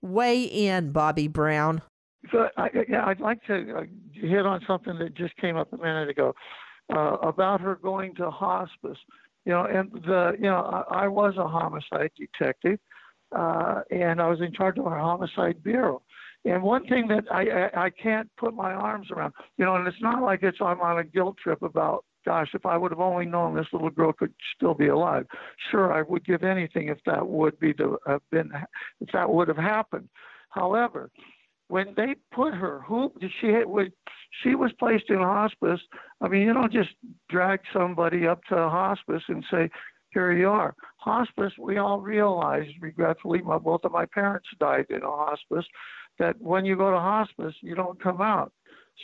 Weigh 0.00 0.44
in, 0.44 0.92
Bobby 0.92 1.28
Brown. 1.28 1.82
So, 2.32 2.48
I, 2.56 2.70
I'd 3.04 3.20
like 3.20 3.44
to 3.44 3.76
uh, 3.76 3.82
hit 4.14 4.46
on 4.46 4.62
something 4.66 4.98
that 5.00 5.14
just 5.14 5.36
came 5.36 5.58
up 5.58 5.70
a 5.74 5.76
minute 5.76 6.08
ago 6.08 6.32
uh, 6.94 7.16
about 7.22 7.60
her 7.60 7.76
going 7.76 8.14
to 8.14 8.30
hospice. 8.30 8.96
You 9.46 9.52
know, 9.52 9.64
and 9.64 9.90
the 9.92 10.32
you 10.38 10.50
know 10.50 10.84
I, 10.90 11.04
I 11.04 11.08
was 11.08 11.34
a 11.38 11.46
homicide 11.46 12.10
detective, 12.18 12.78
uh, 13.34 13.82
and 13.90 14.20
I 14.20 14.28
was 14.28 14.40
in 14.40 14.52
charge 14.52 14.76
of 14.78 14.86
our 14.86 14.98
homicide 14.98 15.62
bureau. 15.62 16.02
And 16.44 16.62
one 16.62 16.86
thing 16.86 17.08
that 17.08 17.24
I, 17.30 17.42
I 17.48 17.84
I 17.86 17.90
can't 17.90 18.28
put 18.36 18.54
my 18.54 18.72
arms 18.72 19.08
around, 19.10 19.32
you 19.56 19.64
know, 19.64 19.76
and 19.76 19.86
it's 19.86 20.02
not 20.02 20.22
like 20.22 20.42
it's 20.42 20.58
I'm 20.60 20.80
on 20.80 20.98
a 20.98 21.04
guilt 21.04 21.36
trip 21.42 21.62
about 21.62 22.04
gosh, 22.26 22.48
if 22.54 22.66
I 22.66 22.76
would 22.76 22.90
have 22.90 23.00
only 23.00 23.24
known 23.24 23.54
this 23.54 23.68
little 23.72 23.88
girl 23.88 24.12
could 24.12 24.34
still 24.56 24.74
be 24.74 24.88
alive. 24.88 25.26
Sure, 25.70 25.92
I 25.92 26.02
would 26.02 26.26
give 26.26 26.42
anything 26.42 26.88
if 26.88 26.98
that 27.06 27.26
would 27.26 27.58
be 27.60 27.72
the 27.72 27.96
have 28.06 28.22
been 28.30 28.50
if 29.00 29.08
that 29.12 29.30
would 29.30 29.48
have 29.48 29.56
happened. 29.56 30.08
However, 30.50 31.10
when 31.68 31.94
they 31.96 32.14
put 32.32 32.54
her, 32.54 32.80
who 32.86 33.12
she 33.40 33.48
when 33.64 33.90
she 34.42 34.54
was 34.54 34.72
placed 34.78 35.10
in 35.10 35.18
hospice. 35.18 35.80
I 36.20 36.28
mean, 36.28 36.42
you 36.42 36.52
don't 36.52 36.72
just 36.72 36.90
drag 37.28 37.60
somebody 37.72 38.26
up 38.26 38.42
to 38.44 38.54
hospice 38.54 39.22
and 39.28 39.44
say, 39.50 39.70
"Here 40.10 40.32
you 40.32 40.48
are." 40.48 40.74
Hospice, 40.98 41.52
we 41.58 41.78
all 41.78 42.00
realize, 42.00 42.66
regretfully, 42.80 43.42
my, 43.42 43.58
both 43.58 43.84
of 43.84 43.92
my 43.92 44.06
parents 44.06 44.48
died 44.58 44.86
in 44.90 45.02
a 45.02 45.10
hospice. 45.10 45.66
That 46.18 46.40
when 46.40 46.64
you 46.64 46.76
go 46.76 46.90
to 46.90 46.98
hospice, 46.98 47.54
you 47.60 47.74
don't 47.74 48.02
come 48.02 48.20
out. 48.20 48.52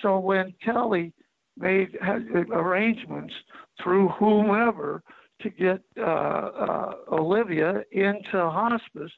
So 0.00 0.18
when 0.18 0.54
Kelly 0.64 1.12
made 1.58 1.96
arrangements 2.00 3.34
through 3.82 4.08
whomever 4.08 5.02
to 5.42 5.50
get 5.50 5.82
uh, 5.98 6.02
uh, 6.02 6.92
Olivia 7.10 7.82
into 7.92 8.32
hospice, 8.32 9.10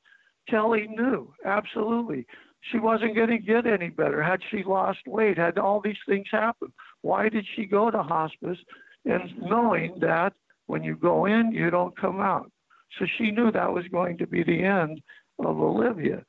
Kelly 0.49 0.89
knew 0.89 1.33
absolutely 1.45 2.27
she 2.71 2.79
wasn't 2.79 3.15
going 3.15 3.31
to 3.31 3.39
get 3.39 3.67
any 3.67 3.91
better. 3.91 4.23
Had 4.23 4.41
she 4.51 4.63
lost 4.65 5.01
weight, 5.07 5.39
had 5.39 5.59
all 5.59 5.81
these 5.81 5.97
things 6.09 6.27
happen, 6.31 6.73
why 7.03 7.29
did 7.29 7.47
she 7.55 7.67
go 7.67 7.91
to 7.91 8.03
hospice? 8.03 8.59
And 9.05 9.31
knowing 9.41 9.99
that 10.01 10.33
when 10.67 10.83
you 10.83 10.97
go 10.97 11.27
in, 11.27 11.53
you 11.53 11.71
don't 11.71 11.97
come 11.99 12.21
out. 12.21 12.51
So 12.99 13.07
she 13.19 13.31
knew 13.31 13.51
that 13.53 13.73
was 13.73 13.85
going 13.89 14.19
to 14.19 14.27
be 14.27 14.43
the 14.43 14.63
end 14.63 15.03
of 15.39 15.59
Olivia. 15.59 16.25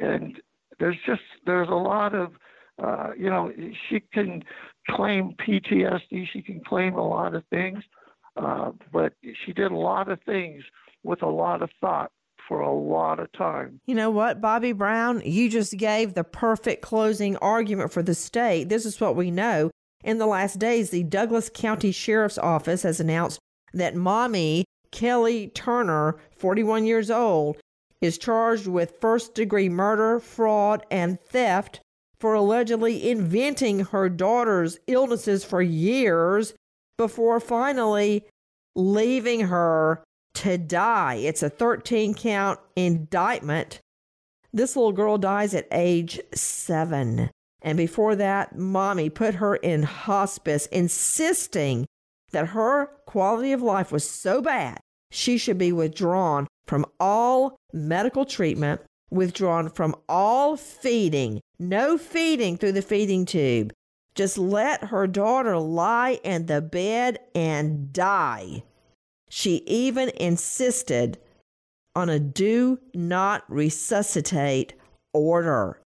And 0.00 0.40
there's 0.78 0.98
just, 1.06 1.22
there's 1.46 1.68
a 1.68 1.74
lot 1.74 2.14
of, 2.14 2.32
uh, 2.82 3.10
you 3.18 3.30
know, 3.30 3.50
she 3.88 4.00
can 4.12 4.44
claim 4.90 5.34
PTSD, 5.46 6.28
she 6.32 6.42
can 6.42 6.60
claim 6.60 6.94
a 6.94 7.08
lot 7.08 7.34
of 7.34 7.42
things, 7.50 7.82
uh, 8.36 8.70
but 8.92 9.14
she 9.44 9.52
did 9.52 9.72
a 9.72 9.76
lot 9.76 10.10
of 10.10 10.20
things 10.26 10.62
with 11.02 11.22
a 11.22 11.28
lot 11.28 11.62
of 11.62 11.70
thought 11.80 12.12
for 12.46 12.60
a 12.60 12.72
lot 12.72 13.18
of 13.18 13.30
time. 13.32 13.80
You 13.86 13.94
know 13.94 14.10
what, 14.10 14.40
Bobby 14.40 14.72
Brown? 14.72 15.22
You 15.24 15.50
just 15.50 15.76
gave 15.76 16.14
the 16.14 16.24
perfect 16.24 16.82
closing 16.82 17.36
argument 17.38 17.92
for 17.92 18.02
the 18.02 18.14
state. 18.14 18.68
This 18.68 18.86
is 18.86 19.00
what 19.00 19.16
we 19.16 19.30
know. 19.30 19.70
In 20.04 20.18
the 20.18 20.26
last 20.26 20.58
days, 20.58 20.90
the 20.90 21.02
Douglas 21.02 21.50
County 21.52 21.90
Sheriff's 21.90 22.38
Office 22.38 22.82
has 22.82 23.00
announced 23.00 23.40
that 23.72 23.96
mommy, 23.96 24.64
Kelly 24.92 25.48
Turner, 25.48 26.16
41 26.36 26.84
years 26.84 27.10
old, 27.10 27.56
is 28.00 28.18
charged 28.18 28.66
with 28.66 29.00
first 29.00 29.34
degree 29.34 29.68
murder, 29.68 30.20
fraud, 30.20 30.86
and 30.90 31.20
theft 31.20 31.80
for 32.20 32.34
allegedly 32.34 33.10
inventing 33.10 33.80
her 33.86 34.08
daughter's 34.08 34.78
illnesses 34.86 35.44
for 35.44 35.60
years 35.60 36.54
before 36.96 37.40
finally 37.40 38.24
leaving 38.74 39.40
her 39.40 40.02
to 40.36 40.58
die. 40.58 41.14
It's 41.14 41.42
a 41.42 41.50
13 41.50 42.14
count 42.14 42.60
indictment. 42.76 43.80
This 44.52 44.76
little 44.76 44.92
girl 44.92 45.18
dies 45.18 45.54
at 45.54 45.66
age 45.72 46.20
seven. 46.34 47.30
And 47.62 47.76
before 47.76 48.14
that, 48.16 48.56
mommy 48.56 49.10
put 49.10 49.36
her 49.36 49.56
in 49.56 49.82
hospice, 49.82 50.66
insisting 50.66 51.86
that 52.32 52.48
her 52.48 52.86
quality 53.06 53.52
of 53.52 53.62
life 53.62 53.90
was 53.90 54.08
so 54.08 54.42
bad, 54.42 54.78
she 55.10 55.38
should 55.38 55.58
be 55.58 55.72
withdrawn 55.72 56.46
from 56.66 56.84
all 57.00 57.56
medical 57.72 58.24
treatment, 58.24 58.82
withdrawn 59.10 59.70
from 59.70 59.94
all 60.08 60.56
feeding, 60.56 61.40
no 61.58 61.96
feeding 61.96 62.56
through 62.56 62.72
the 62.72 62.82
feeding 62.82 63.24
tube. 63.24 63.72
Just 64.14 64.36
let 64.36 64.84
her 64.84 65.06
daughter 65.06 65.58
lie 65.58 66.20
in 66.24 66.46
the 66.46 66.60
bed 66.60 67.18
and 67.34 67.92
die. 67.92 68.64
She 69.28 69.56
even 69.66 70.10
insisted 70.16 71.18
on 71.94 72.08
a 72.08 72.20
do 72.20 72.78
not 72.94 73.44
resuscitate 73.48 74.74
order. 75.12 75.80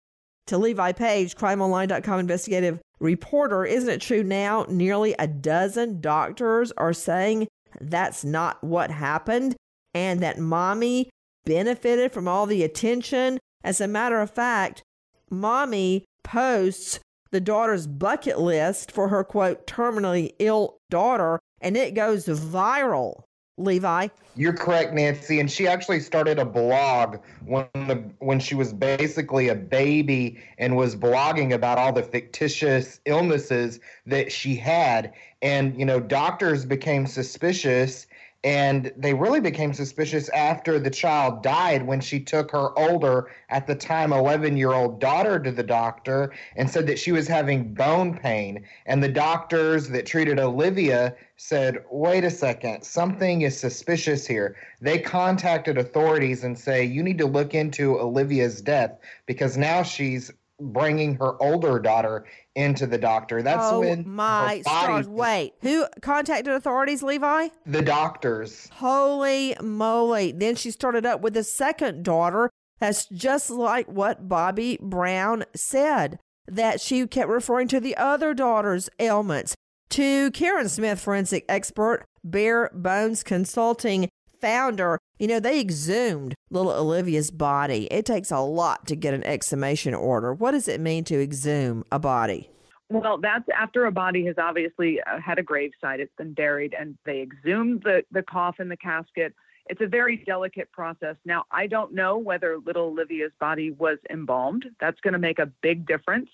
To 0.48 0.58
Levi 0.58 0.92
Page, 0.94 1.36
crimeonline.com 1.36 2.20
investigative 2.20 2.80
reporter, 3.00 3.66
isn't 3.66 3.90
it 3.90 4.02
true 4.02 4.24
now 4.24 4.66
nearly 4.68 5.14
a 5.20 5.28
dozen 5.28 6.02
doctors 6.02 6.72
are 6.78 6.94
saying 6.94 7.48
that's 7.80 8.26
not 8.26 8.64
what 8.64 8.90
happened 8.90 9.56
and 9.94 10.20
that 10.22 10.40
mommy 10.40 11.10
benefited 11.46 12.12
from 12.12 12.28
all 12.28 12.48
the 12.48 12.64
attention? 12.64 13.38
As 13.64 13.80
a 13.80 13.88
matter 13.88 14.20
of 14.20 14.32
fact, 14.32 14.82
mommy 15.30 16.06
posts 16.24 17.00
the 17.32 17.40
daughter's 17.40 17.86
bucket 17.86 18.40
list 18.40 18.92
for 18.92 19.10
her 19.10 19.24
quote 19.24 19.68
terminally 19.68 20.32
ill 20.40 20.78
daughter 20.90 21.40
and 21.62 21.78
it 21.78 21.94
goes 21.94 22.26
viral 22.26 23.22
Levi. 23.60 24.08
You're 24.36 24.54
correct, 24.54 24.94
Nancy. 24.94 25.40
And 25.40 25.52
she 25.52 25.68
actually 25.68 26.00
started 26.00 26.40
a 26.40 26.46
blog 26.46 27.18
when 27.46 27.68
the 27.74 28.04
when 28.20 28.40
she 28.40 28.56
was 28.56 28.72
basically 28.72 29.50
a 29.50 29.56
baby 29.56 30.40
and 30.58 30.78
was 30.78 30.96
blogging 30.96 31.54
about 31.54 31.78
all 31.78 31.92
the 31.92 32.04
fictitious 32.04 33.02
illnesses 33.06 33.80
that 34.06 34.32
she 34.32 34.56
had. 34.56 35.14
And 35.42 35.78
you 35.78 35.86
know, 35.86 36.00
doctors 36.00 36.66
became 36.66 37.06
suspicious 37.06 38.08
and 38.44 38.94
they 38.96 39.14
really 39.14 39.42
became 39.42 39.74
suspicious 39.74 40.30
after 40.30 40.80
the 40.80 40.90
child 40.90 41.44
died 41.44 41.86
when 41.86 42.00
she 42.00 42.22
took 42.22 42.52
her 42.52 42.78
older, 42.80 43.30
at 43.50 43.68
the 43.68 43.76
time 43.76 44.14
11 44.14 44.56
year 44.56 44.72
old 44.72 45.02
daughter 45.02 45.40
to 45.40 45.52
the 45.52 45.64
doctor 45.64 46.32
and 46.56 46.70
said 46.70 46.88
that 46.88 46.98
she 46.98 47.12
was 47.12 47.28
having 47.28 47.74
bone 47.74 48.18
pain. 48.18 48.66
And 48.86 49.04
the 49.04 49.10
doctors 49.10 49.90
that 49.90 50.06
treated 50.06 50.40
Olivia 50.40 51.16
said, 51.36 51.84
wait 51.92 52.24
a 52.24 52.32
second, 52.32 52.84
something 52.84 53.42
is 53.42 53.60
suspicious 53.60 54.26
here. 54.26 54.56
They 54.80 55.00
contacted 55.00 55.78
authorities 55.78 56.44
and 56.46 56.58
say, 56.58 56.84
you 56.84 57.04
need 57.04 57.18
to 57.18 57.26
look 57.26 57.54
into 57.54 58.00
Olivia's 58.00 58.62
death 58.62 59.00
because 59.26 59.58
now 59.58 59.84
she's 59.84 60.32
bringing 60.62 61.16
her 61.16 61.42
older 61.42 61.80
daughter 61.80 62.26
into 62.60 62.86
the 62.86 62.98
doctor. 62.98 63.42
That's 63.42 63.72
oh, 63.72 63.80
when 63.80 64.08
my 64.08 64.62
stars. 64.62 65.08
Wait, 65.08 65.54
who 65.62 65.88
contacted 66.02 66.54
authorities, 66.54 67.02
Levi? 67.02 67.48
The 67.66 67.82
doctors. 67.82 68.70
Holy 68.74 69.56
moly. 69.62 70.34
Then 70.34 70.56
she 70.56 70.70
started 70.72 71.06
up 71.06 71.22
with 71.22 71.38
a 71.38 71.44
second 71.44 72.04
daughter. 72.04 72.50
That's 72.80 73.06
just 73.08 73.50
like 73.50 73.88
what 73.88 74.28
Bobby 74.28 74.78
Brown 74.82 75.46
said, 75.56 76.20
that 76.48 76.82
she 76.82 77.08
kept 77.08 77.30
referring 77.30 77.70
to 77.70 77.80
the 77.80 77.96
other 77.96 78.34
daughter's 78.34 78.90
ailments. 79.00 79.56
To 79.92 80.30
Karen 80.32 80.70
Smith, 80.70 81.00
forensic 81.00 81.46
expert, 81.50 82.06
Bare 82.24 82.70
Bones 82.74 83.24
Consulting 83.24 84.10
founder, 84.42 85.00
you 85.18 85.28
know, 85.28 85.40
they 85.40 85.60
exhumed 85.60 86.36
little 86.50 86.72
Olivia's 86.72 87.32
body. 87.32 87.88
It 87.92 88.06
takes 88.06 88.32
a 88.32 88.40
lot 88.40 88.88
to 88.88 88.96
get 88.96 89.14
an 89.14 89.24
exhumation 89.24 89.94
order. 89.94 90.34
What 90.34 90.52
does 90.52 90.68
it 90.68 90.80
mean 90.80 91.04
to 91.06 91.22
exhume 91.22 91.84
a 91.92 92.00
body? 92.00 92.50
Well, 92.90 93.20
that's 93.20 93.46
after 93.56 93.86
a 93.86 93.92
body 93.92 94.26
has 94.26 94.36
obviously 94.40 95.00
uh, 95.02 95.20
had 95.20 95.38
a 95.38 95.44
gravesite, 95.44 96.00
it's 96.00 96.16
been 96.18 96.34
buried, 96.34 96.74
and 96.78 96.98
they 97.06 97.22
exhumed 97.22 97.84
the, 97.84 98.04
the 98.12 98.24
coffin, 98.24 98.68
the 98.68 98.78
casket. 98.78 99.36
It's 99.68 99.82
a 99.82 99.88
very 99.88 100.24
delicate 100.26 100.72
process. 100.72 101.16
Now, 101.24 101.44
I 101.52 101.68
don't 101.68 101.94
know 101.94 102.18
whether 102.18 102.58
little 102.58 102.86
Olivia's 102.86 103.32
body 103.40 103.70
was 103.70 104.00
embalmed. 104.10 104.66
That's 104.82 105.00
going 105.02 105.14
to 105.14 105.20
make 105.20 105.38
a 105.38 105.52
big 105.62 105.86
difference. 105.86 106.30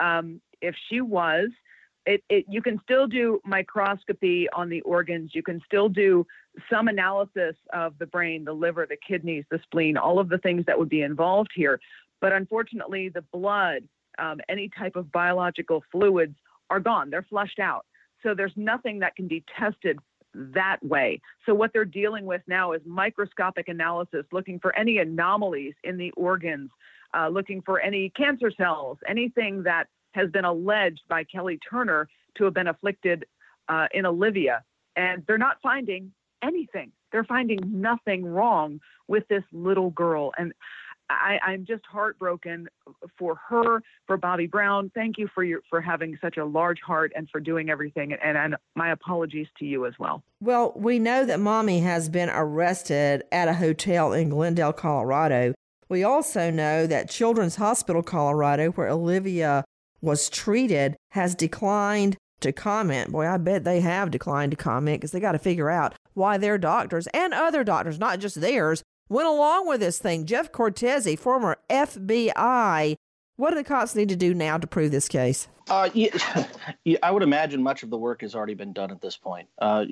Um, 0.00 0.40
if 0.62 0.74
she 0.88 1.02
was, 1.02 1.50
it, 2.06 2.24
it, 2.30 2.46
you 2.48 2.62
can 2.62 2.80
still 2.82 3.06
do 3.06 3.38
microscopy 3.44 4.48
on 4.54 4.70
the 4.70 4.80
organs. 4.80 5.32
You 5.34 5.42
can 5.42 5.60
still 5.66 5.90
do 5.90 6.26
some 6.70 6.88
analysis 6.88 7.56
of 7.72 7.98
the 7.98 8.06
brain, 8.06 8.44
the 8.44 8.52
liver, 8.52 8.86
the 8.88 8.96
kidneys, 8.96 9.44
the 9.50 9.60
spleen, 9.62 9.96
all 9.96 10.18
of 10.18 10.28
the 10.28 10.38
things 10.38 10.64
that 10.66 10.78
would 10.78 10.88
be 10.88 11.02
involved 11.02 11.50
here. 11.54 11.80
But 12.20 12.32
unfortunately, 12.32 13.08
the 13.08 13.22
blood, 13.22 13.84
um, 14.18 14.40
any 14.48 14.68
type 14.68 14.96
of 14.96 15.12
biological 15.12 15.84
fluids 15.92 16.36
are 16.70 16.80
gone. 16.80 17.10
They're 17.10 17.26
flushed 17.28 17.58
out. 17.58 17.86
So 18.22 18.34
there's 18.34 18.52
nothing 18.56 18.98
that 19.00 19.14
can 19.16 19.28
be 19.28 19.44
tested 19.58 19.98
that 20.34 20.78
way. 20.84 21.20
So 21.46 21.54
what 21.54 21.72
they're 21.72 21.84
dealing 21.84 22.26
with 22.26 22.42
now 22.46 22.72
is 22.72 22.82
microscopic 22.84 23.68
analysis, 23.68 24.26
looking 24.32 24.58
for 24.58 24.74
any 24.76 24.98
anomalies 24.98 25.74
in 25.84 25.96
the 25.96 26.10
organs, 26.12 26.70
uh, 27.16 27.28
looking 27.28 27.62
for 27.62 27.80
any 27.80 28.10
cancer 28.10 28.50
cells, 28.56 28.98
anything 29.08 29.62
that 29.62 29.88
has 30.12 30.30
been 30.30 30.44
alleged 30.44 31.02
by 31.08 31.24
Kelly 31.24 31.58
Turner 31.70 32.08
to 32.36 32.44
have 32.44 32.54
been 32.54 32.68
afflicted 32.68 33.24
uh, 33.68 33.86
in 33.92 34.04
Olivia. 34.04 34.62
And 34.96 35.24
they're 35.26 35.38
not 35.38 35.58
finding 35.62 36.12
anything. 36.42 36.92
They're 37.12 37.24
finding 37.24 37.58
nothing 37.64 38.24
wrong 38.24 38.80
with 39.06 39.26
this 39.28 39.44
little 39.52 39.90
girl. 39.90 40.32
And 40.38 40.52
I, 41.10 41.38
I'm 41.44 41.64
just 41.64 41.84
heartbroken 41.90 42.68
for 43.18 43.36
her, 43.48 43.82
for 44.06 44.16
Bobby 44.18 44.46
Brown. 44.46 44.90
Thank 44.94 45.16
you 45.16 45.28
for 45.34 45.42
your 45.42 45.60
for 45.70 45.80
having 45.80 46.18
such 46.20 46.36
a 46.36 46.44
large 46.44 46.80
heart 46.86 47.12
and 47.16 47.28
for 47.30 47.40
doing 47.40 47.70
everything. 47.70 48.12
And, 48.12 48.36
and 48.36 48.56
my 48.74 48.92
apologies 48.92 49.46
to 49.58 49.64
you 49.64 49.86
as 49.86 49.94
well. 49.98 50.22
Well, 50.40 50.72
we 50.76 50.98
know 50.98 51.24
that 51.24 51.40
mommy 51.40 51.80
has 51.80 52.08
been 52.10 52.28
arrested 52.28 53.24
at 53.32 53.48
a 53.48 53.54
hotel 53.54 54.12
in 54.12 54.28
Glendale, 54.28 54.74
Colorado. 54.74 55.54
We 55.88 56.04
also 56.04 56.50
know 56.50 56.86
that 56.86 57.08
Children's 57.08 57.56
Hospital 57.56 58.02
Colorado, 58.02 58.70
where 58.72 58.88
Olivia 58.88 59.64
was 60.02 60.28
treated 60.28 60.96
has 61.12 61.34
declined 61.34 62.18
to 62.40 62.52
comment. 62.52 63.12
Boy, 63.12 63.26
I 63.26 63.36
bet 63.36 63.64
they 63.64 63.80
have 63.80 64.10
declined 64.10 64.52
to 64.52 64.56
comment 64.56 65.00
because 65.00 65.12
they 65.12 65.20
got 65.20 65.32
to 65.32 65.38
figure 65.38 65.70
out 65.70 65.94
why 66.14 66.38
their 66.38 66.58
doctors 66.58 67.06
and 67.08 67.34
other 67.34 67.64
doctors, 67.64 67.98
not 67.98 68.20
just 68.20 68.40
theirs, 68.40 68.82
went 69.08 69.28
along 69.28 69.66
with 69.66 69.80
this 69.80 69.98
thing. 69.98 70.26
Jeff 70.26 70.52
Cortese, 70.52 71.16
former 71.16 71.58
FBI, 71.70 72.96
what 73.36 73.50
do 73.50 73.56
the 73.56 73.64
cops 73.64 73.94
need 73.94 74.08
to 74.08 74.16
do 74.16 74.34
now 74.34 74.58
to 74.58 74.66
prove 74.66 74.90
this 74.90 75.08
case? 75.08 75.48
Uh, 75.70 75.88
yeah, 75.94 76.46
yeah, 76.84 76.98
I 77.02 77.10
would 77.10 77.22
imagine 77.22 77.62
much 77.62 77.82
of 77.82 77.90
the 77.90 77.98
work 77.98 78.22
has 78.22 78.34
already 78.34 78.54
been 78.54 78.72
done 78.72 78.90
at 78.90 79.00
this 79.00 79.16
point. 79.16 79.48
Uh, 79.58 79.84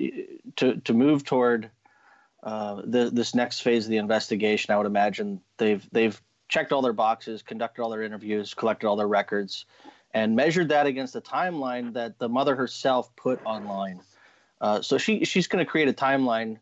to 0.57 0.75
to 0.75 0.93
move 0.93 1.23
toward 1.23 1.71
uh, 2.43 2.81
the, 2.83 3.09
this 3.09 3.33
next 3.33 3.61
phase 3.61 3.85
of 3.85 3.91
the 3.91 3.97
investigation, 3.97 4.73
I 4.73 4.77
would 4.77 4.85
imagine 4.85 5.41
they've 5.57 5.87
they've 5.91 6.21
checked 6.49 6.71
all 6.71 6.81
their 6.81 6.93
boxes, 6.93 7.41
conducted 7.41 7.81
all 7.81 7.89
their 7.89 8.03
interviews, 8.03 8.53
collected 8.53 8.87
all 8.87 8.95
their 8.95 9.07
records, 9.07 9.65
and 10.17 10.35
measured 10.35 10.69
that 10.69 10.87
against 10.87 11.13
the 11.13 11.21
timeline 11.21 11.93
that 11.93 12.17
the 12.17 12.27
mother 12.27 12.55
herself 12.55 13.15
put 13.15 13.39
online. 13.45 13.99
Uh, 14.59 14.81
so 14.81 14.97
she 14.97 15.23
she's 15.23 15.45
going 15.45 15.63
to 15.63 15.69
create 15.69 15.87
a 15.87 15.93
timeline 15.93 16.57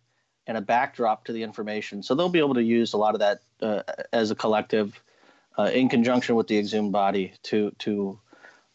and 0.45 0.57
a 0.57 0.61
backdrop 0.61 1.23
to 1.23 1.31
the 1.31 1.41
information. 1.41 2.03
So 2.03 2.15
they'll 2.15 2.27
be 2.27 2.39
able 2.39 2.55
to 2.55 2.63
use 2.63 2.91
a 2.91 2.97
lot 2.97 3.15
of 3.15 3.21
that 3.21 3.39
uh, 3.61 3.83
as 4.11 4.29
a 4.29 4.35
collective, 4.35 5.01
uh, 5.57 5.71
in 5.73 5.87
conjunction 5.87 6.35
with 6.35 6.47
the 6.47 6.57
exhumed 6.57 6.91
body, 6.91 7.31
to 7.43 7.71
to 7.79 8.19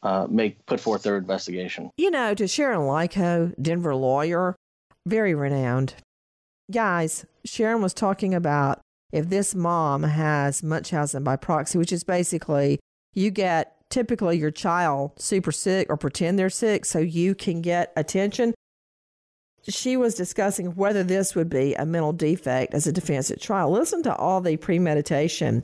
uh, 0.03 0.27
make 0.31 0.65
put 0.65 0.81
forth 0.81 1.03
their 1.03 1.19
investigation. 1.19 1.91
You 1.99 2.11
know, 2.11 2.33
to 2.33 2.49
Sharon 2.49 2.81
Lyko, 2.81 3.53
Denver 3.61 3.95
lawyer, 3.95 4.57
very 5.07 5.35
renowned. 5.35 5.93
Guys, 6.73 7.27
Sharon 7.45 7.83
was 7.83 7.93
talking 7.93 8.33
about 8.33 8.81
if 9.13 9.29
this 9.29 9.55
mom 9.55 10.05
has 10.05 10.63
Munchausen 10.63 11.23
by 11.23 11.37
proxy, 11.37 11.77
which 11.77 11.93
is 11.93 12.03
basically 12.03 12.81
you 13.13 13.31
get 13.31 13.77
typically 13.91 14.39
your 14.39 14.51
child 14.51 15.13
super 15.21 15.53
sick 15.53 15.89
or 15.91 15.97
pretend 15.97 16.39
they're 16.39 16.49
sick 16.49 16.85
so 16.85 16.99
you 16.99 17.35
can 17.35 17.61
get 17.61 17.93
attention. 17.97 18.55
She 19.69 19.97
was 19.97 20.15
discussing 20.15 20.75
whether 20.75 21.03
this 21.03 21.35
would 21.35 21.51
be 21.51 21.75
a 21.75 21.85
mental 21.85 22.13
defect 22.13 22.73
as 22.73 22.87
a 22.87 22.93
defense 22.93 23.31
at 23.31 23.43
trial. 23.43 23.71
Listen 23.71 24.03
to 24.05 24.15
all 24.17 24.41
the 24.41 24.57
premeditation. 24.57 25.63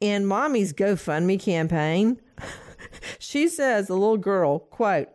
In 0.00 0.26
mommy's 0.26 0.72
GoFundMe 0.72 1.40
campaign, 1.40 2.20
she 3.18 3.48
says 3.48 3.86
the 3.86 3.94
little 3.94 4.16
girl, 4.16 4.58
quote, 4.58 5.08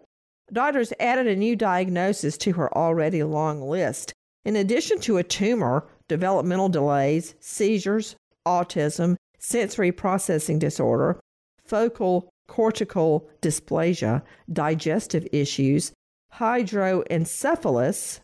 doctors 0.51 0.93
added 0.99 1.27
a 1.27 1.35
new 1.35 1.55
diagnosis 1.55 2.37
to 2.39 2.53
her 2.53 2.75
already 2.77 3.23
long 3.23 3.61
list. 3.61 4.13
In 4.43 4.55
addition 4.55 4.99
to 5.01 5.17
a 5.17 5.23
tumor, 5.23 5.87
developmental 6.07 6.69
delays, 6.69 7.35
seizures, 7.39 8.15
autism, 8.45 9.15
sensory 9.39 9.91
processing 9.91 10.59
disorder, 10.59 11.19
focal 11.63 12.30
cortical 12.51 13.27
dysplasia, 13.41 14.21
digestive 14.51 15.25
issues, 15.31 15.93
hydroencephalus. 16.33 18.19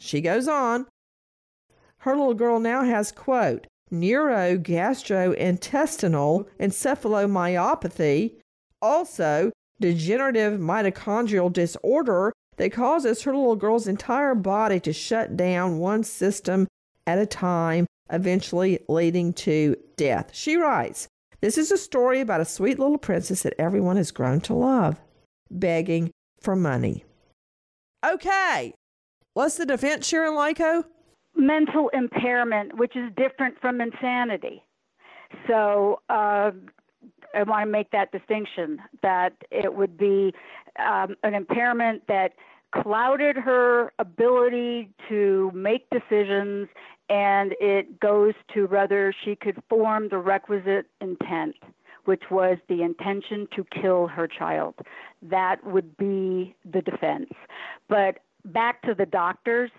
She 0.00 0.20
goes 0.20 0.48
on. 0.48 0.88
Her 1.98 2.16
little 2.16 2.34
girl 2.34 2.58
now 2.58 2.82
has, 2.82 3.12
quote, 3.12 3.68
neurogastrointestinal 3.92 6.46
encephalomyopathy, 6.58 8.32
also 8.82 9.52
degenerative 9.80 10.58
mitochondrial 10.58 11.52
disorder 11.52 12.32
that 12.56 12.72
causes 12.72 13.22
her 13.22 13.36
little 13.36 13.54
girl's 13.54 13.86
entire 13.86 14.34
body 14.34 14.80
to 14.80 14.92
shut 14.92 15.36
down 15.36 15.78
one 15.78 16.02
system 16.02 16.66
at 17.06 17.20
a 17.20 17.26
time, 17.26 17.86
eventually 18.10 18.80
leading 18.88 19.32
to 19.32 19.76
death. 19.96 20.30
She 20.32 20.56
writes, 20.56 21.06
This 21.44 21.58
is 21.58 21.70
a 21.70 21.76
story 21.76 22.22
about 22.22 22.40
a 22.40 22.46
sweet 22.46 22.78
little 22.78 22.96
princess 22.96 23.42
that 23.42 23.52
everyone 23.58 23.98
has 23.98 24.10
grown 24.10 24.40
to 24.40 24.54
love, 24.54 24.98
begging 25.50 26.10
for 26.40 26.56
money. 26.56 27.04
Okay, 28.02 28.72
what's 29.34 29.56
the 29.56 29.66
defense, 29.66 30.08
Sharon 30.08 30.32
Lyko? 30.32 30.86
Mental 31.36 31.90
impairment, 31.90 32.78
which 32.78 32.96
is 32.96 33.12
different 33.14 33.60
from 33.60 33.82
insanity. 33.82 34.62
So 35.46 36.00
uh, 36.08 36.52
I 37.34 37.42
want 37.42 37.66
to 37.66 37.70
make 37.70 37.90
that 37.90 38.10
distinction 38.10 38.78
that 39.02 39.34
it 39.50 39.74
would 39.74 39.98
be 39.98 40.32
um, 40.78 41.14
an 41.24 41.34
impairment 41.34 42.06
that 42.08 42.32
clouded 42.74 43.36
her 43.36 43.92
ability 43.98 44.88
to 45.10 45.50
make 45.54 45.90
decisions 45.90 46.68
and 47.08 47.54
it 47.60 48.00
goes 48.00 48.34
to 48.54 48.66
whether 48.66 49.14
she 49.24 49.36
could 49.36 49.62
form 49.68 50.08
the 50.08 50.18
requisite 50.18 50.86
intent, 51.00 51.56
which 52.04 52.24
was 52.30 52.58
the 52.68 52.82
intention 52.82 53.46
to 53.54 53.64
kill 53.64 54.06
her 54.06 54.26
child. 54.26 54.74
That 55.22 55.64
would 55.64 55.96
be 55.96 56.54
the 56.64 56.82
defense. 56.82 57.30
But 57.88 58.18
back 58.44 58.82
to 58.82 58.94
the 58.94 59.06
doctors, 59.06 59.70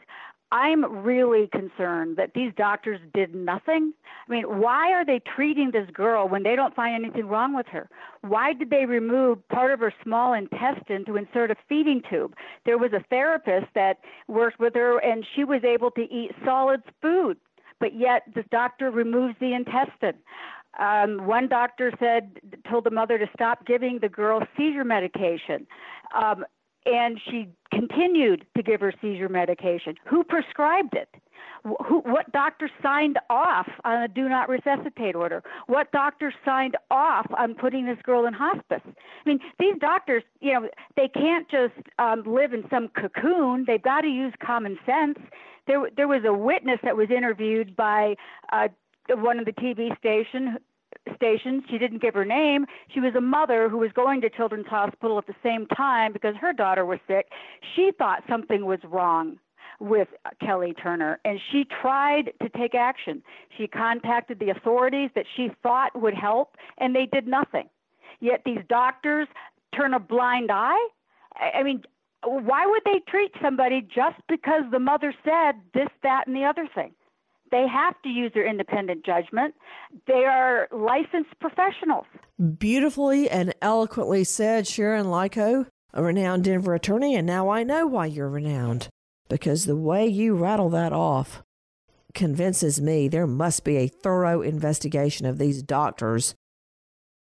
I'm 0.52 1.04
really 1.04 1.48
concerned 1.48 2.18
that 2.18 2.34
these 2.34 2.52
doctors 2.56 3.00
did 3.14 3.34
nothing. 3.34 3.94
I 4.28 4.32
mean, 4.32 4.44
why 4.44 4.92
are 4.92 5.04
they 5.04 5.20
treating 5.36 5.72
this 5.72 5.90
girl 5.92 6.28
when 6.28 6.44
they 6.44 6.56
don't 6.56 6.76
find 6.76 6.94
anything 6.96 7.28
wrong 7.28 7.56
with 7.56 7.66
her? 7.68 7.90
Why 8.22 8.54
did 8.54 8.70
they 8.70 8.86
remove 8.86 9.48
part 9.50 9.72
of 9.72 9.80
her 9.80 9.94
small 10.04 10.34
intestine 10.34 11.04
to 11.06 11.18
insert 11.18 11.52
a 11.52 11.56
feeding 11.68 12.02
tube? 12.10 12.36
There 12.66 12.78
was 12.78 12.94
a 12.94 13.04
therapist 13.10 13.68
that 13.74 13.98
worked 14.28 14.60
with 14.60 14.76
her 14.76 15.00
and 15.00 15.26
she 15.36 15.44
was 15.44 15.64
able 15.64 15.92
to 15.92 16.02
eat 16.02 16.32
solid 16.46 16.84
food, 17.02 17.38
but 17.80 17.96
yet 17.96 18.24
the 18.34 18.44
doctor 18.52 18.92
removes 18.92 19.36
the 19.40 19.54
intestine. 19.54 20.20
Um, 20.80 21.26
one 21.26 21.48
doctor 21.48 21.92
said, 22.00 22.40
told 22.70 22.84
the 22.84 22.92
mother 22.92 23.18
to 23.18 23.28
stop 23.34 23.66
giving 23.66 24.00
the 24.00 24.10
girl 24.10 24.42
seizure 24.58 24.84
medication. 24.84 25.66
Um, 26.14 26.46
and 26.86 27.20
she 27.30 27.50
continued 27.72 28.46
to 28.56 28.64
give 28.64 28.82
her 28.82 28.94
seizure 29.02 29.30
medication. 29.30 29.96
Who 30.08 30.24
prescribed 30.24 30.96
it? 30.96 31.10
Who, 31.64 32.00
what 32.02 32.32
doctor 32.32 32.70
signed 32.82 33.18
off 33.30 33.68
on 33.84 34.04
a 34.04 34.08
do 34.08 34.30
not 34.30 34.50
resuscitate 34.50 35.16
order? 35.16 35.44
What 35.66 35.92
doctor 35.92 36.32
signed 36.46 36.78
off 36.92 37.26
on 37.36 37.56
putting 37.56 37.88
this 37.88 37.98
girl 38.04 38.28
in 38.28 38.34
hospice? 38.34 38.82
I 38.86 38.92
mean, 39.26 39.40
these 39.60 39.76
doctors, 39.80 40.24
you 40.42 40.54
know, 40.54 40.70
they 40.96 41.08
can't 41.08 41.50
just 41.50 41.74
um, 41.98 42.24
live 42.26 42.54
in 42.54 42.66
some 42.70 42.90
cocoon. 42.90 43.66
They've 43.66 43.82
got 43.82 44.02
to 44.02 44.08
use 44.08 44.34
common 44.46 44.78
sense. 44.86 45.18
There, 45.66 45.90
there 45.98 46.08
was 46.08 46.22
a 46.24 46.34
witness 46.34 46.80
that 46.84 46.96
was 46.96 47.10
interviewed 47.10 47.76
by 47.76 48.16
uh, 48.54 48.68
one 49.10 49.40
of 49.40 49.46
the 49.46 49.54
TV 49.54 49.98
station 49.98 50.58
stations. 51.16 51.64
She 51.70 51.78
didn't 51.78 52.02
give 52.02 52.14
her 52.14 52.26
name. 52.26 52.66
She 52.94 53.00
was 53.00 53.16
a 53.16 53.22
mother 53.22 53.70
who 53.70 53.78
was 53.78 53.92
going 53.94 54.22
to 54.22 54.30
Children's 54.30 54.68
Hospital 54.68 55.18
at 55.18 55.28
the 55.28 55.36
same 55.44 55.66
time 55.68 56.14
because 56.14 56.36
her 56.40 56.54
daughter 56.54 56.86
was 56.86 57.00
sick. 57.08 57.28
She 57.76 57.92
thought 57.98 58.24
something 58.30 58.66
was 58.66 58.80
wrong 58.84 59.38
with 59.80 60.08
Kelly 60.40 60.74
Turner 60.74 61.20
and 61.26 61.40
she 61.52 61.66
tried 61.82 62.32
to 62.42 62.50
take 62.50 62.76
action. 62.76 63.22
She 63.58 63.68
contacted 63.68 64.40
the 64.40 64.50
authorities 64.50 65.10
that 65.16 65.26
she 65.36 65.52
thought 65.64 66.00
would 66.00 66.14
help 66.14 66.56
and 66.78 66.96
they 66.96 67.06
did 67.06 67.28
nothing. 67.28 67.70
Yet 68.20 68.42
these 68.46 68.60
doctors 68.70 69.28
turn 69.76 69.94
a 69.94 70.00
blind 70.00 70.50
eye. 70.52 70.88
I 71.36 71.64
mean, 71.64 71.84
why 72.24 72.66
would 72.66 72.82
they 72.86 73.02
treat 73.08 73.32
somebody 73.42 73.82
just 73.82 74.16
because 74.28 74.64
the 74.72 74.80
mother 74.80 75.14
said 75.24 75.56
this, 75.74 75.90
that, 76.04 76.28
and 76.28 76.36
the 76.36 76.46
other 76.46 76.68
thing? 76.74 76.94
They 77.52 77.66
have 77.68 78.02
to 78.02 78.10
use 78.10 78.32
their 78.34 78.48
independent 78.48 79.06
judgment. 79.06 79.56
They 80.08 80.26
are 80.26 80.68
licensed 80.72 81.40
professionals. 81.40 82.06
Beautifully 82.58 83.30
and 83.30 83.54
eloquently 83.62 84.24
said, 84.24 84.68
Sharon 84.68 85.06
Lyko, 85.06 85.68
a 85.94 86.04
renowned 86.04 86.44
Denver 86.44 86.74
attorney, 86.74 87.16
and 87.16 87.26
now 87.26 87.50
I 87.50 87.64
know 87.64 87.88
why 87.88 88.08
you're 88.08 88.30
renowned. 88.30 88.90
Because 89.30 89.66
the 89.66 89.76
way 89.76 90.08
you 90.08 90.36
rattle 90.36 90.70
that 90.70 90.94
off 90.94 91.44
convinces 92.14 92.82
me 92.82 93.08
there 93.08 93.28
must 93.28 93.64
be 93.64 93.78
a 93.78 93.88
thorough 93.88 94.42
investigation 94.42 95.26
of 95.26 95.38
these 95.38 95.64
doctors. 95.64 96.36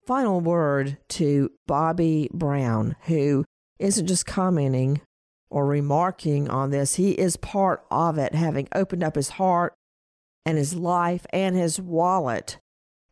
Final 0.05 0.39
word 0.39 0.97
to 1.09 1.51
Bobby 1.67 2.29
Brown, 2.33 2.95
who 3.05 3.43
isn't 3.79 4.07
just 4.07 4.25
commenting 4.25 5.01
or 5.49 5.65
remarking 5.65 6.49
on 6.49 6.69
this, 6.69 6.95
he 6.95 7.11
is 7.11 7.37
part 7.37 7.85
of 7.89 8.17
it, 8.17 8.35
having 8.35 8.67
opened 8.73 9.03
up 9.03 9.15
his 9.15 9.29
heart 9.29 9.73
and 10.45 10.57
his 10.57 10.75
life 10.75 11.25
and 11.31 11.55
his 11.55 11.79
wallet 11.79 12.59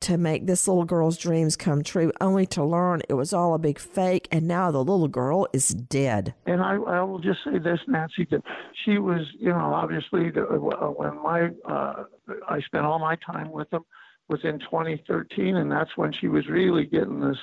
to 0.03 0.17
make 0.17 0.45
this 0.45 0.67
little 0.67 0.83
girl's 0.83 1.17
dreams 1.17 1.55
come 1.55 1.81
true, 1.81 2.11
only 2.19 2.45
to 2.45 2.63
learn 2.63 3.01
it 3.07 3.13
was 3.13 3.31
all 3.31 3.53
a 3.53 3.59
big 3.59 3.79
fake, 3.79 4.27
and 4.31 4.45
now 4.45 4.69
the 4.69 4.79
little 4.79 5.07
girl 5.07 5.47
is 5.53 5.69
dead. 5.69 6.33
And 6.45 6.61
I, 6.61 6.73
I 6.75 7.01
will 7.03 7.19
just 7.19 7.39
say 7.45 7.57
this, 7.57 7.79
Nancy, 7.87 8.27
that 8.29 8.43
she 8.83 8.97
was, 8.97 9.21
you 9.39 9.49
know, 9.49 9.73
obviously, 9.73 10.29
the, 10.29 10.45
uh, 10.45 10.87
when 10.89 11.23
my, 11.23 11.49
uh, 11.65 12.03
I 12.49 12.59
spent 12.61 12.85
all 12.85 12.99
my 12.99 13.15
time 13.15 13.49
with 13.49 13.69
them 13.69 13.85
was 14.27 14.41
in 14.43 14.59
2013, 14.59 15.55
and 15.55 15.71
that's 15.71 15.95
when 15.95 16.11
she 16.11 16.27
was 16.27 16.47
really 16.47 16.85
getting 16.85 17.21
this, 17.21 17.39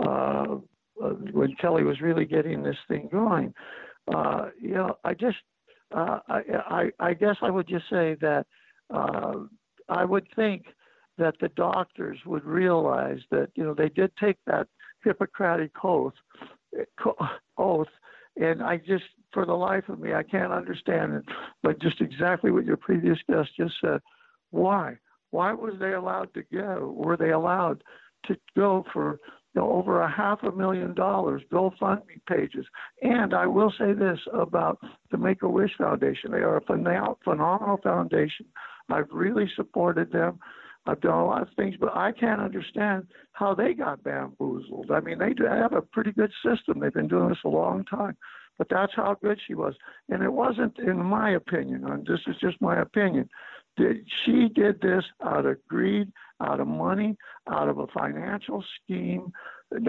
uh, 0.00 0.56
uh, 1.00 1.10
when 1.30 1.54
Kelly 1.60 1.84
was 1.84 2.00
really 2.00 2.24
getting 2.24 2.64
this 2.64 2.78
thing 2.88 3.08
going. 3.12 3.54
Uh, 4.12 4.48
you 4.60 4.74
know, 4.74 4.98
I 5.04 5.14
just, 5.14 5.38
uh, 5.94 6.18
I, 6.28 6.42
I, 6.50 6.90
I 6.98 7.14
guess 7.14 7.36
I 7.40 7.50
would 7.50 7.68
just 7.68 7.88
say 7.88 8.16
that 8.20 8.46
uh, 8.92 9.34
I 9.88 10.04
would 10.04 10.26
think 10.34 10.66
that 11.18 11.34
the 11.40 11.48
doctors 11.50 12.18
would 12.24 12.44
realize 12.44 13.20
that 13.30 13.50
you 13.54 13.64
know 13.64 13.74
they 13.74 13.88
did 13.88 14.12
take 14.16 14.38
that 14.46 14.66
Hippocratic 15.04 15.72
oath, 15.82 16.14
oath, 17.58 17.88
and 18.36 18.62
I 18.62 18.78
just 18.78 19.04
for 19.32 19.46
the 19.46 19.54
life 19.54 19.88
of 19.88 19.98
me 19.98 20.14
I 20.14 20.22
can't 20.22 20.52
understand 20.52 21.14
it, 21.14 21.24
but 21.62 21.80
just 21.80 22.00
exactly 22.00 22.50
what 22.50 22.64
your 22.64 22.76
previous 22.76 23.18
guest 23.28 23.50
just 23.56 23.74
said. 23.80 24.00
Why? 24.50 24.96
Why 25.30 25.52
was 25.52 25.74
they 25.78 25.92
allowed 25.92 26.34
to 26.34 26.42
go? 26.52 26.92
Were 26.96 27.16
they 27.16 27.30
allowed 27.30 27.84
to 28.26 28.36
go 28.56 28.84
for 28.92 29.18
you 29.54 29.60
know, 29.60 29.70
over 29.72 30.00
a 30.00 30.10
half 30.10 30.42
a 30.42 30.52
million 30.52 30.94
dollars 30.94 31.42
GoFundMe 31.52 32.20
pages. 32.28 32.66
And 33.02 33.34
I 33.34 33.46
will 33.46 33.72
say 33.78 33.92
this 33.92 34.18
about 34.32 34.78
the 35.10 35.18
Make 35.18 35.42
a 35.42 35.48
Wish 35.48 35.72
Foundation: 35.76 36.30
they 36.30 36.38
are 36.38 36.58
a 36.58 37.14
phenomenal 37.24 37.78
foundation. 37.82 38.46
I've 38.92 39.10
really 39.10 39.50
supported 39.56 40.12
them. 40.12 40.38
I've 40.86 41.00
done 41.00 41.18
a 41.18 41.26
lot 41.26 41.42
of 41.42 41.48
things, 41.56 41.76
but 41.78 41.94
I 41.94 42.12
can't 42.12 42.40
understand 42.40 43.06
how 43.32 43.54
they 43.54 43.74
got 43.74 44.02
bamboozled. 44.02 44.90
I 44.90 45.00
mean, 45.00 45.18
they 45.18 45.34
have 45.46 45.74
a 45.74 45.82
pretty 45.82 46.12
good 46.12 46.32
system. 46.44 46.80
They've 46.80 46.92
been 46.92 47.08
doing 47.08 47.28
this 47.28 47.44
a 47.44 47.48
long 47.48 47.84
time. 47.84 48.16
but 48.60 48.68
that's 48.68 48.92
how 48.94 49.16
good 49.22 49.38
she 49.46 49.54
was. 49.54 49.74
And 50.10 50.22
it 50.22 50.30
wasn't, 50.30 50.78
in 50.78 51.02
my 51.02 51.30
opinion, 51.30 51.86
and 51.86 52.06
this 52.06 52.20
is 52.26 52.36
just 52.42 52.60
my 52.60 52.78
opinion, 52.78 53.26
that 53.78 54.02
she 54.22 54.48
did 54.48 54.82
this 54.82 55.02
out 55.24 55.46
of 55.46 55.56
greed, 55.66 56.12
out 56.42 56.60
of 56.60 56.66
money, 56.66 57.16
out 57.50 57.70
of 57.70 57.78
a 57.78 57.86
financial 57.86 58.62
scheme. 58.76 59.32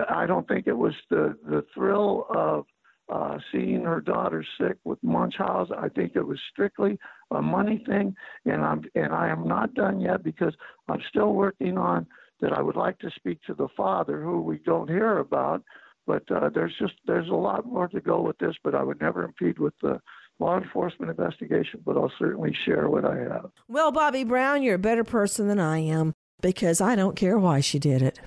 I 0.10 0.26
don't 0.26 0.48
think 0.48 0.68
it 0.68 0.78
was 0.78 0.94
the, 1.10 1.38
the 1.46 1.66
thrill 1.74 2.28
of 2.34 2.66
uh, 3.12 3.38
seeing 3.52 3.84
her 3.84 4.00
daughter 4.00 4.44
sick 4.60 4.78
with 4.86 4.98
Munchausen. 5.04 5.76
I 5.78 5.90
think 5.90 6.14
it 6.16 6.26
was 6.26 6.40
strictly 6.52 6.98
a 7.30 7.42
money 7.42 7.84
thing, 7.86 8.16
and 8.46 8.64
I'm 8.64 8.84
and 8.96 9.14
I 9.14 9.30
am 9.30 9.48
not 9.48 9.74
done 9.74 10.00
yet 10.00 10.24
because 10.24 10.54
I'm 10.88 11.02
still 11.10 11.34
working 11.34 11.78
on 11.78 12.08
that. 12.40 12.54
I 12.54 12.62
would 12.62 12.78
like 12.78 13.00
to 13.00 13.12
speak 13.16 13.40
to 13.48 13.54
the 13.54 13.68
father, 13.76 14.22
who 14.22 14.42
we 14.42 14.60
don't 14.60 14.88
hear 14.88 15.18
about, 15.18 15.62
but 16.08 16.24
uh, 16.32 16.50
there's 16.54 16.74
just 16.80 16.94
there's 17.06 17.28
a 17.28 17.34
lot 17.34 17.66
more 17.66 17.90
to 17.90 18.00
go 18.00 18.22
with 18.22 18.38
this. 18.38 18.56
But 18.64 18.76
I 18.76 18.84
would 18.84 19.02
never 19.02 19.24
impede 19.24 19.60
with 19.60 19.74
the 19.82 20.00
law 20.40 20.58
enforcement 20.58 21.12
investigation, 21.12 21.82
but 21.86 21.98
I'll 21.98 22.14
certainly 22.18 22.56
share 22.66 22.90
what 22.90 23.04
I 23.04 23.18
have. 23.18 23.52
Well, 23.68 23.92
Bobby 23.92 24.24
Brown, 24.24 24.64
you're 24.64 24.76
a 24.76 24.80
better 24.80 25.04
person 25.04 25.48
than 25.48 25.60
I 25.60 25.80
am 25.80 26.14
because 26.42 26.80
I 26.80 26.96
don't 26.96 27.16
care 27.18 27.38
why 27.38 27.60
she 27.60 27.78
did 27.78 28.02
it. 28.02 28.20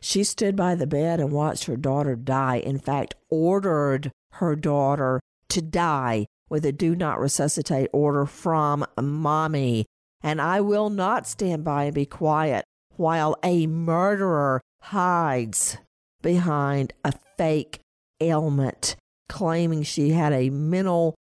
She 0.00 0.24
stood 0.24 0.56
by 0.56 0.74
the 0.74 0.86
bed 0.86 1.20
and 1.20 1.32
watched 1.32 1.64
her 1.64 1.76
daughter 1.76 2.14
die. 2.14 2.56
In 2.56 2.78
fact, 2.78 3.14
ordered 3.30 4.12
her 4.34 4.54
daughter 4.54 5.20
to 5.48 5.62
die 5.62 6.26
with 6.48 6.64
a 6.64 6.72
do 6.72 6.94
not 6.94 7.20
resuscitate 7.20 7.90
order 7.92 8.26
from 8.26 8.86
mommy. 9.00 9.86
And 10.22 10.40
I 10.40 10.60
will 10.60 10.90
not 10.90 11.26
stand 11.26 11.64
by 11.64 11.84
and 11.84 11.94
be 11.94 12.06
quiet 12.06 12.64
while 12.96 13.36
a 13.42 13.66
murderer 13.66 14.60
hides 14.82 15.78
behind 16.22 16.92
a 17.04 17.12
fake 17.36 17.80
ailment, 18.20 18.96
claiming 19.28 19.82
she 19.82 20.10
had 20.10 20.32
a 20.32 20.50
mental 20.50 21.14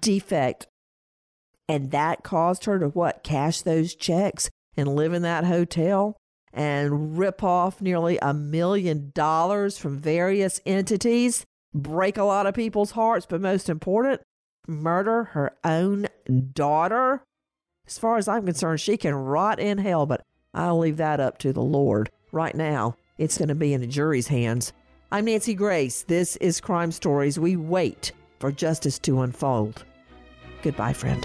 defect. 0.00 0.66
And 1.68 1.90
that 1.90 2.22
caused 2.22 2.64
her 2.66 2.78
to 2.78 2.88
what? 2.88 3.24
Cash 3.24 3.62
those 3.62 3.94
checks 3.94 4.50
and 4.76 4.94
live 4.94 5.12
in 5.12 5.22
that 5.22 5.44
hotel? 5.44 6.16
And 6.56 7.18
rip 7.18 7.44
off 7.44 7.82
nearly 7.82 8.18
a 8.22 8.32
million 8.32 9.12
dollars 9.14 9.76
from 9.76 9.98
various 9.98 10.58
entities, 10.64 11.44
break 11.74 12.16
a 12.16 12.24
lot 12.24 12.46
of 12.46 12.54
people's 12.54 12.92
hearts, 12.92 13.26
but 13.28 13.42
most 13.42 13.68
important, 13.68 14.22
murder 14.66 15.24
her 15.24 15.54
own 15.62 16.08
daughter. 16.54 17.22
As 17.86 17.98
far 17.98 18.16
as 18.16 18.26
I'm 18.26 18.46
concerned, 18.46 18.80
she 18.80 18.96
can 18.96 19.14
rot 19.14 19.60
in 19.60 19.78
hell, 19.78 20.06
but 20.06 20.22
I'll 20.54 20.78
leave 20.78 20.96
that 20.96 21.20
up 21.20 21.36
to 21.38 21.52
the 21.52 21.62
Lord. 21.62 22.10
Right 22.32 22.54
now, 22.54 22.96
it's 23.18 23.36
going 23.36 23.48
to 23.48 23.54
be 23.54 23.74
in 23.74 23.82
the 23.82 23.86
jury's 23.86 24.28
hands. 24.28 24.72
I'm 25.12 25.26
Nancy 25.26 25.54
Grace. 25.54 26.02
This 26.02 26.36
is 26.36 26.60
Crime 26.60 26.90
Stories. 26.90 27.38
We 27.38 27.56
wait 27.56 28.12
for 28.40 28.50
justice 28.50 28.98
to 29.00 29.20
unfold. 29.20 29.84
Goodbye, 30.62 30.94
friend. 30.94 31.24